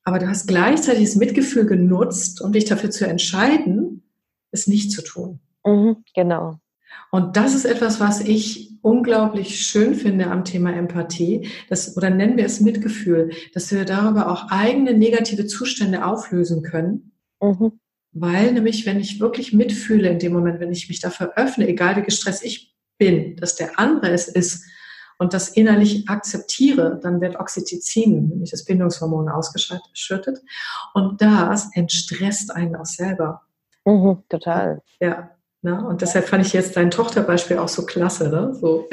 Aber 0.04 0.20
du 0.20 0.28
hast 0.28 0.48
gleichzeitig 0.48 1.06
das 1.06 1.16
Mitgefühl 1.16 1.66
genutzt, 1.66 2.42
um 2.42 2.52
dich 2.52 2.66
dafür 2.66 2.90
zu 2.90 3.08
entscheiden, 3.08 4.04
es 4.52 4.68
nicht 4.68 4.92
zu 4.92 5.04
tun. 5.04 5.40
Mhm, 5.64 6.04
genau. 6.14 6.60
Und 7.12 7.38
das 7.38 7.56
ist 7.56 7.66
etwas, 7.66 8.00
was 8.00 8.22
ich 8.22 8.74
unglaublich 8.82 9.66
schön 9.66 9.96
finde 9.96 10.28
am 10.28 10.46
Thema 10.46 10.72
Empathie, 10.72 11.50
das, 11.70 11.98
oder 11.98 12.10
nennen 12.10 12.38
wir 12.38 12.46
es 12.46 12.62
Mitgefühl, 12.62 13.32
dass 13.54 13.72
wir 13.72 13.84
darüber 13.84 14.32
auch 14.32 14.52
eigene 14.52 14.94
negative 14.94 15.48
Zustände 15.48 16.06
auflösen 16.06 16.62
können. 16.62 17.14
Mhm. 17.42 17.80
Weil 18.12 18.54
nämlich, 18.54 18.86
wenn 18.86 19.00
ich 19.00 19.20
wirklich 19.20 19.54
mitfühle 19.54 20.10
in 20.10 20.20
dem 20.20 20.34
Moment, 20.34 20.60
wenn 20.60 20.72
ich 20.72 20.88
mich 20.88 21.00
dafür 21.00 21.34
öffne, 21.36 21.68
egal 21.68 21.96
wie 21.98 22.04
gestresst 22.04 22.46
ich 22.46 22.76
bin, 22.98 23.36
dass 23.38 23.56
der 23.56 23.80
andere 23.80 24.12
es 24.12 24.28
ist 24.28 24.64
und 25.18 25.34
das 25.34 25.50
innerlich 25.50 26.08
akzeptiere, 26.08 27.00
dann 27.02 27.22
wird 27.22 27.38
Oxytocin, 27.38 28.30
nämlich 28.30 28.52
das 28.52 28.66
Bindungshormon, 28.66 29.30
ausgeschüttet. 29.30 30.42
Und 30.94 31.22
das 31.22 31.70
entstresst 31.74 32.52
einen 32.52 32.76
auch 32.76 32.86
selber. 32.86 33.42
Mhm, 33.86 34.24
total. 34.30 34.82
Ja. 35.00 35.35
Ne? 35.66 35.84
Und 35.84 36.04
deshalb 36.04 36.28
fand 36.28 36.46
ich 36.46 36.54
jetzt 36.54 36.78
dein 36.78 36.92
Tochterbeispiel 36.92 37.58
auch 37.58 37.68
so 37.68 37.88
klasse. 37.88 38.30
Ne? 38.30 38.54
So. 38.54 38.88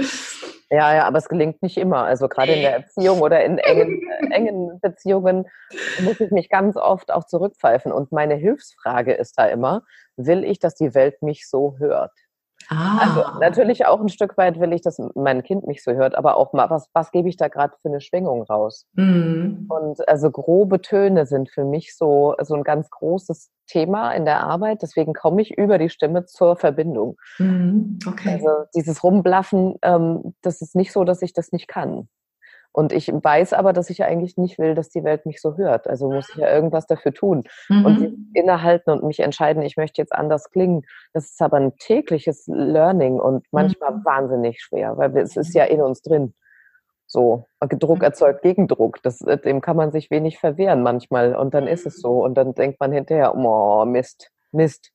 Ja, 0.71 0.95
ja, 0.95 1.05
aber 1.05 1.19
es 1.19 1.29
gelingt 1.29 1.63
nicht 1.63 1.77
immer. 1.77 2.05
Also 2.05 2.29
gerade 2.29 2.53
in 2.53 2.63
der 2.63 2.77
Erziehung 2.77 3.21
oder 3.21 3.45
in 3.45 3.59
engen, 3.59 4.01
engen 4.31 4.81
Beziehungen 4.81 5.45
muss 6.01 6.19
ich 6.19 6.31
mich 6.31 6.49
ganz 6.49 6.79
oft 6.79 7.13
auch 7.13 7.27
zurückpfeifen. 7.27 7.93
Und 7.93 8.11
meine 8.11 8.37
Hilfsfrage 8.37 9.13
ist 9.13 9.39
da 9.39 9.45
immer, 9.45 9.83
will 10.17 10.45
ich, 10.45 10.61
dass 10.61 10.75
die 10.75 10.95
Welt 10.95 11.21
mich 11.21 11.47
so 11.47 11.77
hört? 11.79 12.13
Ah. 12.69 12.99
Also 13.01 13.39
natürlich 13.41 13.87
auch 13.87 14.01
ein 14.01 14.09
Stück 14.09 14.37
weit 14.37 14.61
will 14.61 14.73
ich, 14.73 14.83
dass 14.83 15.01
mein 15.15 15.43
Kind 15.43 15.67
mich 15.67 15.83
so 15.83 15.93
hört, 15.93 16.15
aber 16.15 16.37
auch 16.37 16.53
mal, 16.53 16.71
was, 16.71 16.89
was 16.93 17.11
gebe 17.11 17.29
ich 17.29 17.37
da 17.37 17.49
gerade 17.49 17.75
für 17.83 17.89
eine 17.89 18.01
Schwingung 18.01 18.43
raus? 18.43 18.87
Mhm. 18.95 19.67
Und 19.69 20.09
also 20.09 20.31
grobe 20.31 20.81
Töne 20.81 21.27
sind 21.27 21.51
für 21.51 21.65
mich 21.65 21.97
so, 21.97 22.35
so 22.43 22.55
ein 22.55 22.65
ganz 22.65 22.91
großes 22.91 23.51
Thema 23.67 24.13
in 24.13 24.25
der 24.25 24.41
Arbeit. 24.41 24.83
Deswegen 24.83 25.15
komme 25.15 25.43
ich 25.43 25.57
über 25.57 25.79
die 25.79 25.89
Stimme 25.89 26.25
zur 26.27 26.57
Verbindung. 26.57 27.17
Mhm. 27.39 27.99
Okay. 28.07 28.35
Also 28.35 28.49
dieses 28.75 29.03
Rumblaffen, 29.03 29.77
ähm, 29.83 30.35
das 30.43 30.61
ist 30.61 30.75
nicht 30.75 30.93
so, 30.93 31.05
dass 31.05 31.23
ich 31.23 31.33
das 31.33 31.53
nicht 31.53 31.69
kann. 31.69 32.09
Und 32.73 32.93
ich 32.93 33.09
weiß 33.09 33.53
aber, 33.53 33.73
dass 33.73 33.91
ich 33.91 34.03
eigentlich 34.03 34.39
nicht 34.39 34.59
will, 34.59 34.75
dass 34.75 34.89
die 34.89 35.05
Welt 35.05 35.27
mich 35.27 35.41
so 35.41 35.57
hört. 35.57 35.87
Also 35.87 36.11
muss 36.11 36.29
ich 36.31 36.37
ja 36.37 36.53
irgendwas 36.53 36.87
dafür 36.87 37.13
tun 37.13 37.45
mhm. 37.69 37.85
und 37.85 38.29
innehalten 38.35 38.91
und 38.91 39.05
mich 39.05 39.21
entscheiden, 39.21 39.63
ich 39.63 39.77
möchte 39.77 40.01
jetzt 40.01 40.15
anders 40.15 40.51
klingen. 40.51 40.83
Das 41.13 41.27
ist 41.27 41.43
aber 41.43 41.59
ein 41.59 41.77
tägliches 41.77 42.47
Learning 42.47 43.21
und 43.21 43.47
manchmal 43.53 43.93
mhm. 43.93 44.05
wahnsinnig 44.05 44.63
schwer, 44.63 44.97
weil 44.97 45.15
es 45.19 45.37
ist 45.37 45.55
ja 45.55 45.65
in 45.65 45.83
uns 45.83 46.01
drin. 46.01 46.35
So, 47.07 47.47
Druck 47.61 47.99
mhm. 47.99 48.05
erzeugt 48.05 48.41
Gegendruck. 48.41 49.03
Das, 49.03 49.21
äh, 49.21 49.37
dem 49.37 49.61
kann 49.61 49.77
man 49.77 49.93
sich 49.93 50.11
wenig 50.11 50.39
verwehren 50.39 50.83
manchmal. 50.83 51.37
Und 51.37 51.53
dann 51.53 51.67
ist 51.67 51.85
es 51.85 52.01
so. 52.01 52.25
Und 52.25 52.35
dann 52.35 52.55
denkt 52.55 52.81
man 52.81 52.91
hinterher, 52.91 53.35
oh, 53.37 53.85
Mist, 53.85 54.31
Mist. 54.51 54.93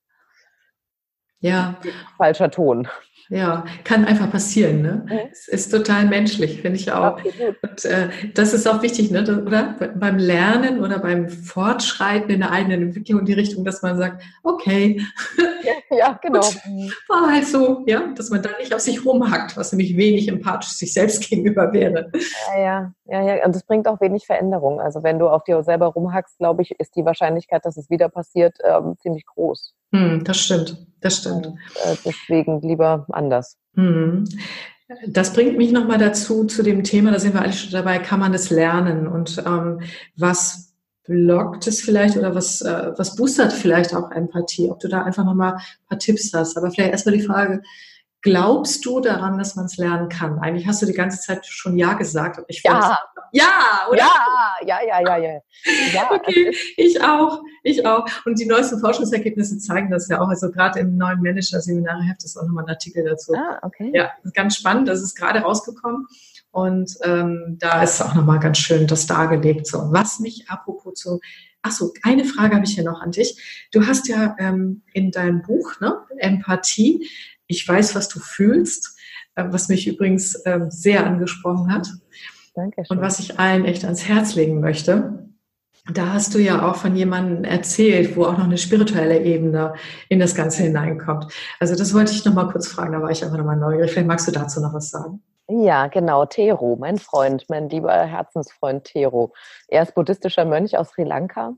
Ja. 1.38 1.76
Falscher 2.16 2.50
Ton. 2.50 2.88
Ja, 3.30 3.64
kann 3.84 4.06
einfach 4.06 4.30
passieren. 4.30 4.80
Ne? 4.80 5.06
Mhm. 5.06 5.18
Es 5.30 5.48
ist 5.48 5.70
total 5.70 6.06
menschlich, 6.06 6.62
finde 6.62 6.78
ich 6.78 6.90
auch. 6.92 7.18
Und 7.62 7.84
äh, 7.84 8.08
das 8.34 8.54
ist 8.54 8.66
auch 8.66 8.82
wichtig, 8.82 9.10
ne? 9.10 9.20
oder? 9.44 9.76
Beim 9.94 10.18
Lernen 10.18 10.80
oder 10.80 10.98
beim 10.98 11.28
Fortschreiten 11.28 12.30
in 12.30 12.40
der 12.40 12.50
eigenen 12.50 12.82
Entwicklung 12.82 13.20
in 13.20 13.26
die 13.26 13.34
Richtung, 13.34 13.64
dass 13.64 13.82
man 13.82 13.98
sagt, 13.98 14.22
okay, 14.42 15.02
ja, 15.62 15.96
ja 15.96 16.18
genau. 16.22 16.40
Gut, 16.40 16.96
war 17.08 17.30
halt 17.30 17.46
so, 17.46 17.84
ja, 17.86 18.12
dass 18.14 18.30
man 18.30 18.42
da 18.42 18.50
nicht 18.58 18.74
auf 18.74 18.80
sich 18.80 19.04
rumhackt, 19.04 19.56
was 19.56 19.72
nämlich 19.72 19.96
wenig 19.96 20.28
empathisch 20.28 20.70
sich 20.70 20.94
selbst 20.94 21.20
gegenüber 21.28 21.72
wäre. 21.72 22.10
Ja, 22.56 22.58
ja, 22.58 22.92
ja, 23.04 23.36
ja. 23.36 23.44
Und 23.44 23.54
das 23.54 23.64
bringt 23.64 23.86
auch 23.88 24.00
wenig 24.00 24.26
Veränderung. 24.26 24.80
Also 24.80 25.02
wenn 25.02 25.18
du 25.18 25.28
auf 25.28 25.44
dir 25.44 25.62
selber 25.62 25.86
rumhackst, 25.88 26.38
glaube 26.38 26.62
ich, 26.62 26.78
ist 26.80 26.96
die 26.96 27.04
Wahrscheinlichkeit, 27.04 27.64
dass 27.64 27.76
es 27.76 27.90
wieder 27.90 28.08
passiert, 28.08 28.56
ähm, 28.64 28.96
ziemlich 28.98 29.26
groß. 29.26 29.74
Hm, 29.92 30.24
das 30.24 30.38
stimmt, 30.38 30.86
das 31.00 31.18
stimmt. 31.18 31.46
Und, 31.46 31.58
äh, 31.84 31.96
deswegen 32.04 32.60
lieber 32.60 33.06
anders. 33.10 33.56
Hm. 33.74 34.24
Das 35.06 35.34
bringt 35.34 35.58
mich 35.58 35.70
nochmal 35.70 35.98
dazu, 35.98 36.44
zu 36.44 36.62
dem 36.62 36.82
Thema, 36.82 37.10
da 37.10 37.18
sind 37.18 37.34
wir 37.34 37.42
alle 37.42 37.52
schon 37.52 37.72
dabei, 37.72 37.98
kann 37.98 38.20
man 38.20 38.32
das 38.32 38.48
lernen 38.48 39.06
und 39.06 39.42
ähm, 39.46 39.80
was 40.16 40.72
blockt 41.06 41.66
es 41.66 41.80
vielleicht 41.80 42.16
oder 42.16 42.34
was, 42.34 42.60
äh, 42.62 42.92
was 42.96 43.16
boostert 43.16 43.52
vielleicht 43.52 43.94
auch 43.94 44.10
Empathie, 44.10 44.70
ob 44.70 44.80
du 44.80 44.88
da 44.88 45.02
einfach 45.02 45.24
nochmal 45.24 45.54
ein 45.54 45.86
paar 45.88 45.98
Tipps 45.98 46.32
hast. 46.34 46.56
Aber 46.56 46.70
vielleicht 46.70 46.92
erstmal 46.92 47.16
die 47.16 47.22
Frage, 47.22 47.62
Glaubst 48.22 48.84
du 48.84 49.00
daran, 49.00 49.38
dass 49.38 49.54
man 49.54 49.66
es 49.66 49.76
lernen 49.76 50.08
kann? 50.08 50.40
Eigentlich 50.40 50.66
hast 50.66 50.82
du 50.82 50.86
die 50.86 50.92
ganze 50.92 51.20
Zeit 51.20 51.46
schon 51.46 51.78
Ja 51.78 51.94
gesagt. 51.94 52.40
ich 52.48 52.62
ja. 52.64 52.98
Ja, 53.32 53.86
oder? 53.88 53.98
Ja, 53.98 54.56
ja, 54.66 54.78
ja, 54.82 55.00
ja, 55.00 55.16
ja. 55.18 55.40
ja 55.92 56.10
okay, 56.10 56.52
ich 56.76 57.02
auch, 57.02 57.42
ich 57.62 57.86
auch. 57.86 58.06
Und 58.24 58.40
die 58.40 58.46
neuesten 58.46 58.80
Forschungsergebnisse 58.80 59.58
zeigen 59.58 59.90
das 59.90 60.08
ja 60.08 60.20
auch. 60.20 60.28
Also 60.28 60.50
gerade 60.50 60.80
im 60.80 60.96
neuen 60.96 61.20
Manager-Seminarheft 61.20 62.24
ist 62.24 62.36
auch 62.36 62.44
nochmal 62.44 62.64
ein 62.64 62.70
Artikel 62.70 63.04
dazu. 63.04 63.34
Ah, 63.34 63.58
okay. 63.62 63.92
Ja, 63.94 64.10
ganz 64.34 64.56
spannend. 64.56 64.88
Das 64.88 65.02
ist 65.02 65.14
gerade 65.14 65.40
rausgekommen. 65.40 66.06
Und 66.50 66.96
ähm, 67.02 67.56
da 67.60 67.82
ist 67.82 68.00
auch 68.00 68.14
nochmal 68.14 68.40
ganz 68.40 68.58
schön 68.58 68.86
das 68.86 69.06
dargelegt. 69.06 69.66
So, 69.66 69.92
was 69.92 70.18
mich 70.18 70.48
apropos 70.48 70.94
zu 70.94 71.20
Ach 71.60 71.72
so, 71.72 71.92
eine 72.04 72.24
Frage 72.24 72.54
habe 72.54 72.64
ich 72.64 72.74
hier 72.74 72.84
noch 72.84 73.02
an 73.02 73.10
dich. 73.10 73.68
Du 73.72 73.86
hast 73.86 74.08
ja 74.08 74.36
ähm, 74.38 74.82
in 74.92 75.10
deinem 75.10 75.42
Buch 75.42 75.80
ne, 75.80 75.98
Empathie 76.16 77.08
ich 77.48 77.66
weiß, 77.66 77.94
was 77.94 78.08
du 78.08 78.20
fühlst, 78.20 78.96
äh, 79.34 79.44
was 79.48 79.68
mich 79.68 79.88
übrigens 79.88 80.40
ähm, 80.46 80.70
sehr 80.70 81.04
angesprochen 81.04 81.72
hat. 81.72 81.88
Dankeschön. 82.54 82.96
Und 82.96 83.02
was 83.02 83.18
ich 83.18 83.38
allen 83.38 83.64
echt 83.64 83.84
ans 83.84 84.06
Herz 84.06 84.34
legen 84.34 84.60
möchte. 84.60 85.24
Da 85.90 86.12
hast 86.12 86.34
du 86.34 86.38
ja 86.38 86.68
auch 86.68 86.76
von 86.76 86.94
jemandem 86.94 87.44
erzählt, 87.44 88.14
wo 88.14 88.26
auch 88.26 88.36
noch 88.36 88.44
eine 88.44 88.58
spirituelle 88.58 89.22
Ebene 89.22 89.72
in 90.10 90.18
das 90.18 90.34
Ganze 90.34 90.64
hineinkommt. 90.64 91.32
Also 91.60 91.74
das 91.74 91.94
wollte 91.94 92.12
ich 92.12 92.24
noch 92.26 92.34
mal 92.34 92.50
kurz 92.50 92.68
fragen, 92.68 92.92
da 92.92 93.00
war 93.00 93.10
ich 93.10 93.24
einfach 93.24 93.38
nochmal 93.38 93.56
neugierig. 93.56 93.92
Vielleicht 93.92 94.06
magst 94.06 94.28
du 94.28 94.32
dazu 94.32 94.60
noch 94.60 94.74
was 94.74 94.90
sagen. 94.90 95.22
Ja, 95.48 95.86
genau, 95.86 96.26
Tero, 96.26 96.76
mein 96.78 96.98
Freund, 96.98 97.46
mein 97.48 97.70
lieber 97.70 98.04
Herzensfreund 98.04 98.84
Tero. 98.84 99.32
Er 99.68 99.82
ist 99.82 99.94
buddhistischer 99.94 100.44
Mönch 100.44 100.76
aus 100.76 100.90
Sri 100.90 101.04
Lanka 101.04 101.54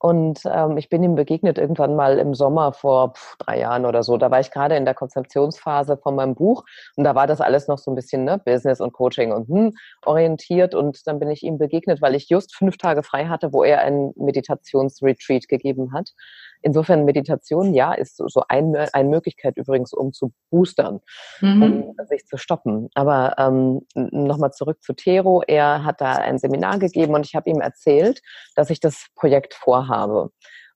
und 0.00 0.40
ähm, 0.46 0.78
ich 0.78 0.88
bin 0.88 1.02
ihm 1.02 1.14
begegnet 1.14 1.58
irgendwann 1.58 1.94
mal 1.94 2.18
im 2.18 2.32
Sommer 2.32 2.72
vor 2.72 3.12
pf, 3.12 3.36
drei 3.36 3.58
Jahren 3.60 3.84
oder 3.84 4.02
so. 4.02 4.16
Da 4.16 4.30
war 4.30 4.40
ich 4.40 4.50
gerade 4.50 4.74
in 4.74 4.86
der 4.86 4.94
Konzeptionsphase 4.94 5.98
von 5.98 6.14
meinem 6.14 6.34
Buch 6.34 6.64
und 6.96 7.04
da 7.04 7.14
war 7.14 7.26
das 7.26 7.42
alles 7.42 7.68
noch 7.68 7.76
so 7.76 7.90
ein 7.90 7.94
bisschen 7.96 8.24
ne, 8.24 8.38
Business 8.38 8.80
und 8.80 8.94
Coaching 8.94 9.30
und 9.30 9.48
hm, 9.48 9.74
orientiert. 10.06 10.74
Und 10.74 11.06
dann 11.06 11.18
bin 11.18 11.28
ich 11.28 11.42
ihm 11.42 11.58
begegnet, 11.58 12.00
weil 12.00 12.14
ich 12.14 12.30
just 12.30 12.56
fünf 12.56 12.78
Tage 12.78 13.02
frei 13.02 13.26
hatte, 13.26 13.52
wo 13.52 13.62
er 13.62 13.82
ein 13.82 14.12
Meditationsretreat 14.16 15.48
gegeben 15.48 15.92
hat. 15.92 16.12
Insofern 16.62 17.04
Meditation, 17.04 17.74
ja, 17.74 17.92
ist 17.92 18.16
so 18.16 18.42
ein, 18.48 18.76
eine 18.76 19.08
Möglichkeit 19.08 19.56
übrigens, 19.56 19.92
um 19.92 20.12
zu 20.12 20.32
boostern, 20.50 21.00
mhm. 21.40 21.62
um 21.62 22.06
sich 22.06 22.26
zu 22.26 22.36
stoppen. 22.36 22.88
Aber 22.94 23.34
ähm, 23.38 23.86
nochmal 23.94 24.52
zurück 24.52 24.82
zu 24.82 24.92
Tero. 24.92 25.42
Er 25.46 25.84
hat 25.84 26.00
da 26.00 26.12
ein 26.14 26.38
Seminar 26.38 26.78
gegeben 26.78 27.14
und 27.14 27.26
ich 27.26 27.34
habe 27.34 27.48
ihm 27.48 27.60
erzählt, 27.60 28.20
dass 28.54 28.70
ich 28.70 28.80
das 28.80 29.06
Projekt 29.14 29.54
vorhabe. 29.54 30.30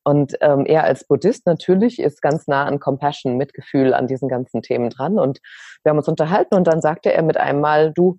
Und 0.05 0.37
ähm, 0.41 0.67
er 0.67 0.85
als 0.85 1.07
Buddhist 1.07 1.47
natürlich 1.47 1.99
ist 1.99 2.21
ganz 2.21 2.47
nah 2.47 2.65
an 2.65 2.79
Compassion, 2.79 3.37
Mitgefühl 3.37 3.95
an 3.95 4.07
diesen 4.07 4.29
ganzen 4.29 4.61
Themen 4.61 4.91
dran. 4.91 5.19
Und 5.19 5.41
wir 5.83 5.91
haben 5.91 5.99
uns 5.99 6.09
unterhalten 6.09 6.55
und 6.55 6.67
dann 6.67 6.83
sagte 6.83 7.13
er 7.13 7.23
mit 7.23 7.39
einem 7.39 7.61
Mal, 7.61 7.93
du 7.93 8.19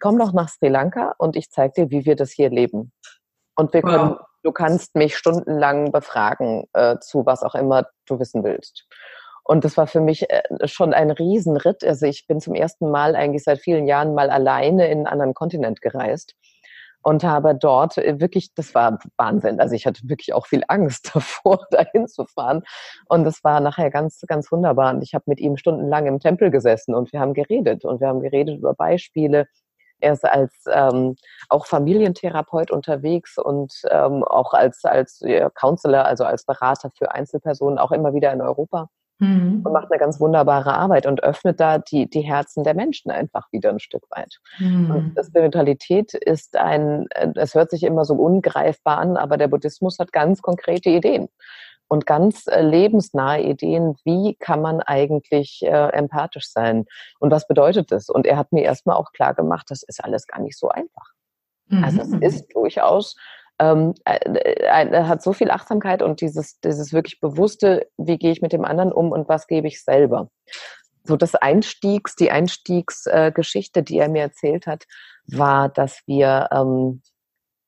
komm 0.00 0.18
doch 0.18 0.32
nach 0.32 0.48
Sri 0.48 0.68
Lanka 0.68 1.14
und 1.18 1.36
ich 1.36 1.50
zeige 1.50 1.72
dir, 1.72 1.90
wie 1.90 2.04
wir 2.04 2.16
das 2.16 2.32
hier 2.32 2.50
leben. 2.50 2.92
Und 3.56 3.72
wir 3.72 3.82
können 3.82 4.10
wow 4.10 4.26
du 4.42 4.52
kannst 4.52 4.94
mich 4.94 5.16
stundenlang 5.16 5.92
befragen 5.92 6.64
äh, 6.72 6.98
zu 7.00 7.26
was 7.26 7.42
auch 7.42 7.54
immer 7.54 7.86
du 8.06 8.18
wissen 8.18 8.44
willst. 8.44 8.86
Und 9.44 9.64
das 9.64 9.76
war 9.76 9.86
für 9.86 10.00
mich 10.00 10.30
äh, 10.30 10.42
schon 10.64 10.94
ein 10.94 11.10
Riesenritt. 11.10 11.84
Also 11.84 12.06
ich 12.06 12.26
bin 12.26 12.40
zum 12.40 12.54
ersten 12.54 12.90
Mal 12.90 13.16
eigentlich 13.16 13.44
seit 13.44 13.60
vielen 13.60 13.86
Jahren 13.86 14.14
mal 14.14 14.30
alleine 14.30 14.86
in 14.86 14.98
einen 14.98 15.06
anderen 15.06 15.34
Kontinent 15.34 15.80
gereist 15.80 16.34
und 17.02 17.24
habe 17.24 17.54
dort 17.54 17.98
äh, 17.98 18.20
wirklich, 18.20 18.54
das 18.54 18.74
war 18.74 18.98
Wahnsinn. 19.16 19.60
Also 19.60 19.74
ich 19.74 19.86
hatte 19.86 20.00
wirklich 20.04 20.32
auch 20.32 20.46
viel 20.46 20.62
Angst 20.68 21.10
davor, 21.14 21.66
dahin 21.70 22.06
zu 22.08 22.24
fahren. 22.26 22.62
Und 23.08 23.26
es 23.26 23.42
war 23.44 23.60
nachher 23.60 23.90
ganz, 23.90 24.20
ganz 24.26 24.50
wunderbar. 24.50 24.94
Und 24.94 25.02
ich 25.02 25.14
habe 25.14 25.24
mit 25.26 25.40
ihm 25.40 25.56
stundenlang 25.56 26.06
im 26.06 26.20
Tempel 26.20 26.50
gesessen 26.50 26.94
und 26.94 27.12
wir 27.12 27.20
haben 27.20 27.34
geredet 27.34 27.84
und 27.84 28.00
wir 28.00 28.08
haben 28.08 28.20
geredet 28.20 28.58
über 28.58 28.74
Beispiele. 28.74 29.46
Er 30.02 30.14
ist 30.14 30.24
als 30.24 30.52
ähm, 30.70 31.16
auch 31.48 31.66
Familientherapeut 31.66 32.70
unterwegs 32.70 33.38
und 33.38 33.72
ähm, 33.90 34.24
auch 34.24 34.52
als, 34.52 34.84
als 34.84 35.20
ja, 35.20 35.48
Counselor, 35.50 36.04
also 36.04 36.24
als 36.24 36.44
Berater 36.44 36.90
für 36.96 37.12
Einzelpersonen, 37.12 37.78
auch 37.78 37.92
immer 37.92 38.12
wieder 38.12 38.32
in 38.32 38.40
Europa 38.40 38.88
mhm. 39.22 39.62
und 39.64 39.72
macht 39.72 39.90
eine 39.90 39.98
ganz 39.98 40.20
wunderbare 40.20 40.74
Arbeit 40.74 41.06
und 41.06 41.22
öffnet 41.22 41.60
da 41.60 41.78
die, 41.78 42.10
die 42.10 42.20
Herzen 42.20 42.64
der 42.64 42.74
Menschen 42.74 43.10
einfach 43.10 43.46
wieder 43.52 43.70
ein 43.70 43.80
Stück 43.80 44.04
weit. 44.10 44.38
Mhm. 44.58 44.90
Und 44.90 45.24
Spiritualität 45.24 46.14
ist 46.14 46.56
ein, 46.56 47.06
es 47.36 47.54
hört 47.54 47.70
sich 47.70 47.84
immer 47.84 48.04
so 48.04 48.14
ungreifbar 48.14 48.98
an, 48.98 49.16
aber 49.16 49.36
der 49.36 49.48
Buddhismus 49.48 49.98
hat 49.98 50.12
ganz 50.12 50.42
konkrete 50.42 50.90
Ideen 50.90 51.28
und 51.92 52.06
ganz 52.06 52.46
äh, 52.46 52.62
lebensnahe 52.62 53.42
Ideen, 53.42 53.96
wie 54.04 54.34
kann 54.36 54.62
man 54.62 54.80
eigentlich 54.80 55.60
äh, 55.62 55.90
empathisch 55.90 56.50
sein 56.50 56.86
und 57.18 57.30
was 57.30 57.46
bedeutet 57.46 57.92
das? 57.92 58.08
Und 58.08 58.26
er 58.26 58.38
hat 58.38 58.50
mir 58.50 58.62
erstmal 58.62 58.96
auch 58.96 59.12
klar 59.12 59.34
gemacht, 59.34 59.66
das 59.68 59.82
ist 59.82 60.02
alles 60.02 60.26
gar 60.26 60.40
nicht 60.40 60.58
so 60.58 60.70
einfach. 60.70 61.12
Mhm. 61.66 61.84
Also 61.84 62.00
es 62.00 62.08
mhm. 62.08 62.22
ist 62.22 62.46
durchaus 62.54 63.14
ähm, 63.58 63.92
äh, 64.06 64.18
er 64.64 65.06
hat 65.06 65.22
so 65.22 65.34
viel 65.34 65.50
Achtsamkeit 65.50 66.00
und 66.00 66.22
dieses, 66.22 66.58
dieses 66.60 66.94
wirklich 66.94 67.20
bewusste, 67.20 67.86
wie 67.98 68.16
gehe 68.16 68.32
ich 68.32 68.40
mit 68.40 68.54
dem 68.54 68.64
anderen 68.64 68.90
um 68.90 69.12
und 69.12 69.28
was 69.28 69.46
gebe 69.46 69.68
ich 69.68 69.84
selber. 69.84 70.30
So 71.04 71.18
das 71.18 71.34
Einstiegs, 71.34 72.16
die 72.16 72.30
Einstiegsgeschichte, 72.30 73.80
äh, 73.80 73.82
die 73.82 73.98
er 73.98 74.08
mir 74.08 74.22
erzählt 74.22 74.66
hat, 74.66 74.84
war, 75.26 75.68
dass 75.68 76.00
wir, 76.06 76.48
ähm, 76.52 77.02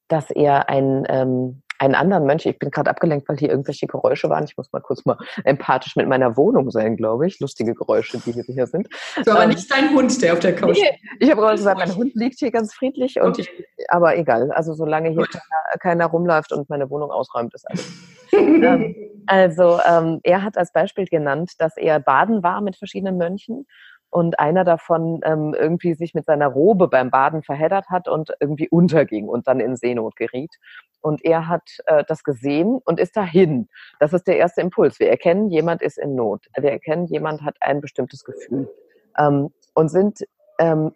dass 0.09 0.31
er 0.31 0.71
ein, 0.71 1.05
ähm, 1.11 1.63
einen 1.79 1.95
anderen 1.95 2.27
Mönch, 2.27 2.47
ich 2.47 2.59
bin 2.59 2.71
gerade 2.71 2.91
abgelenkt, 2.91 3.29
weil 3.29 3.37
hier 3.37 3.51
irgendwelche 3.51 3.87
Geräusche 3.87 4.29
waren. 4.31 4.45
Ich 4.45 4.57
muss 4.57 4.73
mal 4.73 4.81
kurz 4.81 5.05
mal 5.05 5.19
empathisch 5.45 5.97
mit 5.97 6.09
meiner 6.09 6.37
Wohnung 6.37 6.71
sein, 6.71 6.97
glaube 6.97 7.27
ich. 7.27 7.41
Lustige 7.41 7.75
Geräusche, 7.75 8.19
die 8.19 8.33
hier 8.33 8.67
sind. 8.67 8.89
So, 9.25 9.33
aber 9.33 9.45
ähm, 9.45 9.51
nicht 9.51 9.71
dein 9.71 9.91
Hund, 9.91 10.23
der 10.23 10.35
auf 10.35 10.41
der 10.41 10.55
Couch 10.55 10.79
nee, 10.81 10.99
Ich 11.19 11.31
habe 11.31 11.41
gerade 11.41 11.57
gesagt, 11.57 11.79
mein 11.79 11.95
Hund 11.95 12.15
liegt 12.15 12.39
hier 12.39 12.51
ganz 12.51 12.75
friedlich 12.75 13.21
und 13.21 13.39
okay. 13.39 13.43
ich, 13.43 13.89
aber 13.89 14.17
egal. 14.17 14.53
Also 14.53 14.75
solange 14.75 15.11
hier 15.11 15.27
keiner, 15.27 15.79
keiner, 15.81 16.07
rumläuft 16.07 16.53
und 16.53 16.69
meine 16.69 16.89
Wohnung 16.91 17.11
ausräumt, 17.11 17.55
ist 17.55 17.69
alles. 17.69 17.93
ähm, 18.33 18.95
also 19.27 19.81
ähm, 19.87 20.21
er 20.23 20.43
hat 20.43 20.57
als 20.57 20.73
Beispiel 20.73 21.07
genannt, 21.07 21.53
dass 21.59 21.77
er 21.77 22.01
baden 22.01 22.43
war 22.43 22.61
mit 22.61 22.77
verschiedenen 22.77 23.17
Mönchen 23.17 23.67
und 24.15 24.39
einer 24.39 24.63
davon 24.63 25.23
ähm, 25.25 25.57
irgendwie 25.59 25.95
sich 25.95 26.15
mit 26.15 26.25
seiner 26.25 26.47
Robe 26.47 26.87
beim 26.87 27.11
Baden 27.11 27.43
verheddert 27.43 27.89
hat 27.89 28.07
und 28.07 28.31
irgendwie 28.39 28.69
unterging 28.69 29.27
und 29.27 29.49
dann 29.49 29.59
in 29.59 29.75
Seenot 29.75 30.15
geriet. 30.15 30.55
Und 31.01 31.25
er 31.25 31.49
hat 31.49 31.79
äh, 31.87 32.05
das 32.07 32.23
gesehen 32.23 32.79
und 32.85 33.01
ist 33.01 33.17
dahin. 33.17 33.69
Das 33.99 34.13
ist 34.13 34.29
der 34.29 34.37
erste 34.37 34.61
Impuls. 34.61 35.01
Wir 35.01 35.11
erkennen, 35.11 35.51
jemand 35.51 35.83
ist 35.83 35.99
in 35.99 36.15
Not. 36.15 36.47
Wir 36.57 36.71
erkennen, 36.71 37.07
jemand 37.07 37.43
hat 37.43 37.57
ein 37.59 37.81
bestimmtes 37.81 38.23
Gefühl. 38.23 38.73
Ähm, 39.19 39.51
und 39.75 39.89
sind, 39.89 40.21
ähm, 40.61 40.93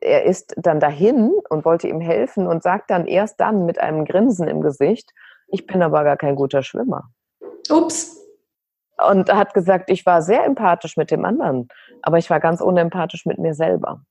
er 0.00 0.24
ist 0.24 0.52
dann 0.56 0.80
dahin 0.80 1.34
und 1.48 1.64
wollte 1.64 1.86
ihm 1.86 2.00
helfen 2.00 2.48
und 2.48 2.64
sagt 2.64 2.90
dann 2.90 3.06
erst 3.06 3.38
dann 3.38 3.64
mit 3.64 3.78
einem 3.78 4.04
Grinsen 4.04 4.48
im 4.48 4.60
Gesicht, 4.60 5.12
ich 5.46 5.68
bin 5.68 5.82
aber 5.82 6.02
gar 6.02 6.16
kein 6.16 6.34
guter 6.34 6.64
Schwimmer. 6.64 7.10
Ups 7.70 8.25
und 8.96 9.32
hat 9.32 9.54
gesagt, 9.54 9.90
ich 9.90 10.06
war 10.06 10.22
sehr 10.22 10.44
empathisch 10.44 10.96
mit 10.96 11.10
dem 11.10 11.24
anderen, 11.24 11.68
aber 12.02 12.18
ich 12.18 12.30
war 12.30 12.40
ganz 12.40 12.60
unempathisch 12.60 13.26
mit 13.26 13.38
mir 13.38 13.54
selber. 13.54 14.02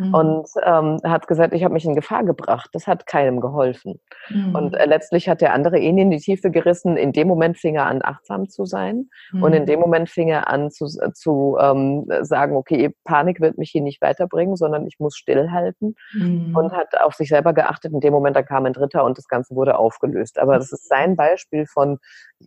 Mhm. 0.00 0.14
Und 0.14 0.48
ähm, 0.64 0.98
hat 1.04 1.26
gesagt, 1.26 1.52
ich 1.52 1.62
habe 1.62 1.74
mich 1.74 1.84
in 1.84 1.94
Gefahr 1.94 2.24
gebracht. 2.24 2.70
Das 2.72 2.86
hat 2.86 3.06
keinem 3.06 3.40
geholfen. 3.40 4.00
Mhm. 4.30 4.54
Und 4.54 4.74
äh, 4.74 4.86
letztlich 4.86 5.28
hat 5.28 5.40
der 5.40 5.52
andere 5.52 5.78
ihn 5.78 5.98
in 5.98 6.10
die 6.10 6.18
Tiefe 6.18 6.50
gerissen. 6.50 6.96
In 6.96 7.12
dem 7.12 7.28
Moment 7.28 7.58
fing 7.58 7.76
er 7.76 7.86
an, 7.86 8.00
achtsam 8.02 8.48
zu 8.48 8.64
sein. 8.64 9.08
Mhm. 9.32 9.42
Und 9.42 9.52
in 9.52 9.66
dem 9.66 9.80
Moment 9.80 10.08
fing 10.08 10.28
er 10.28 10.48
an 10.48 10.70
zu, 10.70 10.86
zu 10.86 11.58
ähm, 11.60 12.06
sagen, 12.22 12.56
okay, 12.56 12.94
Panik 13.04 13.40
wird 13.40 13.58
mich 13.58 13.70
hier 13.70 13.82
nicht 13.82 14.00
weiterbringen, 14.00 14.56
sondern 14.56 14.86
ich 14.86 14.98
muss 14.98 15.16
stillhalten. 15.16 15.94
Mhm. 16.14 16.56
Und 16.56 16.72
hat 16.72 16.98
auf 17.00 17.14
sich 17.14 17.28
selber 17.28 17.52
geachtet. 17.52 17.92
In 17.92 18.00
dem 18.00 18.12
Moment, 18.12 18.36
da 18.36 18.42
kam 18.42 18.64
ein 18.66 18.72
Dritter 18.72 19.04
und 19.04 19.18
das 19.18 19.28
Ganze 19.28 19.54
wurde 19.54 19.78
aufgelöst. 19.78 20.38
Aber 20.38 20.56
das 20.56 20.72
ist 20.72 20.88
sein 20.88 21.16
Beispiel 21.16 21.66
von, 21.66 21.98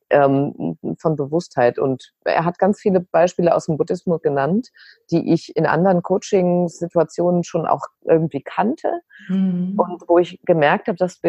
ähm, 0.10 0.78
von 0.98 1.16
Bewusstheit. 1.16 1.80
Und 1.80 2.14
er 2.24 2.46
hat 2.46 2.58
ganz 2.58 2.80
viele 2.80 3.00
Beispiele 3.00 3.56
aus 3.56 3.66
dem 3.66 3.78
Buddhismus 3.78 4.22
genannt, 4.22 4.70
die 5.12 5.34
ich 5.34 5.56
in 5.56 5.66
anderen 5.66 6.02
Coaching-Situationen 6.02 7.44
schon 7.44 7.66
auch 7.66 7.86
irgendwie 8.02 8.42
kannte 8.42 9.02
mhm. 9.28 9.76
und 9.78 10.04
wo 10.08 10.20
ich 10.20 10.40
gemerkt 10.46 10.88
habe, 10.88 10.98
dass 10.98 11.20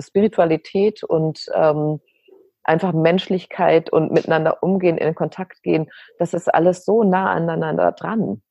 Spiritualität 0.00 1.02
und 1.04 1.46
ähm, 1.54 2.00
einfach 2.64 2.92
Menschlichkeit 2.92 3.90
und 3.90 4.12
miteinander 4.12 4.62
umgehen, 4.62 4.98
in 4.98 5.14
Kontakt 5.14 5.62
gehen, 5.62 5.90
das 6.18 6.34
ist 6.34 6.52
alles 6.52 6.84
so 6.84 7.02
nah 7.02 7.30
aneinander 7.30 7.92
dran. 7.92 8.42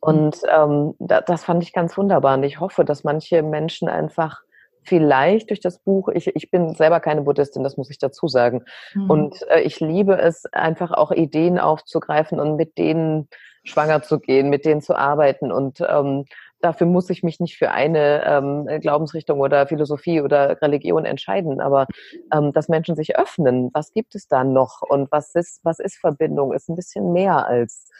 Und 0.00 0.42
ähm, 0.54 0.94
das 0.98 1.44
fand 1.44 1.62
ich 1.62 1.72
ganz 1.72 1.96
wunderbar. 1.96 2.36
Und 2.36 2.44
ich 2.44 2.60
hoffe, 2.60 2.84
dass 2.84 3.04
manche 3.04 3.42
Menschen 3.42 3.88
einfach 3.88 4.42
vielleicht 4.84 5.50
durch 5.50 5.60
das 5.60 5.78
Buch, 5.78 6.08
ich, 6.08 6.34
ich 6.34 6.50
bin 6.50 6.74
selber 6.74 7.00
keine 7.00 7.22
Buddhistin, 7.22 7.62
das 7.62 7.76
muss 7.76 7.90
ich 7.90 7.98
dazu 7.98 8.28
sagen. 8.28 8.64
Mhm. 8.94 9.10
Und 9.10 9.42
äh, 9.50 9.60
ich 9.60 9.80
liebe 9.80 10.18
es, 10.18 10.44
einfach 10.52 10.92
auch 10.92 11.10
Ideen 11.10 11.58
aufzugreifen 11.58 12.40
und 12.40 12.56
mit 12.56 12.78
denen 12.78 13.28
schwanger 13.64 14.02
zu 14.02 14.20
gehen, 14.20 14.50
mit 14.50 14.64
denen 14.64 14.82
zu 14.82 14.94
arbeiten. 14.94 15.50
Und 15.50 15.80
ähm, 15.80 16.24
dafür 16.60 16.86
muss 16.86 17.10
ich 17.10 17.22
mich 17.22 17.40
nicht 17.40 17.56
für 17.56 17.70
eine 17.70 18.24
ähm, 18.24 18.80
Glaubensrichtung 18.80 19.40
oder 19.40 19.66
Philosophie 19.66 20.20
oder 20.20 20.60
Religion 20.62 21.04
entscheiden, 21.04 21.60
aber 21.60 21.86
ähm, 22.32 22.52
dass 22.52 22.68
Menschen 22.68 22.96
sich 22.96 23.16
öffnen, 23.18 23.70
was 23.72 23.92
gibt 23.92 24.14
es 24.14 24.28
da 24.28 24.44
noch 24.44 24.82
und 24.82 25.10
was 25.12 25.34
ist, 25.34 25.60
was 25.62 25.78
ist 25.78 25.96
Verbindung, 25.96 26.52
ist 26.52 26.68
ein 26.68 26.76
bisschen 26.76 27.12
mehr 27.12 27.46
als 27.46 27.90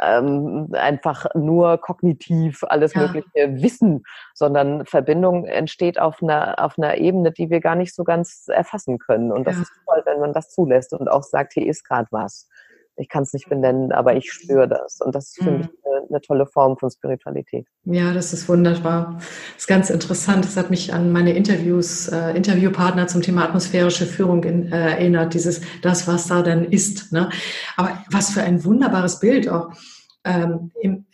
ähm, 0.00 0.68
einfach 0.72 1.26
nur 1.34 1.78
kognitiv 1.78 2.62
alles 2.64 2.94
ja. 2.94 3.02
mögliche 3.02 3.62
Wissen, 3.62 4.04
sondern 4.34 4.86
Verbindung 4.86 5.44
entsteht 5.46 5.98
auf 5.98 6.22
einer, 6.22 6.62
auf 6.62 6.78
einer 6.78 6.96
Ebene, 6.96 7.32
die 7.32 7.50
wir 7.50 7.60
gar 7.60 7.74
nicht 7.74 7.94
so 7.94 8.04
ganz 8.04 8.44
erfassen 8.48 8.98
können. 8.98 9.32
Und 9.32 9.46
das 9.46 9.56
ja. 9.56 9.62
ist 9.62 9.72
toll, 9.86 10.02
wenn 10.04 10.20
man 10.20 10.32
das 10.32 10.50
zulässt 10.50 10.92
und 10.92 11.08
auch 11.08 11.22
sagt, 11.22 11.54
hier 11.54 11.66
ist 11.66 11.84
gerade 11.84 12.08
was. 12.10 12.48
Ich 12.96 13.08
kann 13.08 13.22
es 13.22 13.32
nicht 13.32 13.48
benennen, 13.48 13.90
aber 13.92 14.14
ich 14.16 14.30
spüre 14.30 14.68
das. 14.68 15.00
Und 15.00 15.14
das 15.14 15.28
ist 15.28 15.42
für 15.42 15.50
mhm. 15.50 15.58
mich 15.58 15.81
eine, 16.08 16.20
tolle 16.20 16.46
Form 16.46 16.76
von 16.76 16.90
Spiritualität. 16.90 17.66
Ja, 17.84 18.12
das 18.12 18.32
ist 18.32 18.48
wunderbar. 18.48 19.16
Das 19.18 19.62
ist 19.62 19.66
ganz 19.66 19.90
interessant. 19.90 20.44
Das 20.44 20.56
hat 20.56 20.70
mich 20.70 20.92
an 20.92 21.12
meine 21.12 21.32
Interviews, 21.32 22.08
äh, 22.08 22.36
Interviewpartner 22.36 23.06
zum 23.06 23.22
Thema 23.22 23.44
atmosphärische 23.44 24.06
Führung 24.06 24.44
in, 24.44 24.72
äh, 24.72 24.92
erinnert. 24.92 25.34
Dieses, 25.34 25.60
das, 25.82 26.06
was 26.08 26.26
da 26.26 26.42
dann 26.42 26.64
ist. 26.64 27.12
Ne? 27.12 27.30
Aber 27.76 27.98
was 28.10 28.30
für 28.30 28.42
ein 28.42 28.64
wunderbares 28.64 29.20
Bild 29.20 29.48
auch 29.48 29.72
ähm, 30.24 30.70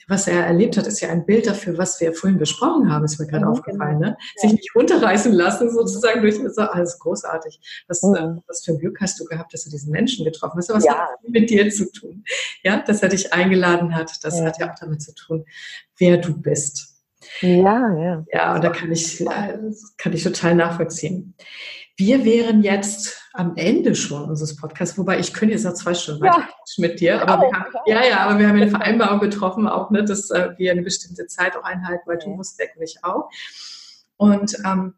was 0.06 0.26
er 0.26 0.46
erlebt 0.46 0.76
hat, 0.76 0.86
ist 0.86 1.00
ja 1.00 1.10
ein 1.10 1.26
Bild 1.26 1.46
dafür, 1.46 1.76
was 1.78 2.00
wir 2.00 2.12
vorhin 2.14 2.38
besprochen 2.38 2.90
haben, 2.90 3.04
ist 3.04 3.18
mir 3.18 3.26
gerade 3.26 3.44
mhm, 3.44 3.52
aufgefallen. 3.52 3.98
Ne? 3.98 4.16
Ja. 4.18 4.40
Sich 4.40 4.52
nicht 4.52 4.74
runterreißen 4.74 5.32
lassen, 5.32 5.70
sozusagen 5.70 6.22
durch 6.22 6.36
so, 6.36 6.62
alles 6.62 6.98
großartig. 6.98 7.84
Was, 7.88 8.02
mhm. 8.02 8.14
äh, 8.14 8.40
was 8.46 8.64
für 8.64 8.72
ein 8.72 8.78
Glück 8.78 9.00
hast 9.00 9.20
du 9.20 9.24
gehabt, 9.24 9.52
dass 9.52 9.64
du 9.64 9.70
diesen 9.70 9.92
Menschen 9.92 10.24
getroffen 10.24 10.58
hast? 10.58 10.70
Was 10.70 10.84
ja. 10.84 10.92
hat 10.92 11.08
das 11.22 11.30
mit 11.30 11.50
dir 11.50 11.70
zu 11.70 11.90
tun? 11.90 12.24
Ja, 12.62 12.82
dass 12.82 13.02
er 13.02 13.08
dich 13.08 13.32
eingeladen 13.32 13.94
hat, 13.94 14.12
das 14.22 14.38
ja. 14.38 14.46
hat 14.46 14.58
ja 14.58 14.70
auch 14.70 14.78
damit 14.78 15.02
zu 15.02 15.14
tun, 15.14 15.44
wer 15.98 16.18
du 16.18 16.40
bist. 16.40 16.94
Ja, 17.40 17.96
ja. 17.98 18.24
Ja, 18.32 18.54
und 18.54 18.64
da 18.64 18.70
kann 18.70 18.90
ich, 18.92 19.20
äh, 19.20 19.58
kann 19.96 20.12
ich 20.12 20.22
total 20.22 20.54
nachvollziehen. 20.54 21.34
Wir 22.00 22.24
wären 22.24 22.62
jetzt 22.62 23.20
am 23.32 23.56
Ende 23.56 23.96
schon 23.96 24.30
unseres 24.30 24.54
Podcasts, 24.54 24.96
wobei 24.96 25.18
ich 25.18 25.34
könnte 25.34 25.54
jetzt 25.54 25.64
noch 25.64 25.74
zwei 25.74 25.94
Stunden 25.94 26.24
ja. 26.24 26.32
weiter 26.32 26.48
mit 26.76 27.00
dir, 27.00 27.20
aber 27.20 27.42
wir 27.42 27.52
haben, 27.52 27.72
ja, 27.86 28.06
ja, 28.06 28.20
aber 28.20 28.38
wir 28.38 28.46
haben 28.46 28.54
eine 28.54 28.70
Vereinbarung 28.70 29.18
getroffen, 29.18 29.66
auch, 29.66 29.90
ne, 29.90 30.04
dass 30.04 30.30
äh, 30.30 30.50
wir 30.58 30.70
eine 30.70 30.82
bestimmte 30.82 31.26
Zeit 31.26 31.56
auch 31.56 31.64
einhalten, 31.64 32.04
weil 32.06 32.18
du 32.18 32.30
musst 32.30 32.56
weg 32.60 32.74
und 32.76 32.84
ich 32.84 33.02
auch. 33.02 33.28
Und 34.16 34.56
ähm, 34.64 34.94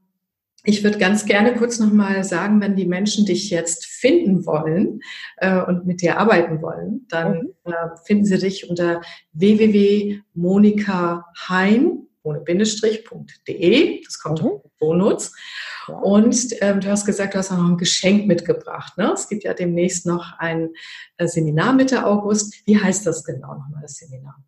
ich 0.64 0.84
würde 0.84 0.98
ganz 0.98 1.24
gerne 1.24 1.55
kurz 1.55 1.78
nochmal 1.78 2.22
sagen, 2.22 2.61
wenn 2.61 2.76
die 2.76 2.84
Menschen 2.84 3.24
dich 3.24 3.48
jetzt 3.48 3.86
finden 3.86 4.44
wollen 4.44 5.01
äh, 5.38 5.62
und 5.62 5.86
mit 5.86 6.03
dir 6.03 6.18
arbeiten 6.18 6.61
wollen, 6.61 7.07
dann 7.09 7.55
mhm. 7.64 7.72
äh, 7.72 7.96
finden 8.05 8.26
sie 8.26 8.36
dich 8.36 8.68
unter 8.68 9.01
www.monikaheim 9.32 12.09
ohne 12.22 12.40
Bindestrich.de. 12.40 14.02
Das 14.04 14.18
kommt 14.18 14.42
mhm. 14.42 14.60
Bonus. 14.78 15.32
Und 16.02 16.54
ähm, 16.60 16.80
du 16.80 16.88
hast 16.88 17.04
gesagt, 17.04 17.34
du 17.34 17.38
hast 17.38 17.50
auch 17.50 17.56
noch 17.58 17.70
ein 17.70 17.78
Geschenk 17.78 18.26
mitgebracht. 18.26 18.96
Ne? 18.98 19.12
Es 19.12 19.28
gibt 19.28 19.44
ja 19.44 19.54
demnächst 19.54 20.06
noch 20.06 20.38
ein 20.38 20.70
äh, 21.16 21.26
Seminar 21.26 21.72
Mitte 21.72 22.04
August. 22.04 22.66
Wie 22.66 22.78
heißt 22.78 23.06
das 23.06 23.24
genau 23.24 23.54
nochmal, 23.54 23.82
das 23.82 23.94
Seminar? 23.94 24.42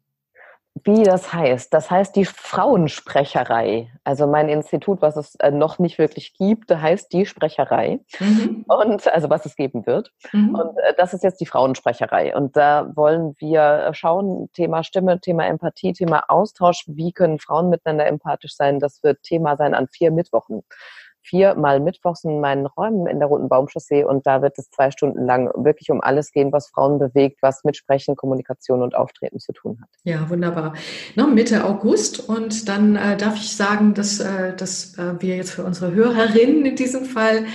Wie 0.85 1.03
das 1.05 1.33
heißt? 1.33 1.73
Das 1.73 1.91
heißt 1.91 2.17
die 2.17 2.25
Frauensprecherei. 2.25 3.91
Also 4.05 4.27
mein 4.27 4.49
Institut, 4.49 5.01
was 5.01 5.17
es 5.17 5.35
äh, 5.37 5.51
noch 5.51 5.79
nicht 5.79 5.99
wirklich 5.99 6.35
gibt, 6.35 6.71
heißt 6.71 7.13
die 7.13 7.27
Sprecherei. 7.27 8.01
Mhm. 8.19 8.65
Und 8.67 9.07
also 9.07 9.31
was 9.31 9.47
es 9.47 9.55
geben 9.55 9.87
wird. 9.87 10.13
Mhm. 10.33 10.55
Und 10.55 10.79
äh, 10.79 10.95
das 10.97 11.15
ist 11.15 11.23
jetzt 11.23 11.41
die 11.41 11.47
Frauensprecherei. 11.47 12.35
Und 12.35 12.57
da 12.57 12.91
wollen 12.95 13.35
wir 13.39 13.91
schauen, 13.93 14.51
Thema 14.55 14.83
Stimme, 14.83 15.21
Thema 15.21 15.47
Empathie, 15.47 15.93
Thema 15.93 16.25
Austausch. 16.29 16.85
Wie 16.89 17.13
können 17.13 17.39
Frauen 17.39 17.69
miteinander 17.69 18.07
empathisch 18.07 18.57
sein? 18.57 18.81
Das 18.81 19.03
wird 19.03 19.23
Thema 19.23 19.57
sein 19.57 19.75
an 19.75 19.89
vier 19.89 20.11
Mittwochen 20.11 20.63
viermal 21.23 21.81
mittwochs 21.81 22.25
in 22.25 22.41
meinen 22.41 22.67
Räumen 22.67 23.07
in 23.07 23.19
der 23.19 23.29
Roten 23.29 23.49
Baumchaussee 23.49 24.05
und 24.05 24.27
da 24.27 24.43
wird 24.43 24.59
es 24.59 24.71
zwei 24.71 24.91
Stunden 24.91 25.25
lang 25.25 25.51
wirklich 25.65 25.91
um 25.91 26.01
alles 26.01 26.33
gehen, 26.33 26.53
was 26.53 26.69
Frauen 26.69 26.99
bewegt, 26.99 27.39
was 27.43 27.65
mit 27.65 27.77
Sprechen, 27.77 28.17
Kommunikation 28.17 28.83
und 28.83 28.95
Auftreten 28.95 29.39
zu 29.39 29.53
tun 29.53 29.79
hat. 29.81 29.89
Ja, 30.05 30.29
wunderbar. 30.29 30.75
No, 31.15 31.27
Mitte 31.27 31.65
August 31.65 32.29
und 32.29 32.69
dann 32.69 32.97
äh, 32.97 33.17
darf 33.17 33.37
ich 33.37 33.57
sagen, 33.57 33.95
dass, 33.95 34.21
äh, 34.21 34.55
dass 34.57 34.99
äh, 34.99 35.21
wir 35.21 35.37
jetzt 35.37 35.53
für 35.53 35.65
unsere 35.65 35.93
Hörerinnen 35.93 36.67
in 36.67 36.77
diesem 36.77 37.05
Fall, 37.05 37.47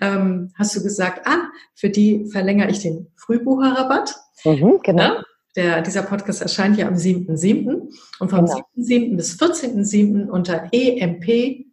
ähm, 0.00 0.52
hast 0.56 0.76
du 0.76 0.82
gesagt, 0.82 1.26
ah, 1.26 1.48
für 1.74 1.90
die 1.90 2.26
verlängere 2.30 2.70
ich 2.70 2.80
den 2.80 3.12
Frühbucherrabatt. 3.16 4.14
Mhm, 4.44 4.80
genau. 4.82 5.02
Ja? 5.02 5.22
Der, 5.56 5.80
dieser 5.80 6.02
Podcast 6.02 6.42
erscheint 6.42 6.76
ja 6.76 6.86
am 6.86 6.96
7.7. 6.96 7.90
und 8.20 8.28
vom 8.28 8.44
genau. 8.44 8.60
7.7. 8.76 9.16
bis 9.16 9.40
14.7. 9.40 10.28
unter 10.28 10.68
EMP 10.70 11.66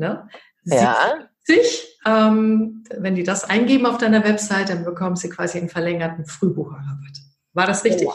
ne, 0.00 0.28
ja. 0.74 0.96
70. 1.44 1.98
Ähm, 2.06 2.84
wenn 2.96 3.14
die 3.14 3.22
das 3.22 3.44
eingeben 3.44 3.86
auf 3.86 3.98
deiner 3.98 4.24
Website, 4.24 4.70
dann 4.70 4.84
bekommen 4.84 5.16
sie 5.16 5.28
quasi 5.28 5.58
einen 5.58 5.68
verlängerten 5.68 6.24
Frühbucherrabatt. 6.24 7.18
War 7.52 7.66
das 7.66 7.84
richtig? 7.84 8.08
Ja, 8.08 8.14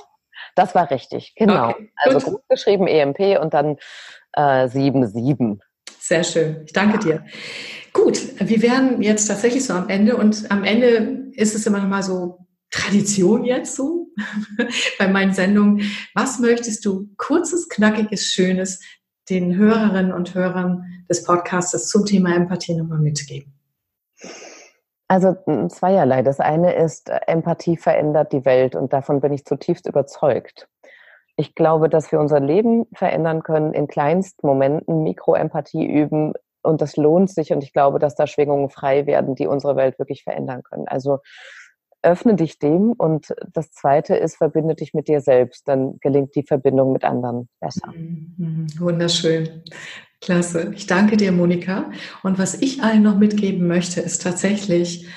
das 0.56 0.74
war 0.74 0.90
richtig, 0.90 1.34
genau. 1.36 1.70
Okay, 1.70 1.92
also 1.98 2.32
gut 2.32 2.42
geschrieben 2.50 2.88
EMP 2.88 3.40
und 3.40 3.54
dann 3.54 3.78
äh, 4.34 4.68
77. 4.68 5.60
Sehr 6.00 6.24
schön. 6.24 6.64
Ich 6.66 6.74
danke 6.74 7.00
dir. 7.00 7.26
Gut, 7.94 8.20
wir 8.40 8.62
wären 8.62 9.02
jetzt 9.02 9.28
tatsächlich 9.28 9.66
so 9.66 9.74
am 9.74 9.90
Ende 9.90 10.18
und 10.18 10.52
am 10.52 10.64
Ende 10.64 11.32
ist 11.34 11.56
es 11.56 11.66
immer 11.66 11.80
noch 11.80 11.88
mal 11.88 12.04
so 12.04 12.46
Tradition 12.72 13.46
jetzt 13.46 13.76
so 13.76 14.08
bei 15.00 15.08
meinen 15.08 15.34
Sendungen. 15.34 15.82
Was 16.14 16.40
möchtest 16.40 16.86
du 16.86 17.10
kurzes, 17.18 17.70
knackiges, 17.70 18.34
schönes 18.34 18.82
den 19.30 19.56
Hörerinnen 19.56 20.14
und 20.14 20.36
Hörern 20.36 20.95
des 21.10 21.24
Podcasts 21.24 21.88
zum 21.90 22.06
Thema 22.06 22.36
Empathie 22.36 22.76
nochmal 22.76 23.00
mitgeben? 23.00 23.54
Also 25.08 25.36
zweierlei. 25.70 26.24
Das 26.24 26.40
eine 26.40 26.74
ist, 26.74 27.10
äh, 27.10 27.20
Empathie 27.28 27.78
verändert 27.78 28.32
die 28.34 28.46
Welt 28.46 28.76
und 28.76 28.92
davon 28.92 29.22
bin 29.22 29.34
ich 29.34 29.46
zutiefst 29.46 29.88
überzeugt. 29.88 30.68
Ich 31.38 31.54
glaube, 31.54 31.90
dass 31.90 32.12
wir 32.12 32.20
unser 32.20 32.40
Leben 32.40 32.86
verändern 32.94 33.44
können 33.44 33.74
in 33.74 33.88
kleinsten 33.88 34.48
Momenten, 34.48 35.04
Mikroempathie 35.04 35.86
üben 35.86 36.34
und 36.64 36.82
das 36.82 36.96
lohnt 36.96 37.30
sich 37.30 37.52
und 37.52 37.64
ich 37.64 37.74
glaube, 37.74 38.00
dass 38.00 38.16
da 38.16 38.26
Schwingungen 38.26 38.70
frei 38.70 39.06
werden, 39.06 39.36
die 39.36 39.46
unsere 39.46 39.76
Welt 39.76 40.00
wirklich 40.00 40.24
verändern 40.24 40.64
können. 40.64 40.88
Also 40.88 41.20
öffne 42.02 42.36
dich 42.36 42.60
dem 42.60 42.94
und 42.94 43.34
das 43.52 43.72
zweite 43.72 44.16
ist, 44.16 44.38
verbinde 44.38 44.76
dich 44.76 44.94
mit 44.94 45.08
dir 45.08 45.22
selbst. 45.22 45.68
Dann 45.68 46.00
gelingt 46.00 46.36
die 46.36 46.44
Verbindung 46.44 46.94
mit 46.94 47.04
anderen 47.04 47.50
besser. 47.60 47.92
Mhm. 47.94 48.68
Wunderschön. 48.80 49.64
Klasse. 50.22 50.74
Ich 50.76 50.88
danke 50.88 51.18
dir, 51.18 51.32
Monika. 51.32 51.92
Und 52.24 52.40
was 52.40 52.56
ich 52.62 52.82
allen 52.82 53.04
noch 53.04 53.18
mitgeben 53.18 53.68
möchte, 53.68 54.02
ist 54.02 54.22
tatsächlich 54.22 55.08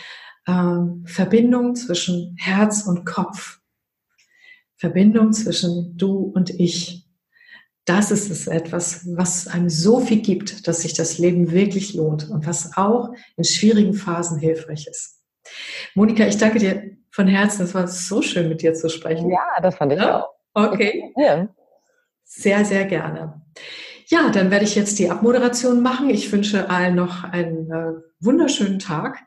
ähm, 0.47 1.05
Verbindung 1.07 1.75
zwischen 1.77 2.37
Herz 2.39 2.83
und 2.87 3.05
Kopf. 3.05 3.59
Verbindung 4.77 5.33
zwischen 5.33 5.97
du 5.97 6.33
und 6.35 6.51
ich. 6.51 7.05
Das 7.85 8.11
ist 8.11 8.31
es 8.31 8.47
etwas, 8.47 9.07
was 9.17 9.49
einem 9.49 9.71
so 9.71 10.01
viel 10.01 10.21
gibt, 10.21 10.69
dass 10.69 10.83
sich 10.83 10.93
das 10.93 11.19
Leben 11.19 11.53
wirklich 11.53 11.95
lohnt 11.95 12.29
und 12.29 12.47
was 12.47 12.77
auch 12.77 13.15
in 13.37 13.45
schwierigen 13.45 13.95
Phasen 13.95 14.39
hilfreich 14.39 14.87
ist. 14.87 15.23
Monika, 15.95 16.27
ich 16.27 16.37
danke 16.37 16.59
dir 16.59 16.99
von 17.11 17.27
Herzen. 17.27 17.65
Es 17.65 17.75
war 17.75 17.89
so 17.89 18.21
schön, 18.21 18.49
mit 18.49 18.61
dir 18.61 18.75
zu 18.75 18.91
sprechen. 18.91 19.31
Ja, 19.31 19.61
das 19.63 19.77
fand 19.77 19.93
ich 19.93 19.99
ja? 19.99 20.23
auch. 20.23 20.29
Okay. 20.53 21.13
Ja. 21.17 21.49
Sehr, 22.25 22.65
sehr 22.65 22.85
gerne. 22.85 23.41
Ja, 24.11 24.31
dann 24.31 24.51
werde 24.51 24.65
ich 24.65 24.75
jetzt 24.75 24.99
die 24.99 25.11
Abmoderation 25.11 25.83
machen. 25.83 26.09
Ich 26.09 26.33
wünsche 26.33 26.71
allen 26.71 26.95
noch 26.95 27.25
einen 27.25 27.71
äh, 27.71 27.93
wunderschönen 28.21 28.79
Tag. 28.79 29.19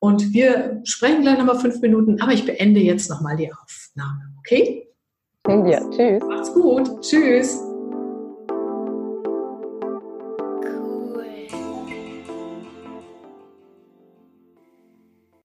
Und 0.00 0.32
wir 0.32 0.80
sprechen 0.84 1.22
gleich 1.22 1.38
nochmal 1.38 1.58
fünf 1.58 1.80
Minuten, 1.80 2.20
aber 2.20 2.32
ich 2.32 2.44
beende 2.44 2.80
jetzt 2.80 3.08
nochmal 3.08 3.36
die 3.36 3.50
Aufnahme. 3.52 4.34
Okay? 4.40 4.88
Ja, 5.46 5.80
tschüss. 5.90 6.22
Macht's 6.26 6.52
gut. 6.52 7.00
Tschüss. 7.00 7.63